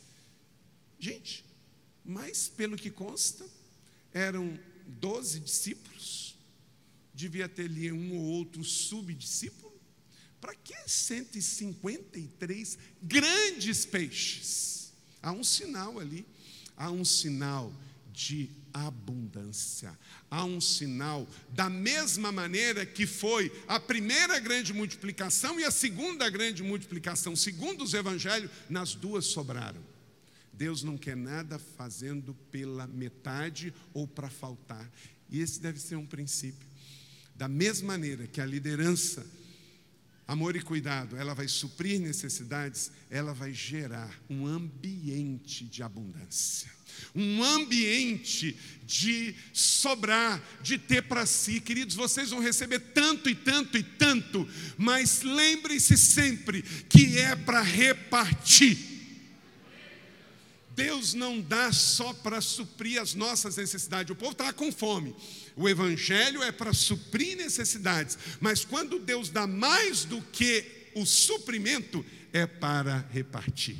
Gente, 0.99 1.45
mas 2.05 2.49
pelo 2.49 2.77
que 2.77 2.91
consta, 2.91 3.47
eram 4.13 4.59
doze 4.85 5.39
discípulos, 5.39 6.28
devia 7.19 7.49
ter 7.49 7.65
ali 7.65 7.91
um 7.91 8.17
ou 8.17 8.23
outro 8.23 8.63
subdiscípulo. 8.63 9.77
Para 10.41 10.55
que 10.55 10.73
153 10.87 12.79
grandes 13.03 13.85
peixes? 13.85 14.93
Há 15.21 15.33
um 15.33 15.43
sinal 15.43 15.99
ali, 15.99 16.25
há 16.77 16.93
um 16.93 17.05
sinal 17.05 17.75
de 18.13 18.49
abundância. 18.73 19.99
Há 20.31 20.45
um 20.45 20.61
sinal, 20.61 21.29
da 21.51 21.69
mesma 21.69 22.31
maneira 22.31 22.87
que 22.87 23.05
foi 23.05 23.51
a 23.67 23.81
primeira 23.81 24.39
grande 24.39 24.73
multiplicação 24.73 25.59
e 25.59 25.65
a 25.65 25.73
segunda 25.73 26.31
grande 26.31 26.63
multiplicação, 26.63 27.35
segundo 27.35 27.83
os 27.83 27.95
evangelhos, 27.95 28.49
nas 28.71 28.95
duas 28.95 29.27
sobraram. 29.27 29.83
Deus 30.53 30.85
não 30.85 30.97
quer 30.97 31.17
nada 31.17 31.59
fazendo 31.59 32.33
pela 32.53 32.87
metade 32.87 33.75
ou 33.93 34.07
para 34.07 34.31
faltar. 34.31 34.89
E 35.29 35.41
esse 35.41 35.59
deve 35.61 35.81
ser 35.81 35.97
um 35.97 36.07
princípio. 36.07 36.69
Da 37.39 37.49
mesma 37.49 37.89
maneira 37.89 38.27
que 38.27 38.41
a 38.41 38.45
liderança, 38.45 39.25
amor 40.27 40.57
e 40.57 40.61
cuidado, 40.61 41.17
ela 41.17 41.35
vai 41.35 41.49
suprir 41.49 41.99
necessidades, 41.99 42.91
ela 43.09 43.33
vai 43.33 43.55
gerar 43.55 44.15
um 44.29 44.47
ambiente 44.47 45.65
de 45.65 45.83
abundância 45.83 46.79
um 47.15 47.43
ambiente 47.43 48.57
de 48.85 49.35
sobrar, 49.53 50.43
de 50.63 50.79
ter 50.79 51.03
para 51.03 51.27
si. 51.27 51.61
Queridos, 51.61 51.95
vocês 51.95 52.31
vão 52.31 52.41
receber 52.41 52.79
tanto 52.79 53.29
e 53.29 53.35
tanto 53.35 53.77
e 53.77 53.83
tanto, 53.83 54.49
mas 54.77 55.23
lembre-se 55.23 55.97
sempre 55.97 56.63
que 56.63 57.19
é 57.19 57.37
para 57.37 57.63
repartir. 57.63 58.89
Deus 60.75 61.13
não 61.13 61.41
dá 61.41 61.73
só 61.73 62.13
para 62.13 62.41
suprir 62.41 63.01
as 63.01 63.13
nossas 63.13 63.57
necessidades. 63.57 64.13
O 64.13 64.17
povo 64.17 64.31
está 64.31 64.53
com 64.53 64.71
fome. 64.71 65.15
O 65.59 65.69
Evangelho 65.69 66.41
é 66.41 66.53
para 66.53 66.73
suprir 66.73 67.37
necessidades. 67.37 68.17
Mas 68.41 68.65
quando 68.65 69.01
Deus 69.01 69.29
dá 69.29 69.45
mais 69.45 70.05
do 70.05 70.23
que 70.23 70.65
o 70.95 71.05
suprimento, 71.05 72.07
é 72.33 72.47
para 72.47 73.05
repartir. 73.11 73.77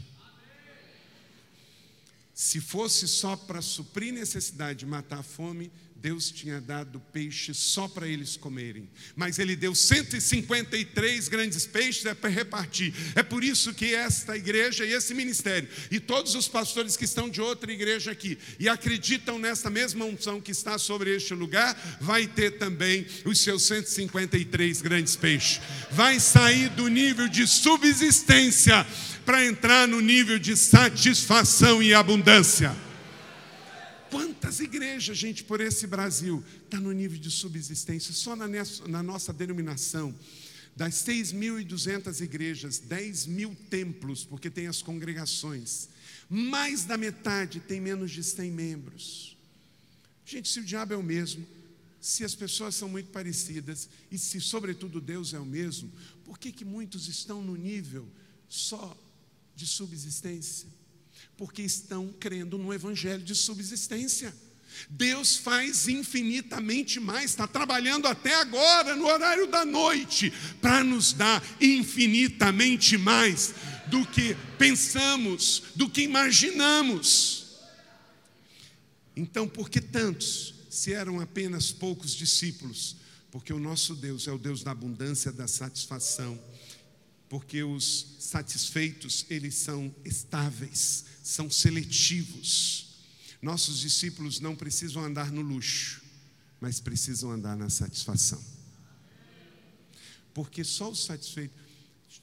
Se 2.35 2.61
fosse 2.61 3.07
só 3.07 3.37
para 3.37 3.63
suprir 3.63 4.13
necessidade, 4.13 4.85
matar 4.85 5.21
a 5.21 5.23
fome, 5.23 5.71
Deus 6.01 6.31
tinha 6.31 6.61
dado 6.61 7.01
peixe 7.13 7.53
só 7.53 7.89
para 7.89 8.07
eles 8.07 8.37
comerem. 8.37 8.89
Mas 9.17 9.39
Ele 9.39 9.57
deu 9.57 9.75
153 9.75 11.29
grandes 11.29 11.67
peixes 11.67 12.07
é 12.07 12.15
para 12.15 12.31
repartir. 12.31 12.95
É 13.17 13.23
por 13.23 13.43
isso 13.43 13.75
que 13.75 13.95
esta 13.95 14.37
igreja 14.37 14.85
e 14.85 14.93
esse 14.93 15.13
ministério, 15.13 15.69
e 15.91 15.99
todos 15.99 16.37
os 16.37 16.47
pastores 16.47 16.97
que 16.97 17.05
estão 17.05 17.29
de 17.29 17.41
outra 17.41 17.73
igreja 17.73 18.13
aqui, 18.13 18.39
e 18.61 18.69
acreditam 18.69 19.39
nessa 19.39 19.69
mesma 19.69 20.05
unção 20.05 20.41
que 20.41 20.53
está 20.53 20.79
sobre 20.79 21.15
este 21.15 21.35
lugar, 21.35 21.99
vai 22.01 22.27
ter 22.27 22.59
também 22.59 23.05
os 23.25 23.41
seus 23.41 23.65
153 23.65 24.81
grandes 24.81 25.17
peixes. 25.17 25.61
Vai 25.91 26.21
sair 26.21 26.69
do 26.71 26.87
nível 26.87 27.29
de 27.29 27.47
subsistência 27.47 28.87
para 29.25 29.45
entrar 29.45 29.89
no 29.89 30.01
nível 30.01 30.39
de 30.39 30.57
satisfação 30.57 31.83
e 31.83 31.93
abundância. 31.93 32.88
Quantas 34.11 34.61
igrejas, 34.61 35.17
gente, 35.19 35.45
por 35.45 35.61
esse 35.61 35.87
Brasil, 35.87 36.43
está 36.65 36.81
no 36.81 36.93
nível 36.93 37.19
de 37.19 37.31
subsistência? 37.31 38.13
Só 38.15 38.35
na, 38.35 38.47
na 38.89 39.03
nossa 39.03 39.33
denominação, 39.33 40.15
das 40.75 40.95
6.200 41.05 42.21
igrejas, 42.21 42.79
10 42.79 43.27
mil 43.27 43.57
templos, 43.69 44.25
porque 44.25 44.49
tem 44.49 44.69
as 44.69 44.81
congregações, 44.81 45.89
mais 46.29 46.85
da 46.85 46.97
metade 46.97 47.59
tem 47.59 47.81
menos 47.81 48.13
de 48.13 48.23
100 48.23 48.51
membros. 48.53 49.37
Gente, 50.25 50.49
se 50.49 50.61
o 50.61 50.65
diabo 50.65 50.95
é 50.95 50.97
o 50.97 51.03
mesmo, 51.03 51.45
se 52.01 52.23
as 52.25 52.35
pessoas 52.35 52.75
são 52.75 52.89
muito 52.89 53.11
parecidas, 53.11 53.89
e 54.11 54.17
se, 54.17 54.41
sobretudo, 54.41 55.01
Deus 55.01 55.35
é 55.35 55.39
o 55.41 55.45
mesmo, 55.45 55.91
por 56.25 56.39
que, 56.39 56.53
que 56.53 56.65
muitos 56.65 57.09
estão 57.09 57.43
no 57.43 57.57
nível 57.57 58.07
só 58.49 58.97
de 59.57 59.67
subsistência, 59.67 60.69
porque 61.37 61.63
estão 61.63 62.13
crendo 62.19 62.59
no 62.59 62.75
evangelho 62.75 63.23
de 63.23 63.35
subsistência. 63.35 64.35
Deus 64.89 65.37
faz 65.37 65.89
infinitamente 65.89 67.01
mais, 67.01 67.31
está 67.31 67.47
trabalhando 67.47 68.07
até 68.07 68.35
agora, 68.35 68.95
no 68.95 69.07
horário 69.07 69.47
da 69.47 69.65
noite, 69.65 70.33
para 70.61 70.85
nos 70.85 71.13
dar 71.13 71.43
infinitamente 71.61 72.97
mais 72.97 73.55
do 73.87 74.07
que 74.07 74.37
pensamos, 74.59 75.63
do 75.75 75.89
que 75.89 76.03
imaginamos. 76.03 77.47
Então, 79.17 79.49
por 79.49 79.69
que 79.69 79.81
tantos, 79.81 80.55
se 80.71 80.93
eram 80.93 81.21
apenas 81.21 81.73
poucos 81.73 82.15
discípulos? 82.15 82.97
Porque 83.31 83.53
o 83.53 83.59
nosso 83.59 83.95
Deus 83.95 84.29
é 84.29 84.33
o 84.33 84.39
Deus 84.39 84.63
da 84.63 84.71
abundância, 84.71 85.33
da 85.33 85.49
satisfação 85.49 86.39
porque 87.29 87.63
os 87.63 88.17
satisfeitos, 88.19 89.27
eles 89.29 89.55
são 89.55 89.95
estáveis, 90.05 91.05
são 91.23 91.51
seletivos. 91.51 92.89
Nossos 93.43 93.81
discípulos 93.81 94.41
não 94.41 94.57
precisam 94.57 95.05
andar 95.05 95.31
no 95.31 95.43
luxo, 95.43 96.03
mas 96.61 96.81
precisam 96.81 97.31
andar 97.31 97.57
na 97.57 97.69
satisfação. 97.69 98.43
Porque 100.33 100.65
só 100.65 100.91
os 100.91 101.05
satisfeitos. 101.05 101.57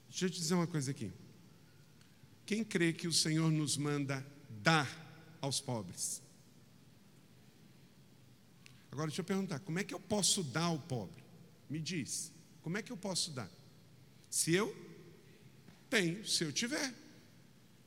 Deixa 0.09 0.25
eu 0.25 0.29
te 0.29 0.39
dizer 0.39 0.55
uma 0.55 0.67
coisa 0.67 0.91
aqui. 0.91 1.11
Quem 2.45 2.63
crê 2.63 2.91
que 2.93 3.07
o 3.07 3.13
Senhor 3.13 3.51
nos 3.51 3.77
manda 3.77 4.25
dar 4.61 5.37
aos 5.41 5.59
pobres? 5.59 6.21
Agora 8.91 9.07
deixa 9.07 9.21
eu 9.21 9.25
perguntar: 9.25 9.59
como 9.59 9.77
é 9.77 9.83
que 9.83 9.93
eu 9.93 9.99
posso 9.99 10.43
dar 10.43 10.63
ao 10.63 10.79
pobre? 10.79 11.23
Me 11.69 11.79
diz, 11.79 12.31
como 12.61 12.77
é 12.77 12.81
que 12.81 12.91
eu 12.91 12.97
posso 12.97 13.31
dar? 13.31 13.49
Se 14.29 14.53
eu 14.53 14.84
tenho, 15.95 16.27
se 16.27 16.43
eu 16.43 16.51
tiver. 16.51 16.93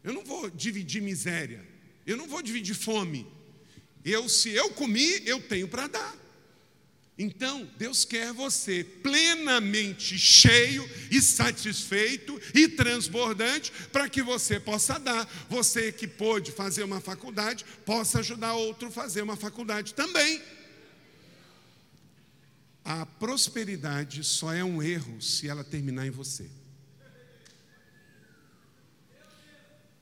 Eu 0.02 0.14
não 0.14 0.24
vou 0.24 0.48
dividir 0.48 1.02
miséria. 1.02 1.62
Eu 2.06 2.16
não 2.16 2.26
vou 2.26 2.40
dividir 2.40 2.74
fome. 2.74 3.26
Eu, 4.02 4.28
se 4.30 4.48
eu 4.50 4.70
comi, 4.70 5.22
eu 5.26 5.42
tenho 5.42 5.68
para 5.68 5.86
dar. 5.86 6.16
Então, 7.18 7.68
Deus 7.76 8.04
quer 8.04 8.32
você 8.32 8.82
plenamente 8.84 10.16
cheio 10.16 10.88
e 11.10 11.20
satisfeito 11.20 12.40
e 12.54 12.68
transbordante 12.68 13.72
para 13.92 14.08
que 14.08 14.22
você 14.22 14.58
possa 14.58 14.98
dar. 14.98 15.28
Você 15.50 15.92
que 15.92 16.06
pôde 16.06 16.52
fazer 16.52 16.84
uma 16.84 17.00
faculdade, 17.00 17.66
possa 17.84 18.20
ajudar 18.20 18.54
outro 18.54 18.88
a 18.88 18.90
fazer 18.90 19.20
uma 19.20 19.36
faculdade 19.36 19.92
também. 19.92 20.40
A 22.84 23.04
prosperidade 23.04 24.24
só 24.24 24.54
é 24.54 24.64
um 24.64 24.82
erro 24.82 25.20
se 25.20 25.46
ela 25.46 25.62
terminar 25.62 26.06
em 26.06 26.10
você. 26.10 26.48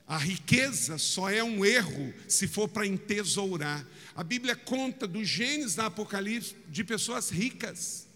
A 0.07 0.19
riqueza 0.19 0.99
só 0.99 1.29
é 1.29 1.43
um 1.43 1.65
erro 1.65 2.15
se 2.29 2.47
for 2.47 2.69
para 2.69 2.87
entesourar. 2.87 3.85
A 4.15 4.23
Bíblia 4.23 4.55
conta 4.55 5.07
do 5.07 5.25
Gênesis 5.25 5.75
da 5.75 5.87
Apocalipse 5.87 6.55
de 6.69 6.85
pessoas 6.85 7.29
ricas. 7.29 8.07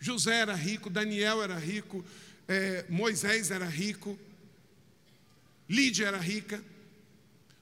José 0.00 0.34
era 0.34 0.54
rico, 0.54 0.88
Daniel 0.88 1.42
era 1.42 1.58
rico, 1.58 2.04
é, 2.48 2.86
Moisés 2.88 3.50
era 3.50 3.66
rico, 3.66 4.18
Lídia 5.68 6.06
era 6.06 6.18
rica. 6.18 6.62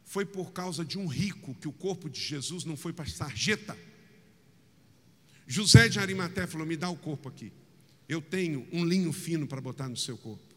Foi 0.04 0.24
por 0.24 0.52
causa 0.52 0.84
de 0.84 0.98
um 0.98 1.06
rico 1.06 1.54
que 1.54 1.66
o 1.66 1.72
corpo 1.72 2.08
de 2.08 2.20
Jesus 2.20 2.64
não 2.64 2.76
foi 2.76 2.92
para 2.92 3.06
sarjeta. 3.06 3.76
José 5.46 5.88
de 5.88 5.98
Arimaté 5.98 6.46
falou: 6.46 6.66
Me 6.66 6.76
dá 6.76 6.88
o 6.88 6.96
corpo 6.96 7.28
aqui. 7.28 7.52
Eu 8.08 8.22
tenho 8.22 8.68
um 8.70 8.84
linho 8.84 9.12
fino 9.12 9.46
para 9.46 9.60
botar 9.60 9.88
no 9.88 9.96
seu 9.96 10.16
corpo. 10.16 10.53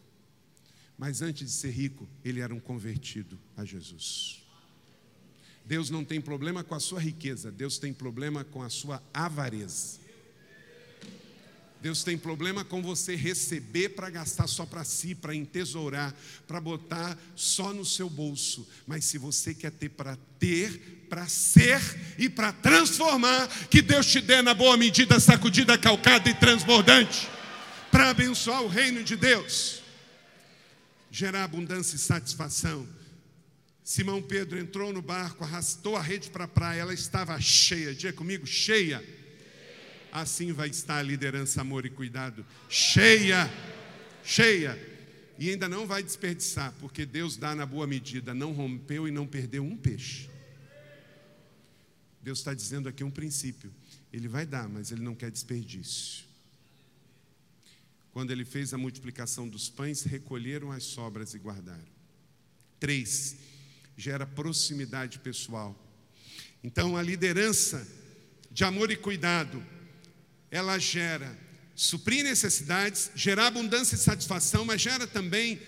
Mas 0.98 1.22
antes 1.22 1.46
de 1.46 1.52
ser 1.52 1.70
rico, 1.70 2.08
ele 2.24 2.40
era 2.40 2.52
um 2.52 2.58
convertido 2.58 3.38
a 3.56 3.64
Jesus. 3.64 4.42
Deus 5.64 5.90
não 5.90 6.04
tem 6.04 6.20
problema 6.20 6.64
com 6.64 6.74
a 6.74 6.80
sua 6.80 6.98
riqueza, 6.98 7.52
Deus 7.52 7.78
tem 7.78 7.92
problema 7.92 8.42
com 8.42 8.62
a 8.62 8.68
sua 8.68 9.02
avareza. 9.14 10.00
Deus 11.80 12.02
tem 12.02 12.18
problema 12.18 12.64
com 12.64 12.82
você 12.82 13.14
receber 13.14 13.90
para 13.90 14.10
gastar 14.10 14.48
só 14.48 14.66
para 14.66 14.82
si, 14.82 15.14
para 15.14 15.32
entesourar, 15.32 16.12
para 16.46 16.60
botar 16.60 17.16
só 17.36 17.72
no 17.72 17.84
seu 17.84 18.10
bolso. 18.10 18.66
Mas 18.84 19.04
se 19.04 19.16
você 19.16 19.54
quer 19.54 19.70
ter 19.70 19.90
para 19.90 20.16
ter, 20.40 21.06
para 21.08 21.28
ser 21.28 21.80
e 22.18 22.28
para 22.28 22.52
transformar, 22.52 23.46
que 23.68 23.80
Deus 23.80 24.06
te 24.06 24.20
dê 24.20 24.42
na 24.42 24.54
boa 24.54 24.76
medida, 24.76 25.20
sacudida, 25.20 25.78
calcada 25.78 26.28
e 26.28 26.34
transbordante, 26.34 27.28
para 27.92 28.10
abençoar 28.10 28.62
o 28.62 28.68
reino 28.68 29.04
de 29.04 29.14
Deus. 29.14 29.87
Gerar 31.10 31.44
abundância 31.44 31.96
e 31.96 31.98
satisfação. 31.98 32.86
Simão 33.82 34.20
Pedro 34.20 34.58
entrou 34.58 34.92
no 34.92 35.00
barco, 35.00 35.44
arrastou 35.44 35.96
a 35.96 36.02
rede 36.02 36.28
para 36.28 36.44
a 36.44 36.48
praia, 36.48 36.80
ela 36.80 36.92
estava 36.92 37.40
cheia. 37.40 37.94
Diga 37.94 38.12
comigo, 38.12 38.46
cheia. 38.46 39.02
Assim 40.12 40.52
vai 40.52 40.68
estar 40.68 40.98
a 40.98 41.02
liderança, 41.02 41.62
amor 41.62 41.86
e 41.86 41.90
cuidado. 41.90 42.44
Cheia, 42.68 43.50
cheia. 44.22 44.78
E 45.38 45.48
ainda 45.48 45.68
não 45.68 45.86
vai 45.86 46.02
desperdiçar, 46.02 46.74
porque 46.80 47.06
Deus 47.06 47.36
dá 47.36 47.54
na 47.54 47.64
boa 47.64 47.86
medida, 47.86 48.34
não 48.34 48.52
rompeu 48.52 49.08
e 49.08 49.10
não 49.10 49.26
perdeu 49.26 49.64
um 49.64 49.76
peixe. 49.76 50.28
Deus 52.20 52.40
está 52.40 52.52
dizendo 52.52 52.90
aqui 52.90 53.02
um 53.02 53.10
princípio. 53.10 53.72
Ele 54.12 54.28
vai 54.28 54.44
dar, 54.44 54.68
mas 54.68 54.92
ele 54.92 55.00
não 55.00 55.14
quer 55.14 55.30
desperdício. 55.30 56.27
Quando 58.12 58.30
ele 58.30 58.44
fez 58.44 58.72
a 58.74 58.78
multiplicação 58.78 59.48
dos 59.48 59.68
pães, 59.68 60.02
recolheram 60.02 60.72
as 60.72 60.84
sobras 60.84 61.34
e 61.34 61.38
guardaram. 61.38 61.86
Três, 62.80 63.36
gera 63.96 64.26
proximidade 64.26 65.18
pessoal. 65.18 65.76
Então, 66.62 66.96
a 66.96 67.02
liderança 67.02 67.86
de 68.50 68.64
amor 68.64 68.90
e 68.90 68.96
cuidado, 68.96 69.64
ela 70.50 70.78
gera 70.78 71.38
suprir 71.74 72.24
necessidades, 72.24 73.10
gerar 73.14 73.46
abundância 73.46 73.94
e 73.94 73.98
satisfação, 73.98 74.64
mas 74.64 74.80
gera 74.80 75.06
também 75.06 75.60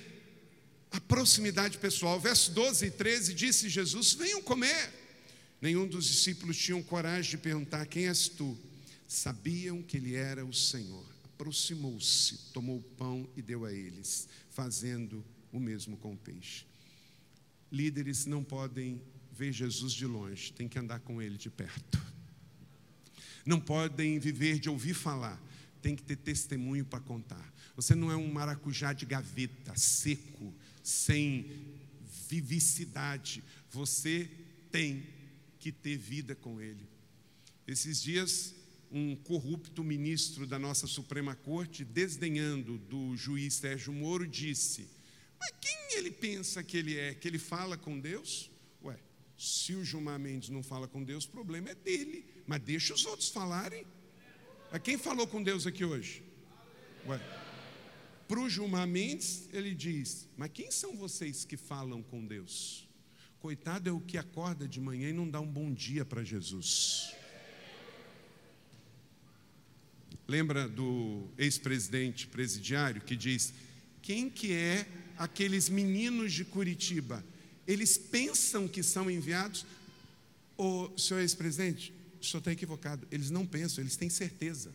a 0.90 1.00
proximidade 1.00 1.78
pessoal. 1.78 2.18
Verso 2.18 2.50
12 2.52 2.86
e 2.86 2.90
13 2.90 3.34
disse 3.34 3.68
Jesus: 3.68 4.14
Venham 4.14 4.42
comer. 4.42 4.90
Nenhum 5.60 5.86
dos 5.86 6.06
discípulos 6.06 6.56
tinham 6.56 6.82
coragem 6.82 7.32
de 7.32 7.38
perguntar: 7.38 7.86
Quem 7.86 8.08
és 8.08 8.28
tu? 8.28 8.58
Sabiam 9.06 9.82
que 9.82 9.96
ele 9.96 10.14
era 10.14 10.44
o 10.44 10.52
Senhor. 10.52 11.06
Aproximou-se, 11.40 12.36
tomou 12.52 12.76
o 12.76 12.82
pão 12.82 13.26
e 13.34 13.40
deu 13.40 13.64
a 13.64 13.72
eles, 13.72 14.28
fazendo 14.50 15.24
o 15.50 15.58
mesmo 15.58 15.96
com 15.96 16.12
o 16.12 16.16
peixe. 16.16 16.66
Líderes 17.72 18.26
não 18.26 18.44
podem 18.44 19.00
ver 19.32 19.50
Jesus 19.50 19.94
de 19.94 20.04
longe, 20.04 20.52
tem 20.52 20.68
que 20.68 20.78
andar 20.78 21.00
com 21.00 21.22
ele 21.22 21.38
de 21.38 21.48
perto. 21.48 21.98
Não 23.46 23.58
podem 23.58 24.18
viver 24.18 24.58
de 24.58 24.68
ouvir 24.68 24.92
falar, 24.92 25.42
tem 25.80 25.96
que 25.96 26.02
ter 26.02 26.16
testemunho 26.16 26.84
para 26.84 27.00
contar. 27.00 27.50
Você 27.74 27.94
não 27.94 28.10
é 28.10 28.16
um 28.16 28.30
maracujá 28.30 28.92
de 28.92 29.06
gaveta, 29.06 29.74
seco, 29.78 30.52
sem 30.82 31.74
vivicidade. 32.28 33.42
Você 33.70 34.30
tem 34.70 35.06
que 35.58 35.72
ter 35.72 35.96
vida 35.96 36.34
com 36.34 36.60
ele. 36.60 36.86
Esses 37.66 38.02
dias, 38.02 38.54
um 38.90 39.14
corrupto 39.14 39.84
ministro 39.84 40.46
da 40.46 40.58
nossa 40.58 40.86
Suprema 40.86 41.34
Corte, 41.34 41.84
desdenhando 41.84 42.78
do 42.78 43.16
juiz 43.16 43.54
Sérgio 43.54 43.92
Moro, 43.92 44.26
disse: 44.26 44.88
Mas 45.38 45.52
quem 45.60 45.98
ele 45.98 46.10
pensa 46.10 46.62
que 46.62 46.76
ele 46.76 46.98
é? 46.98 47.14
Que 47.14 47.28
ele 47.28 47.38
fala 47.38 47.76
com 47.76 47.98
Deus? 47.98 48.50
Ué, 48.82 48.98
se 49.36 49.74
o 49.74 49.84
Gilmar 49.84 50.18
Mendes 50.18 50.48
não 50.48 50.62
fala 50.62 50.88
com 50.88 51.04
Deus, 51.04 51.24
o 51.24 51.30
problema 51.30 51.70
é 51.70 51.74
dele, 51.74 52.24
mas 52.46 52.60
deixa 52.60 52.92
os 52.92 53.04
outros 53.06 53.28
falarem. 53.28 53.86
Mas 54.72 54.82
quem 54.82 54.98
falou 54.98 55.26
com 55.26 55.42
Deus 55.42 55.66
aqui 55.66 55.84
hoje? 55.84 56.22
Ué. 57.06 57.20
Para 58.26 58.40
o 58.40 58.48
Gilmar 58.48 58.86
Mendes, 58.86 59.48
ele 59.52 59.74
diz: 59.74 60.28
Mas 60.36 60.50
quem 60.52 60.70
são 60.70 60.96
vocês 60.96 61.44
que 61.44 61.56
falam 61.56 62.02
com 62.02 62.24
Deus? 62.24 62.88
Coitado 63.40 63.88
é 63.88 63.92
o 63.92 64.00
que 64.00 64.18
acorda 64.18 64.68
de 64.68 64.80
manhã 64.80 65.08
e 65.08 65.12
não 65.12 65.28
dá 65.28 65.40
um 65.40 65.50
bom 65.50 65.72
dia 65.72 66.04
para 66.04 66.22
Jesus. 66.22 67.14
Lembra 70.30 70.68
do 70.68 71.26
ex-presidente 71.36 72.28
presidiário 72.28 73.00
que 73.00 73.16
diz: 73.16 73.52
quem 74.00 74.30
que 74.30 74.52
é 74.52 74.86
aqueles 75.18 75.68
meninos 75.68 76.32
de 76.32 76.44
Curitiba? 76.44 77.24
Eles 77.66 77.98
pensam 77.98 78.68
que 78.68 78.80
são 78.80 79.10
enviados? 79.10 79.66
O 80.56 80.96
senhor 80.96 81.18
ex-presidente, 81.18 81.92
o 82.20 82.24
senhor 82.24 82.38
está 82.38 82.52
equivocado. 82.52 83.08
Eles 83.10 83.28
não 83.28 83.44
pensam, 83.44 83.82
eles 83.82 83.96
têm 83.96 84.08
certeza. 84.08 84.72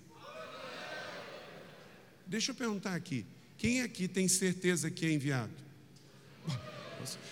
Deixa 2.27 2.51
eu 2.51 2.55
perguntar 2.55 2.93
aqui: 2.93 3.25
quem 3.57 3.81
aqui 3.81 4.09
tem 4.09 4.27
certeza 4.27 4.91
que 4.91 5.05
é 5.05 5.13
enviado? 5.13 5.53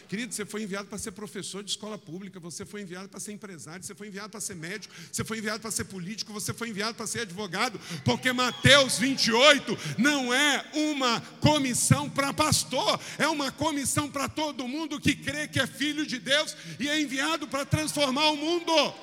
Querido, 0.07 0.33
você 0.33 0.45
foi 0.45 0.63
enviado 0.63 0.87
para 0.87 0.97
ser 0.97 1.11
professor 1.11 1.63
de 1.63 1.71
escola 1.71 1.97
pública, 1.97 2.39
você 2.39 2.65
foi 2.65 2.81
enviado 2.81 3.09
para 3.09 3.19
ser 3.19 3.31
empresário, 3.31 3.83
você 3.83 3.95
foi 3.95 4.07
enviado 4.07 4.29
para 4.29 4.41
ser 4.41 4.55
médico, 4.55 4.93
você 5.11 5.23
foi 5.23 5.37
enviado 5.37 5.61
para 5.61 5.71
ser 5.71 5.85
político, 5.85 6.33
você 6.33 6.53
foi 6.53 6.69
enviado 6.69 6.95
para 6.95 7.07
ser 7.07 7.21
advogado, 7.21 7.79
porque 8.03 8.31
Mateus 8.31 8.97
28 8.97 9.77
não 9.97 10.33
é 10.33 10.65
uma 10.73 11.21
comissão 11.39 12.09
para 12.09 12.33
pastor, 12.33 12.99
é 13.17 13.27
uma 13.27 13.51
comissão 13.51 14.09
para 14.09 14.27
todo 14.27 14.67
mundo 14.67 14.99
que 14.99 15.15
crê 15.15 15.47
que 15.47 15.59
é 15.59 15.67
filho 15.67 16.05
de 16.05 16.19
Deus 16.19 16.55
e 16.79 16.89
é 16.89 16.99
enviado 16.99 17.47
para 17.47 17.65
transformar 17.65 18.29
o 18.29 18.37
mundo. 18.37 18.93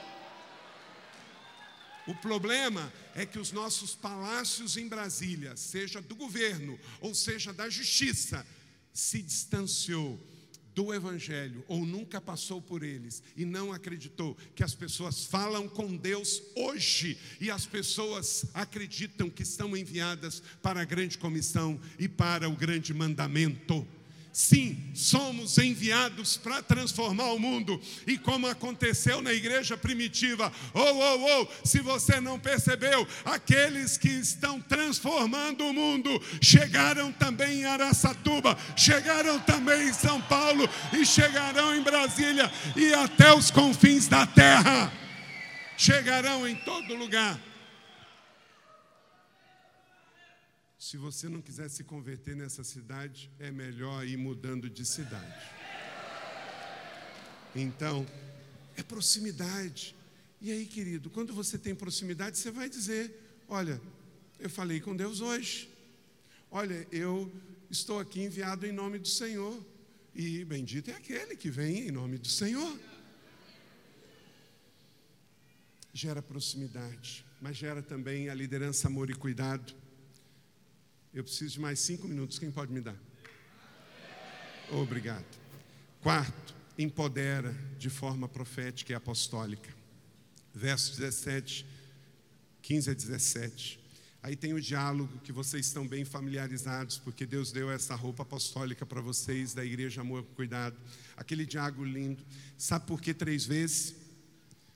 O 2.07 2.15
problema 2.17 2.93
é 3.15 3.25
que 3.25 3.39
os 3.39 3.53
nossos 3.53 3.95
palácios 3.95 4.77
em 4.77 4.89
Brasília, 4.89 5.57
seja 5.57 6.01
do 6.01 6.17
governo 6.17 6.79
ou 7.01 7.15
seja 7.15 7.53
da 7.53 7.69
justiça, 7.69 8.47
se 8.93 9.23
distanciou 9.23 10.19
do 10.75 10.95
Evangelho 10.95 11.65
ou 11.69 11.85
nunca 11.85 12.21
passou 12.21 12.61
por 12.61 12.83
eles 12.83 13.23
e 13.37 13.45
não 13.45 13.73
acreditou 13.73 14.37
que 14.55 14.63
as 14.63 14.75
pessoas 14.75 15.25
falam 15.25 15.69
com 15.69 15.97
Deus 15.97 16.43
hoje 16.57 17.19
e 17.41 17.51
as 17.51 17.67
pessoas 17.67 18.45
acreditam 18.55 19.29
que 19.29 19.43
estão 19.43 19.77
enviadas 19.77 20.43
para 20.63 20.81
a 20.81 20.85
grande 20.85 21.19
comissão 21.19 21.81
e 21.99 22.09
para 22.09 22.49
o 22.49 22.57
grande 22.57 22.95
mandamento. 22.95 23.87
Sim, 24.33 24.93
somos 24.95 25.59
enviados 25.59 26.37
para 26.37 26.63
transformar 26.63 27.33
o 27.33 27.39
mundo. 27.39 27.81
E 28.07 28.17
como 28.17 28.47
aconteceu 28.47 29.21
na 29.21 29.33
igreja 29.33 29.77
primitiva, 29.77 30.53
ou, 30.73 30.97
ou, 30.97 31.21
ou, 31.21 31.53
se 31.65 31.81
você 31.81 32.21
não 32.21 32.39
percebeu, 32.39 33.07
aqueles 33.25 33.99
que 33.99 34.09
estão 34.09 34.61
transformando 34.61 35.67
o 35.67 35.73
mundo 35.73 36.11
chegaram 36.41 37.11
também 37.13 37.63
em 37.63 37.65
Araçatuba, 37.65 38.57
chegaram 38.77 39.41
também 39.41 39.89
em 39.89 39.93
São 39.93 40.21
Paulo 40.23 40.69
e 40.93 41.05
chegarão 41.05 41.75
em 41.75 41.83
Brasília 41.83 42.51
e 42.77 42.95
até 42.95 43.35
os 43.35 43.51
confins 43.51 44.07
da 44.07 44.27
terra. 44.27 44.93
Chegarão 45.77 46.47
em 46.47 46.55
todo 46.55 46.95
lugar. 46.95 47.50
Se 50.91 50.97
você 50.97 51.29
não 51.29 51.41
quiser 51.41 51.71
se 51.71 51.85
converter 51.85 52.35
nessa 52.35 52.65
cidade, 52.65 53.31
é 53.39 53.49
melhor 53.53 54.05
ir 54.05 54.17
mudando 54.17 54.69
de 54.69 54.85
cidade. 54.85 55.49
Então, 57.55 58.05
é 58.77 58.83
proximidade. 58.83 59.95
E 60.41 60.51
aí, 60.51 60.67
querido, 60.67 61.09
quando 61.09 61.33
você 61.33 61.57
tem 61.57 61.77
proximidade, 61.77 62.39
você 62.39 62.51
vai 62.51 62.69
dizer: 62.69 63.15
Olha, 63.47 63.81
eu 64.41 64.51
falei 64.51 64.81
com 64.81 64.97
Deus 64.97 65.21
hoje. 65.21 65.71
Olha, 66.51 66.85
eu 66.91 67.33
estou 67.71 68.01
aqui 68.01 68.23
enviado 68.23 68.67
em 68.67 68.73
nome 68.73 68.99
do 68.99 69.07
Senhor. 69.07 69.65
E 70.13 70.45
bendito 70.45 70.91
é 70.91 70.95
aquele 70.95 71.37
que 71.37 71.53
vem 71.53 71.87
em 71.87 71.93
nome 71.93 72.19
do 72.19 72.27
Senhor. 72.27 72.77
Gera 75.95 76.21
proximidade, 76.21 77.25
mas 77.41 77.57
gera 77.57 77.81
também 77.81 78.29
a 78.29 78.35
liderança, 78.35 78.89
amor 78.89 79.09
e 79.09 79.15
cuidado. 79.15 79.80
Eu 81.13 81.25
preciso 81.25 81.55
de 81.55 81.61
mais 81.61 81.81
cinco 81.81 82.07
minutos. 82.07 82.39
Quem 82.39 82.53
pode 82.53 82.73
me 82.73 82.81
dar? 82.81 82.97
Obrigado. 84.71 85.27
Quarto, 86.01 86.55
empodera 86.79 87.53
de 87.79 87.91
forma 87.91 88.29
profética 88.29 88.93
e 88.93 88.95
apostólica. 88.95 89.75
Versos 90.55 90.99
17, 90.99 91.67
15 92.63 92.91
a 92.91 92.95
17. 92.95 93.81
Aí 94.23 94.37
tem 94.37 94.53
o 94.53 94.61
diálogo 94.61 95.19
que 95.25 95.33
vocês 95.33 95.67
estão 95.67 95.87
bem 95.87 96.05
familiarizados, 96.05 96.99
porque 96.99 97.27
Deus 97.27 97.51
deu 97.51 97.71
essa 97.71 97.97
roupa 97.97 98.23
apostólica 98.23 98.87
para 98.87 99.01
vocês, 99.01 99.53
da 99.53 99.65
igreja 99.65 100.03
Amor 100.03 100.23
Cuidado. 100.37 100.77
Aquele 101.17 101.45
diálogo 101.45 101.85
lindo. 101.85 102.23
Sabe 102.57 102.87
por 102.87 103.01
que 103.01 103.13
três 103.13 103.45
vezes? 103.45 103.97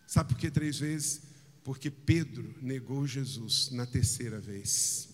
Sabe 0.05 0.30
por 0.30 0.39
que 0.39 0.51
três 0.51 0.80
vezes? 0.80 1.22
Porque 1.62 1.91
Pedro 1.91 2.53
negou 2.61 3.07
Jesus 3.07 3.70
na 3.70 3.87
terceira 3.87 4.41
vez 4.41 5.14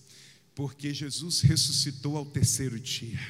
porque 0.55 0.93
Jesus 0.93 1.41
ressuscitou 1.41 2.17
ao 2.17 2.27
terceiro 2.27 2.79
dia. 2.79 3.21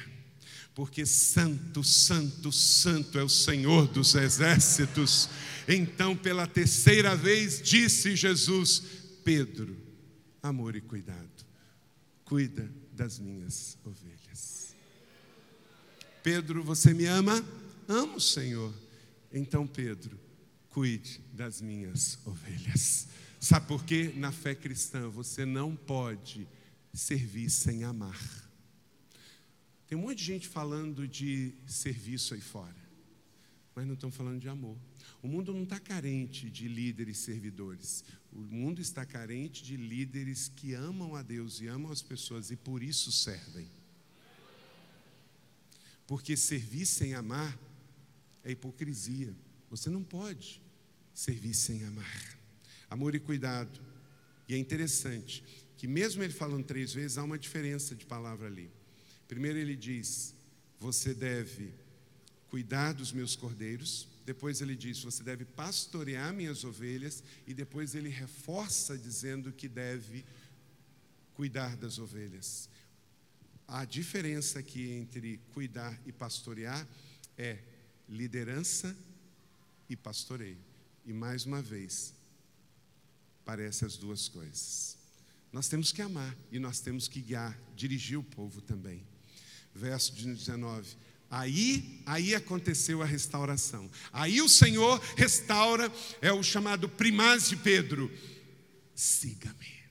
Porque 0.73 1.05
santo, 1.05 1.83
santo, 1.83 2.51
santo 2.51 3.19
é 3.19 3.23
o 3.23 3.29
Senhor 3.29 3.87
dos 3.87 4.15
exércitos. 4.15 5.29
Então, 5.67 6.15
pela 6.15 6.47
terceira 6.47 7.15
vez, 7.15 7.61
disse 7.61 8.15
Jesus: 8.15 8.81
Pedro, 9.23 9.77
amor 10.41 10.75
e 10.75 10.81
cuidado, 10.81 11.45
cuida 12.23 12.71
das 12.93 13.19
minhas 13.19 13.77
ovelhas. 13.83 14.75
Pedro, 16.23 16.63
você 16.63 16.93
me 16.93 17.05
ama? 17.05 17.43
Amo, 17.87 18.19
Senhor. 18.19 18.73
Então, 19.33 19.67
Pedro, 19.67 20.17
cuide 20.69 21.21
das 21.33 21.61
minhas 21.61 22.17
ovelhas. 22.25 23.07
Sabe 23.39 23.67
por 23.67 23.83
quê? 23.83 24.13
Na 24.15 24.31
fé 24.31 24.53
cristã, 24.53 25.09
você 25.09 25.45
não 25.45 25.75
pode 25.75 26.47
servir 26.93 27.49
sem 27.49 27.83
amar. 27.83 28.19
Tem 29.87 29.97
um 29.97 30.01
monte 30.01 30.19
de 30.19 30.23
gente 30.23 30.47
falando 30.47 31.07
de 31.07 31.53
serviço 31.67 32.33
aí 32.33 32.41
fora, 32.41 32.75
mas 33.75 33.85
não 33.85 33.93
estão 33.93 34.11
falando 34.11 34.39
de 34.39 34.47
amor. 34.47 34.77
O 35.21 35.27
mundo 35.27 35.53
não 35.53 35.63
está 35.63 35.79
carente 35.79 36.49
de 36.49 36.67
líderes 36.67 37.17
servidores. 37.17 38.03
O 38.31 38.39
mundo 38.39 38.81
está 38.81 39.05
carente 39.05 39.63
de 39.63 39.75
líderes 39.75 40.47
que 40.47 40.73
amam 40.73 41.15
a 41.15 41.21
Deus 41.21 41.59
e 41.59 41.67
amam 41.67 41.91
as 41.91 42.01
pessoas 42.01 42.51
e 42.51 42.55
por 42.55 42.81
isso 42.81 43.11
servem. 43.11 43.67
Porque 46.07 46.35
servir 46.35 46.85
sem 46.85 47.13
amar 47.13 47.57
é 48.43 48.51
hipocrisia. 48.51 49.35
Você 49.69 49.89
não 49.89 50.03
pode 50.03 50.61
servir 51.13 51.53
sem 51.53 51.83
amar. 51.83 52.37
Amor 52.89 53.13
e 53.13 53.19
cuidado. 53.19 53.79
E 54.47 54.53
é 54.53 54.57
interessante 54.57 55.43
que, 55.81 55.87
mesmo 55.87 56.21
ele 56.21 56.31
falando 56.31 56.63
três 56.63 56.93
vezes, 56.93 57.17
há 57.17 57.23
uma 57.23 57.39
diferença 57.39 57.95
de 57.95 58.05
palavra 58.05 58.45
ali. 58.45 58.69
Primeiro, 59.27 59.57
ele 59.57 59.75
diz: 59.75 60.35
Você 60.79 61.11
deve 61.11 61.73
cuidar 62.51 62.93
dos 62.93 63.11
meus 63.11 63.35
cordeiros. 63.35 64.07
Depois 64.23 64.61
ele 64.61 64.75
diz: 64.75 65.01
Você 65.01 65.23
deve 65.23 65.43
pastorear 65.43 66.31
minhas 66.35 66.63
ovelhas. 66.63 67.23
E 67.47 67.53
depois 67.55 67.95
ele 67.95 68.09
reforça 68.09 68.95
dizendo 68.95 69.51
que 69.51 69.67
deve 69.67 70.23
cuidar 71.33 71.75
das 71.75 71.97
ovelhas. 71.97 72.69
A 73.67 73.83
diferença 73.83 74.59
aqui 74.59 74.87
entre 74.87 75.39
cuidar 75.51 75.99
e 76.05 76.11
pastorear 76.11 76.87
é 77.35 77.57
liderança 78.07 78.95
e 79.89 79.95
pastoreio. 79.95 80.59
E 81.07 81.11
mais 81.11 81.47
uma 81.47 81.59
vez, 81.59 82.13
parece 83.43 83.83
as 83.83 83.97
duas 83.97 84.27
coisas. 84.29 85.00
Nós 85.51 85.67
temos 85.67 85.91
que 85.91 86.01
amar 86.01 86.35
e 86.51 86.59
nós 86.59 86.79
temos 86.79 87.07
que 87.07 87.21
guiar, 87.21 87.59
dirigir 87.75 88.17
o 88.17 88.23
povo 88.23 88.61
também. 88.61 89.05
Verso 89.73 90.13
19. 90.13 90.97
Aí, 91.29 92.01
aí 92.05 92.35
aconteceu 92.35 93.01
a 93.01 93.05
restauração. 93.05 93.89
Aí 94.11 94.41
o 94.41 94.49
Senhor 94.49 95.01
restaura, 95.15 95.91
é 96.21 96.31
o 96.31 96.43
chamado 96.43 96.89
primaz 96.89 97.49
de 97.49 97.55
Pedro. 97.55 98.11
Siga-me. 98.95 99.81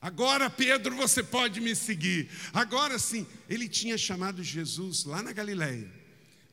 Agora, 0.00 0.48
Pedro, 0.48 0.96
você 0.96 1.22
pode 1.22 1.60
me 1.60 1.74
seguir. 1.76 2.30
Agora 2.52 2.98
sim, 2.98 3.26
ele 3.48 3.68
tinha 3.68 3.98
chamado 3.98 4.42
Jesus 4.42 5.04
lá 5.04 5.22
na 5.22 5.32
Galileia, 5.32 5.92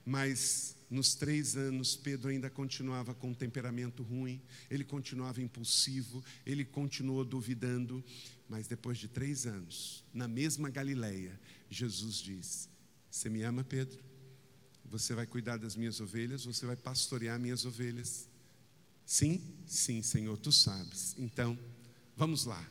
mas 0.05 0.75
nos 0.89 1.15
três 1.15 1.57
anos, 1.57 1.97
Pedro 1.97 2.29
ainda 2.29 2.49
continuava 2.49 3.13
com 3.13 3.31
um 3.31 3.33
temperamento 3.33 4.03
ruim, 4.03 4.41
ele 4.69 4.85
continuava 4.85 5.41
impulsivo, 5.41 6.23
ele 6.45 6.63
continuou 6.63 7.25
duvidando, 7.25 8.03
mas 8.47 8.67
depois 8.67 8.97
de 8.97 9.07
três 9.09 9.45
anos, 9.45 10.03
na 10.13 10.27
mesma 10.27 10.69
Galileia, 10.69 11.37
Jesus 11.69 12.15
diz: 12.15 12.69
Você 13.11 13.29
me 13.29 13.41
ama, 13.41 13.63
Pedro? 13.63 14.01
Você 14.85 15.13
vai 15.13 15.27
cuidar 15.27 15.57
das 15.57 15.75
minhas 15.75 15.99
ovelhas? 15.99 16.45
Você 16.45 16.65
vai 16.65 16.77
pastorear 16.77 17.37
minhas 17.37 17.65
ovelhas? 17.65 18.29
Sim, 19.05 19.41
sim, 19.65 20.01
Senhor, 20.01 20.37
tu 20.37 20.51
sabes. 20.51 21.13
Então, 21.17 21.59
vamos 22.15 22.45
lá. 22.45 22.65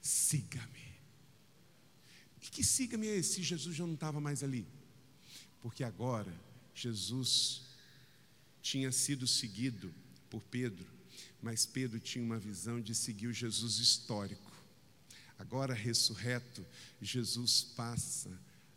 Siga-me. 0.00 0.84
E 2.42 2.46
que 2.50 2.62
siga-me 2.62 3.08
é 3.08 3.16
esse? 3.16 3.42
Jesus 3.42 3.74
já 3.74 3.84
não 3.84 3.94
estava 3.94 4.20
mais 4.20 4.44
ali. 4.44 4.66
Porque 5.60 5.82
agora 5.82 6.32
Jesus 6.74 7.62
tinha 8.60 8.90
sido 8.90 9.26
seguido 9.26 9.94
por 10.28 10.42
Pedro, 10.42 10.86
mas 11.40 11.64
Pedro 11.66 12.00
tinha 12.00 12.24
uma 12.24 12.38
visão 12.38 12.80
de 12.80 12.94
seguir 12.94 13.28
o 13.28 13.32
Jesus 13.32 13.78
histórico. 13.78 14.52
Agora, 15.38 15.74
ressurreto, 15.74 16.64
Jesus 17.00 17.62
passa 17.62 18.30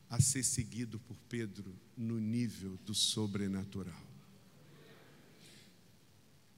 a 0.09 0.21
ser 0.21 0.43
seguido 0.43 0.99
por 0.99 1.17
Pedro 1.29 1.73
no 1.95 2.19
nível 2.19 2.77
do 2.85 2.93
sobrenatural. 2.93 4.05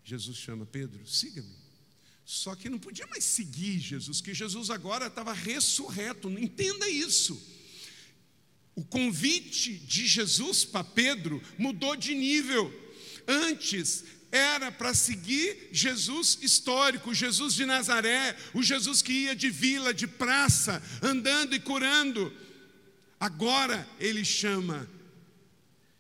Jesus 0.04 0.38
chama 0.38 0.66
Pedro, 0.66 1.06
siga-me. 1.08 1.56
Só 2.26 2.56
que 2.56 2.70
não 2.70 2.80
podia 2.80 3.08
mais 3.08 3.24
seguir 3.24 3.80
Jesus, 3.80 4.22
que 4.22 4.34
Jesus 4.34 4.70
agora 4.70 5.08
estava 5.08 5.34
ressurreto, 5.34 6.30
entenda 6.30 6.88
isso. 6.88 7.59
O 8.80 8.84
convite 8.86 9.74
de 9.74 10.08
Jesus 10.08 10.64
para 10.64 10.86
Pedro 10.86 11.44
mudou 11.58 11.98
de 11.98 12.16
nível. 12.16 12.74
Antes 13.28 14.06
era 14.32 14.72
para 14.72 14.94
seguir 14.94 15.68
Jesus 15.70 16.38
histórico, 16.42 17.14
Jesus 17.14 17.56
de 17.56 17.66
Nazaré, 17.66 18.38
o 18.54 18.64
Jesus 18.64 19.02
que 19.02 19.12
ia 19.12 19.36
de 19.36 19.50
vila, 19.50 19.94
de 19.94 20.08
praça, 20.08 20.82
andando 21.02 21.54
e 21.54 21.60
curando. 21.60 22.32
Agora 23.20 23.86
ele 24.00 24.24
chama 24.24 24.90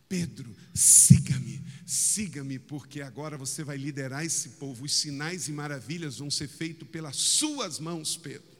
Pedro, 0.07 0.55
siga-me, 0.73 1.61
siga-me, 1.85 2.59
porque 2.59 3.01
agora 3.01 3.37
você 3.37 3.61
vai 3.61 3.75
liderar 3.75 4.23
esse 4.23 4.51
povo. 4.51 4.85
Os 4.85 4.93
sinais 4.93 5.49
e 5.49 5.51
maravilhas 5.51 6.19
vão 6.19 6.31
ser 6.31 6.47
feitos 6.47 6.87
pelas 6.87 7.17
suas 7.17 7.77
mãos, 7.77 8.15
Pedro. 8.15 8.58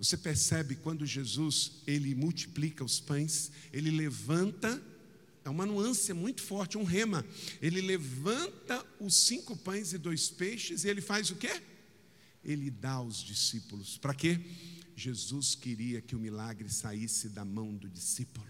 Você 0.00 0.16
percebe 0.16 0.76
quando 0.76 1.04
Jesus 1.04 1.72
ele 1.86 2.14
multiplica 2.14 2.82
os 2.82 2.98
pães, 2.98 3.52
ele 3.70 3.90
levanta, 3.90 4.82
é 5.44 5.50
uma 5.50 5.66
nuance 5.66 6.10
muito 6.14 6.40
forte, 6.40 6.78
um 6.78 6.84
rema. 6.84 7.22
Ele 7.60 7.82
levanta 7.82 8.82
os 8.98 9.14
cinco 9.14 9.54
pães 9.54 9.92
e 9.92 9.98
dois 9.98 10.30
peixes 10.30 10.84
e 10.84 10.88
ele 10.88 11.02
faz 11.02 11.28
o 11.28 11.36
quê? 11.36 11.60
Ele 12.42 12.70
dá 12.70 12.92
aos 12.92 13.22
discípulos. 13.22 13.98
Para 13.98 14.14
quê? 14.14 14.40
Jesus 14.96 15.54
queria 15.54 16.00
que 16.00 16.16
o 16.16 16.18
milagre 16.18 16.70
saísse 16.70 17.28
da 17.28 17.44
mão 17.44 17.76
do 17.76 17.86
discípulo. 17.86 18.46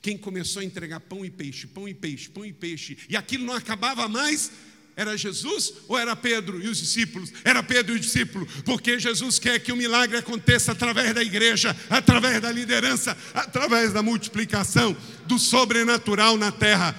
Quem 0.00 0.16
começou 0.16 0.62
a 0.62 0.64
entregar 0.64 1.00
pão 1.00 1.22
e 1.22 1.30
peixe, 1.30 1.66
pão 1.66 1.86
e 1.86 1.92
peixe, 1.92 2.30
pão 2.30 2.46
e 2.46 2.52
peixe, 2.52 2.96
e 3.10 3.14
aquilo 3.16 3.44
não 3.44 3.52
acabava 3.52 4.08
mais, 4.08 4.50
era 4.96 5.16
Jesus 5.16 5.72
ou 5.88 5.98
era 5.98 6.14
Pedro 6.14 6.62
e 6.62 6.68
os 6.68 6.78
discípulos? 6.78 7.32
Era 7.42 7.62
Pedro 7.62 7.94
e 7.94 7.96
os 7.96 8.00
discípulos, 8.00 8.48
porque 8.64 8.98
Jesus 8.98 9.38
quer 9.40 9.58
que 9.58 9.72
o 9.72 9.76
milagre 9.76 10.16
aconteça 10.16 10.72
através 10.72 11.12
da 11.12 11.22
igreja, 11.22 11.76
através 11.90 12.40
da 12.40 12.52
liderança, 12.52 13.16
através 13.34 13.92
da 13.92 14.02
multiplicação 14.02 14.96
do 15.26 15.38
sobrenatural 15.38 16.36
na 16.36 16.52
terra. 16.52 16.96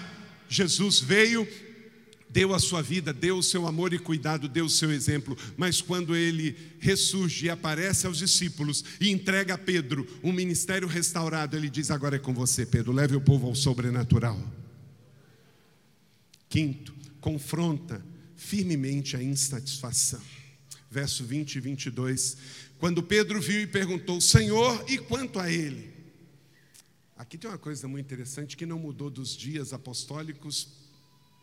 Jesus 0.49 0.99
veio, 0.99 1.47
deu 2.29 2.53
a 2.53 2.59
sua 2.59 2.81
vida, 2.81 3.13
deu 3.13 3.37
o 3.37 3.43
seu 3.43 3.65
amor 3.65 3.93
e 3.93 3.99
cuidado, 3.99 4.49
deu 4.49 4.65
o 4.65 4.69
seu 4.69 4.91
exemplo, 4.91 5.37
mas 5.55 5.81
quando 5.81 6.13
ele 6.17 6.53
ressurge 6.79 7.45
e 7.45 7.49
aparece 7.49 8.05
aos 8.05 8.17
discípulos 8.17 8.83
e 8.99 9.09
entrega 9.09 9.53
a 9.53 9.57
Pedro 9.57 10.05
um 10.21 10.33
ministério 10.33 10.87
restaurado, 10.87 11.55
ele 11.55 11.69
diz: 11.69 11.89
Agora 11.89 12.17
é 12.17 12.19
com 12.19 12.33
você, 12.33 12.65
Pedro, 12.65 12.91
leve 12.91 13.15
o 13.15 13.21
povo 13.21 13.47
ao 13.47 13.55
sobrenatural. 13.55 14.37
Quinto, 16.49 16.94
confronta 17.25 18.05
firmemente 18.35 19.17
a 19.17 19.23
insatisfação. 19.23 20.21
Verso 20.91 21.23
20 21.25 21.55
e 21.55 21.59
22. 21.59 22.37
Quando 22.77 23.01
Pedro 23.01 23.41
viu 23.41 23.61
e 23.61 23.65
perguntou: 23.65 24.21
Senhor, 24.21 24.85
e 24.87 24.99
quanto 24.99 25.39
a 25.39 25.51
ele? 25.51 25.91
Aqui 27.17 27.35
tem 27.35 27.49
uma 27.49 27.57
coisa 27.57 27.87
muito 27.87 28.05
interessante 28.05 28.55
que 28.55 28.67
não 28.67 28.77
mudou 28.77 29.09
dos 29.09 29.35
dias 29.35 29.73
apostólicos 29.73 30.67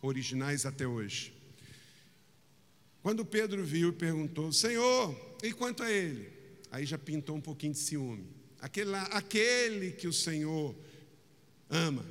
originais 0.01 0.65
até 0.65 0.87
hoje. 0.87 1.35
Quando 3.03 3.25
Pedro 3.25 3.65
viu 3.65 3.89
e 3.89 3.93
perguntou: 3.93 4.53
Senhor, 4.53 5.37
e 5.43 5.53
quanto 5.53 5.83
a 5.83 5.91
ele? 5.91 6.31
Aí 6.71 6.87
já 6.87 6.97
pintou 6.97 7.35
um 7.35 7.41
pouquinho 7.41 7.73
de 7.73 7.81
ciúme. 7.81 8.29
Aquele, 8.61 8.91
lá, 8.91 9.03
aquele 9.07 9.91
que 9.91 10.07
o 10.07 10.13
Senhor 10.13 10.77
ama. 11.69 12.07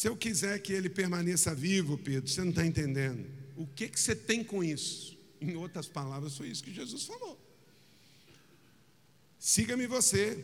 Se 0.00 0.08
eu 0.08 0.16
quiser 0.16 0.58
que 0.62 0.72
ele 0.72 0.88
permaneça 0.88 1.54
vivo, 1.54 1.98
Pedro, 1.98 2.26
você 2.26 2.40
não 2.40 2.48
está 2.48 2.64
entendendo. 2.64 3.22
O 3.54 3.66
que, 3.66 3.86
que 3.86 4.00
você 4.00 4.16
tem 4.16 4.42
com 4.42 4.64
isso? 4.64 5.14
Em 5.38 5.56
outras 5.56 5.88
palavras, 5.88 6.38
foi 6.38 6.48
isso 6.48 6.64
que 6.64 6.72
Jesus 6.72 7.04
falou. 7.04 7.38
Siga-me 9.38 9.86
você. 9.86 10.42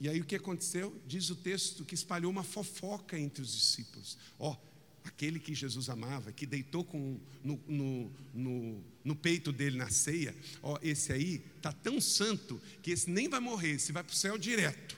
E 0.00 0.08
aí 0.08 0.22
o 0.22 0.24
que 0.24 0.36
aconteceu? 0.36 0.98
Diz 1.06 1.28
o 1.28 1.36
texto 1.36 1.84
que 1.84 1.94
espalhou 1.94 2.32
uma 2.32 2.42
fofoca 2.42 3.18
entre 3.18 3.42
os 3.42 3.52
discípulos. 3.52 4.16
Ó, 4.38 4.52
oh, 4.52 4.56
aquele 5.04 5.38
que 5.38 5.54
Jesus 5.54 5.90
amava, 5.90 6.32
que 6.32 6.46
deitou 6.46 6.82
com, 6.82 7.20
no, 7.44 7.60
no, 7.68 8.10
no, 8.32 8.84
no 9.04 9.14
peito 9.14 9.52
dele 9.52 9.76
na 9.76 9.90
ceia, 9.90 10.34
ó, 10.62 10.76
oh, 10.76 10.78
esse 10.82 11.12
aí 11.12 11.44
está 11.58 11.72
tão 11.72 12.00
santo 12.00 12.58
que 12.82 12.90
esse 12.90 13.10
nem 13.10 13.28
vai 13.28 13.38
morrer, 13.38 13.72
esse 13.72 13.92
vai 13.92 14.02
para 14.02 14.14
o 14.14 14.16
céu 14.16 14.38
direto. 14.38 14.96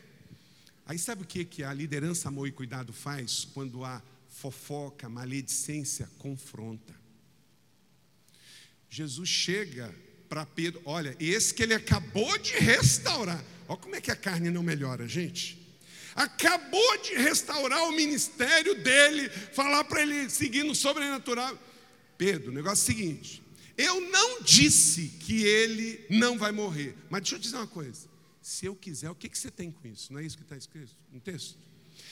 Aí 0.89 0.99
sabe 0.99 1.22
o 1.22 1.26
que, 1.26 1.45
que 1.45 1.62
a 1.62 1.74
liderança 1.74 2.28
amor 2.28 2.49
e 2.49 2.53
cuidado 2.53 2.95
faz 2.95 3.45
quando 3.53 3.84
a 3.84 4.03
fofoca, 4.26 5.07
maledicência 5.07 6.09
confronta? 6.18 6.99
Jesus 8.89 9.28
chega 9.28 9.95
para 10.30 10.47
Pedro, 10.47 10.80
olha, 10.86 11.14
esse 11.20 11.53
que 11.53 11.62
ele 11.62 11.74
acabou 11.74 12.39
de 12.39 12.55
restaurar. 12.55 13.45
Olha 13.68 13.78
como 13.78 13.97
é 13.97 14.01
que 14.01 14.11
a 14.11 14.16
carne 14.16 14.49
não 14.49 14.62
melhora, 14.62 15.07
gente. 15.07 15.59
Acabou 16.14 17.03
de 17.03 17.16
restaurar 17.16 17.82
o 17.84 17.93
ministério 17.93 18.82
dele, 18.82 19.28
falar 19.28 19.84
para 19.84 20.01
ele 20.01 20.30
seguir 20.30 20.64
no 20.64 20.74
sobrenatural. 20.74 21.57
Pedro, 22.16 22.51
o 22.51 22.55
negócio 22.55 22.91
é 22.91 22.95
o 22.95 22.97
seguinte: 22.97 23.43
eu 23.76 24.01
não 24.11 24.43
disse 24.43 25.09
que 25.20 25.45
ele 25.45 26.05
não 26.09 26.39
vai 26.39 26.51
morrer, 26.51 26.97
mas 27.11 27.20
deixa 27.20 27.36
eu 27.36 27.41
dizer 27.41 27.57
uma 27.57 27.66
coisa: 27.66 28.09
Se 28.49 28.64
eu 28.64 28.74
quiser, 28.74 29.11
o 29.11 29.14
que, 29.14 29.28
que 29.28 29.36
você 29.36 29.51
tem 29.51 29.70
com 29.70 29.86
isso? 29.86 30.11
Não 30.11 30.18
é 30.18 30.24
isso 30.24 30.38
que 30.38 30.42
está 30.42 30.57
escrito 30.57 30.96
no 31.12 31.20
texto? 31.20 31.59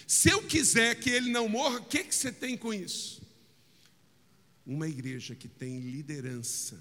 Se 0.06 0.28
eu 0.28 0.42
quiser 0.42 0.94
que 1.00 1.08
ele 1.08 1.30
não 1.30 1.48
morra, 1.48 1.78
o 1.78 1.84
que, 1.86 2.04
que 2.04 2.14
você 2.14 2.30
tem 2.30 2.58
com 2.58 2.74
isso? 2.74 3.22
Uma 4.66 4.86
igreja 4.86 5.34
que 5.34 5.48
tem 5.48 5.80
liderança 5.80 6.78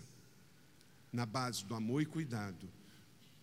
na 1.09 1.25
base 1.25 1.63
do 1.63 1.73
amor 1.73 2.01
e 2.01 2.05
cuidado, 2.05 2.69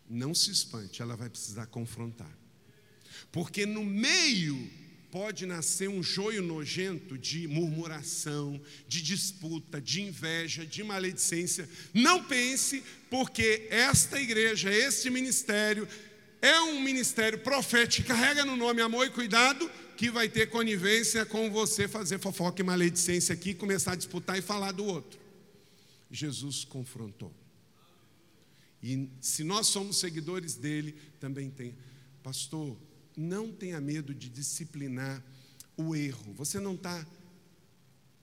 não 0.07 0.35
se 0.35 0.51
espante, 0.51 1.01
ela 1.01 1.17
vai 1.17 1.31
precisar 1.31 1.65
confrontar. 1.65 2.37
Porque 3.33 3.65
no 3.65 3.83
meio 3.83 4.71
pode 5.13 5.45
nascer 5.45 5.91
um 5.91 6.03
joio 6.03 6.41
nojento 6.41 7.19
de 7.19 7.47
murmuração, 7.47 8.59
de 8.89 9.03
disputa, 9.03 9.79
de 9.79 10.01
inveja, 10.01 10.65
de 10.65 10.83
maledicência. 10.83 11.69
Não 11.93 12.25
pense, 12.25 12.83
porque 13.11 13.69
esta 13.71 14.19
igreja, 14.19 14.73
este 14.73 15.11
ministério, 15.11 15.87
é 16.41 16.59
um 16.63 16.81
ministério 16.81 17.39
profético, 17.41 18.09
carrega 18.09 18.43
no 18.43 18.57
nome 18.57 18.81
amor 18.81 19.07
e 19.07 19.11
cuidado, 19.11 19.71
que 19.99 20.11
vai 20.11 20.31
ter 20.31 20.47
conivência 20.47 21.27
com 21.27 21.51
você 21.51 21.87
fazer 21.87 22.19
fofoca 22.19 22.63
e 22.63 22.65
maledicência 22.65 23.35
aqui, 23.35 23.53
começar 23.53 23.93
a 23.93 23.97
disputar 23.97 24.39
e 24.39 24.43
falar 24.43 24.73
do 24.73 24.87
outro. 24.87 25.21
Jesus 26.11 26.65
confrontou. 26.65 27.31
E 28.83 29.11
se 29.21 29.45
nós 29.45 29.67
somos 29.67 29.99
seguidores 29.99 30.55
dele, 30.55 30.97
também 31.21 31.51
tem. 31.51 31.77
Pastor, 32.23 32.79
não 33.17 33.53
tenha 33.53 33.81
medo 33.81 34.15
de 34.15 34.29
disciplinar 34.29 35.23
o 35.77 35.95
erro. 35.95 36.33
Você 36.35 36.61
não 36.61 36.75
está 36.75 37.05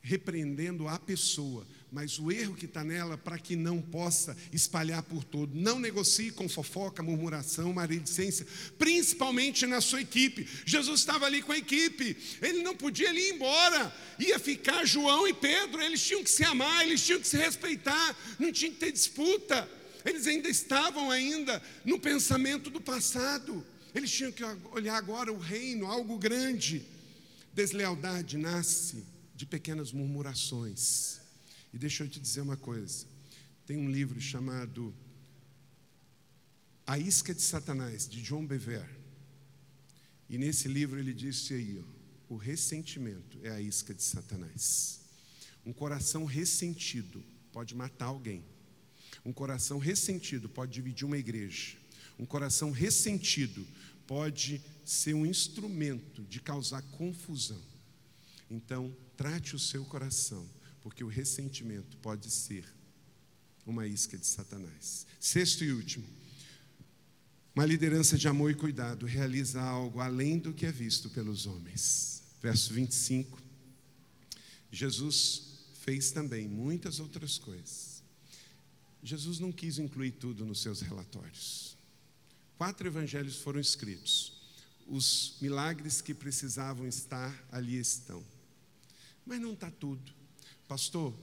repreendendo 0.02 0.88
a 0.88 0.98
pessoa, 0.98 1.68
mas 1.92 2.20
o 2.20 2.32
erro 2.32 2.56
que 2.56 2.66
está 2.66 2.84
nela 2.84 3.18
para 3.18 3.38
que 3.38 3.56
não 3.56 3.82
possa 3.82 4.36
espalhar 4.52 5.04
por 5.04 5.24
todo. 5.24 5.54
Não 5.54 5.80
negocie 5.80 6.32
com 6.32 6.48
fofoca, 6.48 7.04
murmuração, 7.04 7.74
maledicência, 7.74 8.46
principalmente 8.78 9.66
na 9.66 9.82
sua 9.82 10.02
equipe. 10.02 10.48
Jesus 10.66 11.02
estava 11.02 11.26
ali 11.26 11.42
com 11.42 11.52
a 11.52 11.58
equipe, 11.58 12.16
ele 12.42 12.64
não 12.64 12.76
podia 12.76 13.14
ir 13.14 13.34
embora, 13.34 13.94
ia 14.18 14.40
ficar 14.40 14.86
João 14.86 15.28
e 15.28 15.34
Pedro, 15.34 15.82
eles 15.82 16.04
tinham 16.04 16.24
que 16.24 16.32
se 16.32 16.44
amar, 16.44 16.86
eles 16.86 17.06
tinham 17.06 17.20
que 17.20 17.28
se 17.28 17.38
respeitar, 17.38 18.16
não 18.40 18.52
tinha 18.52 18.72
que 18.72 18.78
ter 18.78 18.92
disputa. 18.92 19.70
Eles 20.06 20.28
ainda 20.28 20.48
estavam 20.48 21.12
ainda 21.12 21.62
no 21.84 22.00
pensamento 22.00 22.70
do 22.70 22.80
passado. 22.80 23.66
Eles 23.94 24.12
tinham 24.12 24.32
que 24.32 24.44
olhar 24.72 24.96
agora 24.96 25.32
o 25.32 25.40
reino, 25.40 25.86
algo 25.86 26.18
grande. 26.18 26.86
Deslealdade 27.54 28.38
nasce 28.38 29.04
de 29.36 29.46
pequenas 29.46 29.92
murmurações. 29.92 31.20
E 31.74 31.78
deixa 31.78 32.04
eu 32.04 32.10
te 32.10 32.20
dizer 32.20 32.42
uma 32.42 32.58
coisa. 32.58 33.06
Tem 33.66 33.78
um 33.78 33.90
livro 33.90 34.20
chamado 34.20 34.94
A 36.86 36.98
Isca 36.98 37.34
de 37.34 37.42
Satanás, 37.42 38.08
de 38.08 38.22
John 38.22 38.46
Bever. 38.46 38.88
E 40.30 40.38
nesse 40.38 40.68
livro 40.68 41.00
ele 41.00 41.14
disse 41.14 41.56
aí, 41.56 41.84
ó, 41.84 42.00
o 42.30 42.38
ressentimento 42.38 43.40
é 43.42 43.50
a 43.50 43.60
isca 43.60 43.94
de 43.94 44.04
Satanás. 44.04 45.02
Um 45.66 45.74
coração 45.74 46.24
ressentido 46.26 47.24
pode 47.52 47.74
matar 47.74 48.06
alguém. 48.06 48.46
Um 49.26 49.34
coração 49.34 49.80
ressentido 49.80 50.48
pode 50.48 50.72
dividir 50.72 51.06
uma 51.06 51.18
igreja. 51.18 51.79
Um 52.20 52.26
coração 52.26 52.70
ressentido 52.70 53.66
pode 54.06 54.62
ser 54.84 55.14
um 55.14 55.26
instrumento 55.26 56.24
de 56.24 56.42
causar 56.42 56.82
confusão. 56.82 57.62
Então, 58.52 58.94
trate 59.16 59.56
o 59.56 59.60
seu 59.60 59.86
coração, 59.86 60.48
porque 60.82 61.04
o 61.04 61.08
ressentimento 61.08 61.96
pode 61.98 62.30
ser 62.30 62.66
uma 63.66 63.88
isca 63.88 64.18
de 64.18 64.26
Satanás. 64.26 65.08
Sexto 65.20 65.64
e 65.64 65.72
último. 65.72 66.06
Uma 67.56 67.66
liderança 67.66 68.18
de 68.18 68.28
amor 68.28 68.52
e 68.52 68.56
cuidado 68.56 69.06
realiza 69.06 69.62
algo 69.62 70.00
além 70.00 70.38
do 70.38 70.54
que 70.54 70.66
é 70.66 70.72
visto 70.72 71.10
pelos 71.10 71.46
homens. 71.46 72.24
Verso 72.42 72.74
25. 72.74 73.42
Jesus 74.72 75.60
fez 75.82 76.12
também 76.12 76.48
muitas 76.48 77.00
outras 77.00 77.38
coisas. 77.38 78.04
Jesus 79.02 79.40
não 79.40 79.52
quis 79.52 79.80
incluir 79.80 80.12
tudo 80.12 80.46
nos 80.46 80.62
seus 80.62 80.82
relatórios. 80.82 81.79
Quatro 82.60 82.86
evangelhos 82.86 83.38
foram 83.38 83.58
escritos. 83.58 84.34
Os 84.86 85.38
milagres 85.40 86.02
que 86.02 86.14
precisavam 86.14 86.86
estar 86.86 87.34
ali 87.54 87.80
estão. 87.80 88.22
Mas 89.26 89.40
não 89.40 89.54
está 89.54 89.72
tudo. 89.72 90.12
Pastor, 90.68 91.14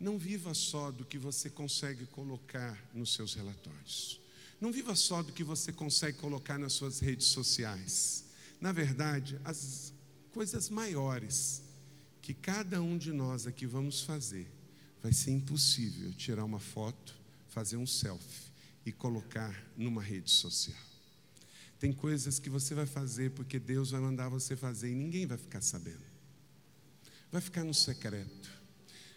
não 0.00 0.18
viva 0.18 0.52
só 0.54 0.90
do 0.90 1.04
que 1.04 1.16
você 1.16 1.48
consegue 1.48 2.06
colocar 2.06 2.76
nos 2.92 3.14
seus 3.14 3.34
relatórios. 3.34 4.20
Não 4.60 4.72
viva 4.72 4.96
só 4.96 5.22
do 5.22 5.32
que 5.32 5.44
você 5.44 5.72
consegue 5.72 6.18
colocar 6.18 6.58
nas 6.58 6.72
suas 6.72 6.98
redes 6.98 7.28
sociais. 7.28 8.24
Na 8.60 8.72
verdade, 8.72 9.40
as 9.44 9.92
coisas 10.32 10.68
maiores 10.68 11.62
que 12.20 12.34
cada 12.34 12.82
um 12.82 12.98
de 12.98 13.12
nós 13.12 13.46
aqui 13.46 13.64
vamos 13.64 14.00
fazer, 14.00 14.50
vai 15.00 15.12
ser 15.12 15.30
impossível 15.30 16.12
tirar 16.14 16.42
uma 16.42 16.58
foto, 16.58 17.14
fazer 17.46 17.76
um 17.76 17.86
selfie 17.86 18.47
e 18.88 18.92
colocar 18.92 19.54
numa 19.76 20.02
rede 20.02 20.30
social. 20.30 20.76
Tem 21.78 21.92
coisas 21.92 22.38
que 22.38 22.50
você 22.50 22.74
vai 22.74 22.86
fazer 22.86 23.30
porque 23.32 23.58
Deus 23.58 23.90
vai 23.90 24.00
mandar 24.00 24.28
você 24.28 24.56
fazer 24.56 24.90
e 24.90 24.94
ninguém 24.94 25.26
vai 25.26 25.38
ficar 25.38 25.60
sabendo. 25.60 26.02
Vai 27.30 27.40
ficar 27.40 27.62
no 27.62 27.74
secreto. 27.74 28.58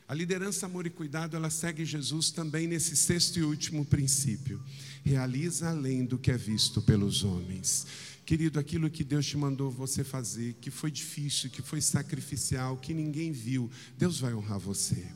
A 0.08 0.14
liderança 0.14 0.66
amor 0.66 0.86
e 0.86 0.90
cuidado, 0.90 1.38
ela 1.38 1.50
segue 1.50 1.86
Jesus 1.86 2.32
também 2.32 2.68
nesse 2.68 2.98
sexto 2.98 3.40
e 3.40 3.44
último 3.44 3.86
princípio. 3.86 4.62
Realiza 5.06 5.70
além 5.70 6.04
do 6.04 6.18
que 6.18 6.30
é 6.30 6.38
visto 6.38 6.82
pelos 6.82 7.24
homens. 7.24 7.88
Querido, 8.26 8.60
aquilo 8.60 8.90
que 8.90 9.06
Deus 9.06 9.26
te 9.26 9.38
mandou 9.38 9.72
você 9.72 10.04
fazer, 10.04 10.56
que 10.60 10.70
foi 10.70 10.92
difícil, 10.92 11.50
que 11.50 11.62
foi 11.62 11.80
sacrificial, 11.80 12.78
que 12.78 12.94
ninguém 12.94 13.32
viu, 13.32 13.72
Deus 13.98 14.20
vai 14.20 14.34
honrar 14.34 14.60
você. 14.60 15.08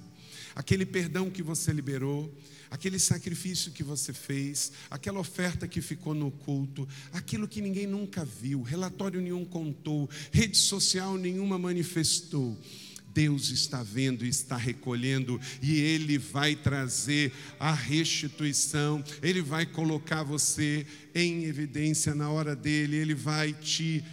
Aquele 0.55 0.85
perdão 0.85 1.29
que 1.29 1.43
você 1.43 1.73
liberou, 1.73 2.33
aquele 2.70 2.99
sacrifício 2.99 3.72
que 3.72 3.84
você 3.84 4.13
fez, 4.13 4.72
aquela 4.89 5.20
oferta 5.20 5.68
que 5.68 5.82
ficou 5.82 6.13
no 6.13 6.32
culto, 6.32 6.88
aquilo 7.13 7.47
que 7.47 7.61
ninguém 7.61 7.88
nunca 7.88 8.26
viu, 8.26 8.61
relatório 8.61 9.22
nenhum 9.22 9.45
contou, 9.45 10.09
rede 10.32 10.57
social 10.57 11.18
nenhuma 11.18 11.57
manifestou. 11.57 12.57
Deus 13.16 13.49
está 13.49 13.82
vendo 13.82 14.26
está 14.26 14.57
recolhendo, 14.57 15.39
e 15.61 15.80
Ele 15.80 16.18
vai 16.18 16.53
trazer 16.53 17.32
a 17.57 17.72
restituição, 17.72 19.01
Ele 19.22 19.41
vai 19.41 19.66
colocar 19.66 20.22
você 20.24 20.86
em 21.13 21.45
evidência 21.45 22.13
na 22.13 22.30
hora 22.30 22.53
dele, 22.53 22.97
Ele 22.97 23.16
vai 23.16 23.53
te 23.53 24.03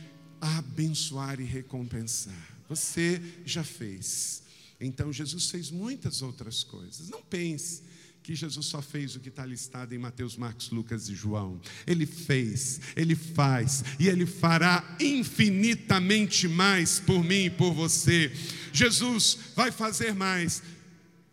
abençoar 0.40 1.40
e 1.40 1.44
recompensar. 1.44 2.56
Você 2.68 3.20
já 3.44 3.64
fez. 3.64 4.44
Então 4.80 5.12
Jesus 5.12 5.50
fez 5.50 5.70
muitas 5.70 6.22
outras 6.22 6.62
coisas. 6.62 7.08
Não 7.08 7.22
pense 7.22 7.82
que 8.22 8.34
Jesus 8.34 8.66
só 8.66 8.80
fez 8.80 9.16
o 9.16 9.20
que 9.20 9.28
está 9.28 9.44
listado 9.44 9.94
em 9.94 9.98
Mateus, 9.98 10.36
Marcos, 10.36 10.70
Lucas 10.70 11.08
e 11.08 11.14
João. 11.14 11.60
Ele 11.86 12.06
fez, 12.06 12.80
ele 12.94 13.16
faz 13.16 13.82
e 13.98 14.08
ele 14.08 14.26
fará 14.26 14.96
infinitamente 15.00 16.46
mais 16.46 17.00
por 17.00 17.24
mim 17.24 17.46
e 17.46 17.50
por 17.50 17.72
você. 17.72 18.32
Jesus 18.72 19.38
vai 19.56 19.72
fazer 19.72 20.14
mais. 20.14 20.62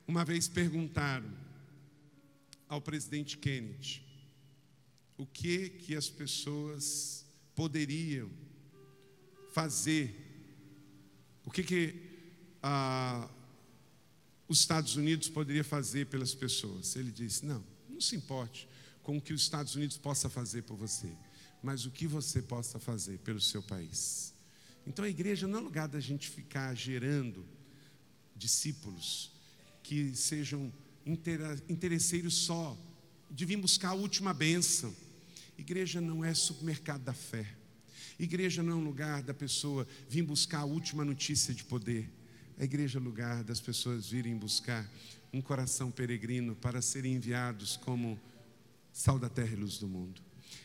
Uma 0.08 0.26
vez 0.26 0.48
perguntaram 0.48 1.32
ao 2.68 2.82
presidente 2.82 3.38
Kennedy 3.38 4.04
o 5.18 5.26
que 5.26 5.70
que 5.70 5.96
as 5.96 6.10
pessoas 6.10 7.26
poderiam 7.54 8.30
fazer, 9.54 10.16
o 11.46 11.52
que 11.52 11.62
que 11.62 11.96
ah, 12.64 13.30
os 14.50 14.60
Estados 14.60 14.96
Unidos 14.96 15.30
poderia 15.30 15.64
fazer 15.64 16.08
pelas 16.08 16.34
pessoas. 16.34 16.96
Ele 16.96 17.12
disse: 17.12 17.46
Não, 17.46 17.64
não 17.88 18.02
se 18.02 18.16
importe 18.16 18.68
com 19.04 19.18
o 19.18 19.22
que 19.22 19.32
os 19.32 19.44
Estados 19.44 19.76
Unidos 19.76 19.96
possa 19.96 20.28
fazer 20.28 20.64
por 20.64 20.76
você, 20.76 21.14
mas 21.62 21.86
o 21.86 21.92
que 21.92 22.08
você 22.08 22.42
possa 22.42 22.80
fazer 22.80 23.20
pelo 23.20 23.40
seu 23.40 23.62
país. 23.62 24.34
Então 24.88 25.06
a 25.06 25.10
igreja 25.10 25.48
não 25.48 25.60
é 25.60 25.62
lugar 25.62 25.88
da 25.88 26.00
gente 26.00 26.28
ficar 26.28 26.74
gerando 26.74 27.46
discípulos 28.36 29.32
que 29.84 30.16
sejam 30.16 30.74
interesseiros 31.68 32.34
só, 32.34 32.78
de 33.30 33.46
vir 33.46 33.58
buscar 33.58 33.90
a 33.90 33.94
última 33.94 34.34
bênção. 34.34 34.94
Igreja 35.58 36.02
não 36.02 36.26
é 36.26 36.34
supermercado 36.34 37.04
da 37.04 37.14
fé. 37.14 37.56
Igreja 38.18 38.64
não 38.64 38.74
é 38.74 38.76
um 38.76 38.84
lugar 38.84 39.22
da 39.22 39.34
pessoa 39.34 39.88
vir 40.10 40.24
buscar 40.24 40.60
a 40.60 40.66
última 40.66 41.06
notícia 41.06 41.54
de 41.54 41.64
poder. 41.64 42.10
A 42.60 42.66
igreja 42.66 43.00
é 43.00 43.02
lugar 43.02 43.42
das 43.42 43.62
pessoas 43.62 44.10
virem 44.10 44.36
buscar 44.36 44.86
um 45.32 45.42
coração 45.42 45.90
peregrino 45.90 46.54
para 46.56 46.82
serem 46.82 47.14
enviados 47.14 47.78
como 47.78 48.20
sal 48.92 49.18
da 49.18 49.30
terra 49.30 49.54
e 49.54 49.56
luz 49.56 49.78
do 49.78 49.88
mundo. 49.88 50.22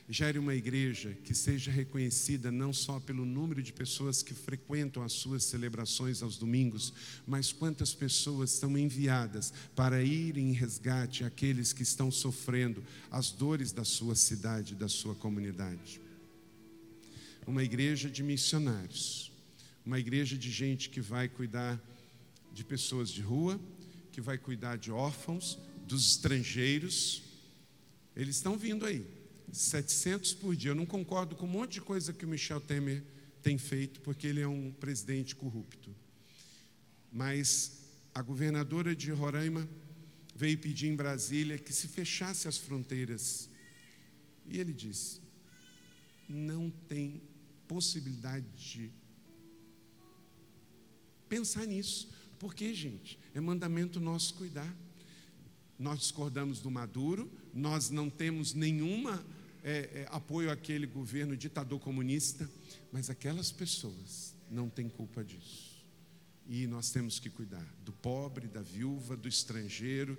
Gere 0.08 0.40
uma 0.40 0.56
igreja 0.56 1.16
que 1.22 1.32
seja 1.32 1.70
reconhecida 1.70 2.50
não 2.50 2.72
só 2.72 2.98
pelo 2.98 3.24
número 3.24 3.62
de 3.62 3.72
pessoas 3.72 4.24
que 4.24 4.34
frequentam 4.34 5.04
as 5.04 5.12
suas 5.12 5.44
celebrações 5.44 6.20
aos 6.20 6.36
domingos, 6.36 6.92
mas 7.24 7.52
quantas 7.52 7.94
pessoas 7.94 8.50
são 8.50 8.76
enviadas 8.76 9.52
para 9.76 10.02
ir 10.02 10.36
em 10.36 10.50
resgate 10.50 11.22
àqueles 11.22 11.72
que 11.72 11.84
estão 11.84 12.10
sofrendo 12.10 12.82
as 13.08 13.30
dores 13.30 13.70
da 13.70 13.84
sua 13.84 14.16
cidade, 14.16 14.74
da 14.74 14.88
sua 14.88 15.14
comunidade. 15.14 16.00
Uma 17.46 17.62
igreja 17.62 18.10
de 18.10 18.22
missionários, 18.22 19.30
uma 19.84 19.98
igreja 19.98 20.36
de 20.36 20.50
gente 20.50 20.88
que 20.88 21.00
vai 21.00 21.28
cuidar 21.28 21.80
de 22.52 22.64
pessoas 22.64 23.10
de 23.10 23.20
rua, 23.20 23.60
que 24.12 24.20
vai 24.20 24.38
cuidar 24.38 24.76
de 24.76 24.90
órfãos, 24.90 25.58
dos 25.86 26.12
estrangeiros. 26.12 27.22
Eles 28.16 28.36
estão 28.36 28.56
vindo 28.56 28.86
aí. 28.86 29.06
700 29.52 30.34
por 30.34 30.56
dia. 30.56 30.70
Eu 30.70 30.74
não 30.74 30.86
concordo 30.86 31.36
com 31.36 31.46
um 31.46 31.50
monte 31.50 31.74
de 31.74 31.80
coisa 31.80 32.12
que 32.12 32.24
o 32.24 32.28
Michel 32.28 32.60
Temer 32.60 33.02
tem 33.42 33.58
feito, 33.58 34.00
porque 34.00 34.26
ele 34.26 34.40
é 34.40 34.48
um 34.48 34.72
presidente 34.72 35.36
corrupto. 35.36 35.94
Mas 37.12 37.80
a 38.14 38.22
governadora 38.22 38.96
de 38.96 39.10
Roraima 39.10 39.68
veio 40.34 40.58
pedir 40.58 40.88
em 40.88 40.96
Brasília 40.96 41.58
que 41.58 41.72
se 41.72 41.88
fechasse 41.88 42.48
as 42.48 42.56
fronteiras. 42.56 43.50
E 44.46 44.58
ele 44.58 44.72
disse: 44.72 45.20
não 46.28 46.70
tem 46.70 47.22
possibilidade 47.68 48.46
de 48.56 48.90
pensar 51.34 51.66
nisso. 51.66 52.08
Porque, 52.38 52.72
gente, 52.72 53.18
é 53.34 53.40
mandamento 53.40 53.98
nosso 53.98 54.34
cuidar. 54.34 54.72
Nós 55.76 55.98
discordamos 55.98 56.60
do 56.60 56.70
Maduro, 56.70 57.28
nós 57.52 57.90
não 57.90 58.08
temos 58.08 58.54
nenhuma 58.54 59.24
é, 59.64 60.02
é, 60.02 60.08
apoio 60.10 60.52
àquele 60.52 60.86
governo 60.86 61.36
ditador 61.36 61.80
comunista, 61.80 62.48
mas 62.92 63.10
aquelas 63.10 63.50
pessoas 63.50 64.32
não 64.48 64.68
têm 64.68 64.88
culpa 64.88 65.24
disso. 65.24 65.74
E 66.46 66.68
nós 66.68 66.90
temos 66.90 67.18
que 67.18 67.28
cuidar 67.28 67.66
do 67.84 67.92
pobre, 67.92 68.46
da 68.46 68.62
viúva, 68.62 69.16
do 69.16 69.26
estrangeiro, 69.26 70.16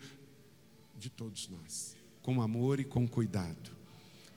de 0.97 1.09
todos 1.09 1.47
nós, 1.47 1.95
com 2.21 2.41
amor 2.41 2.79
e 2.81 2.83
com 2.83 3.07
cuidado. 3.07 3.71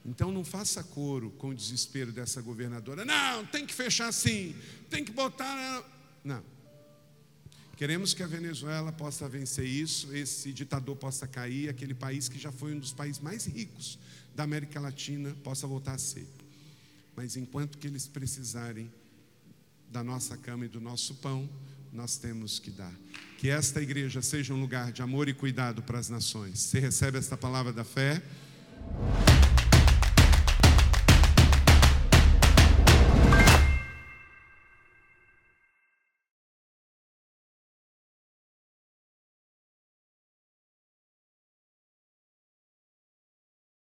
Então 0.04 0.30
não 0.30 0.44
faça 0.44 0.84
coro 0.84 1.30
com 1.32 1.48
o 1.48 1.54
desespero 1.54 2.12
dessa 2.12 2.40
governadora. 2.40 3.04
Não, 3.04 3.44
tem 3.46 3.66
que 3.66 3.74
fechar 3.74 4.06
assim, 4.06 4.54
tem 4.88 5.04
que 5.04 5.10
botar. 5.10 5.82
Não. 6.22 6.57
Queremos 7.78 8.12
que 8.12 8.24
a 8.24 8.26
Venezuela 8.26 8.90
possa 8.90 9.28
vencer 9.28 9.64
isso, 9.64 10.12
esse 10.12 10.52
ditador 10.52 10.96
possa 10.96 11.28
cair, 11.28 11.68
aquele 11.68 11.94
país 11.94 12.28
que 12.28 12.36
já 12.36 12.50
foi 12.50 12.74
um 12.74 12.78
dos 12.80 12.92
países 12.92 13.22
mais 13.22 13.46
ricos 13.46 14.00
da 14.34 14.42
América 14.42 14.80
Latina 14.80 15.32
possa 15.44 15.64
voltar 15.64 15.92
a 15.92 15.98
ser. 15.98 16.26
Mas 17.14 17.36
enquanto 17.36 17.78
que 17.78 17.86
eles 17.86 18.08
precisarem 18.08 18.90
da 19.92 20.02
nossa 20.02 20.36
cama 20.36 20.64
e 20.64 20.68
do 20.68 20.80
nosso 20.80 21.14
pão, 21.14 21.48
nós 21.92 22.16
temos 22.16 22.58
que 22.58 22.72
dar. 22.72 22.92
Que 23.38 23.48
esta 23.48 23.80
igreja 23.80 24.20
seja 24.22 24.52
um 24.52 24.60
lugar 24.60 24.90
de 24.90 25.00
amor 25.00 25.28
e 25.28 25.32
cuidado 25.32 25.80
para 25.80 26.00
as 26.00 26.08
nações. 26.08 26.58
Você 26.58 26.80
recebe 26.80 27.16
esta 27.16 27.36
palavra 27.36 27.72
da 27.72 27.84
fé? 27.84 28.20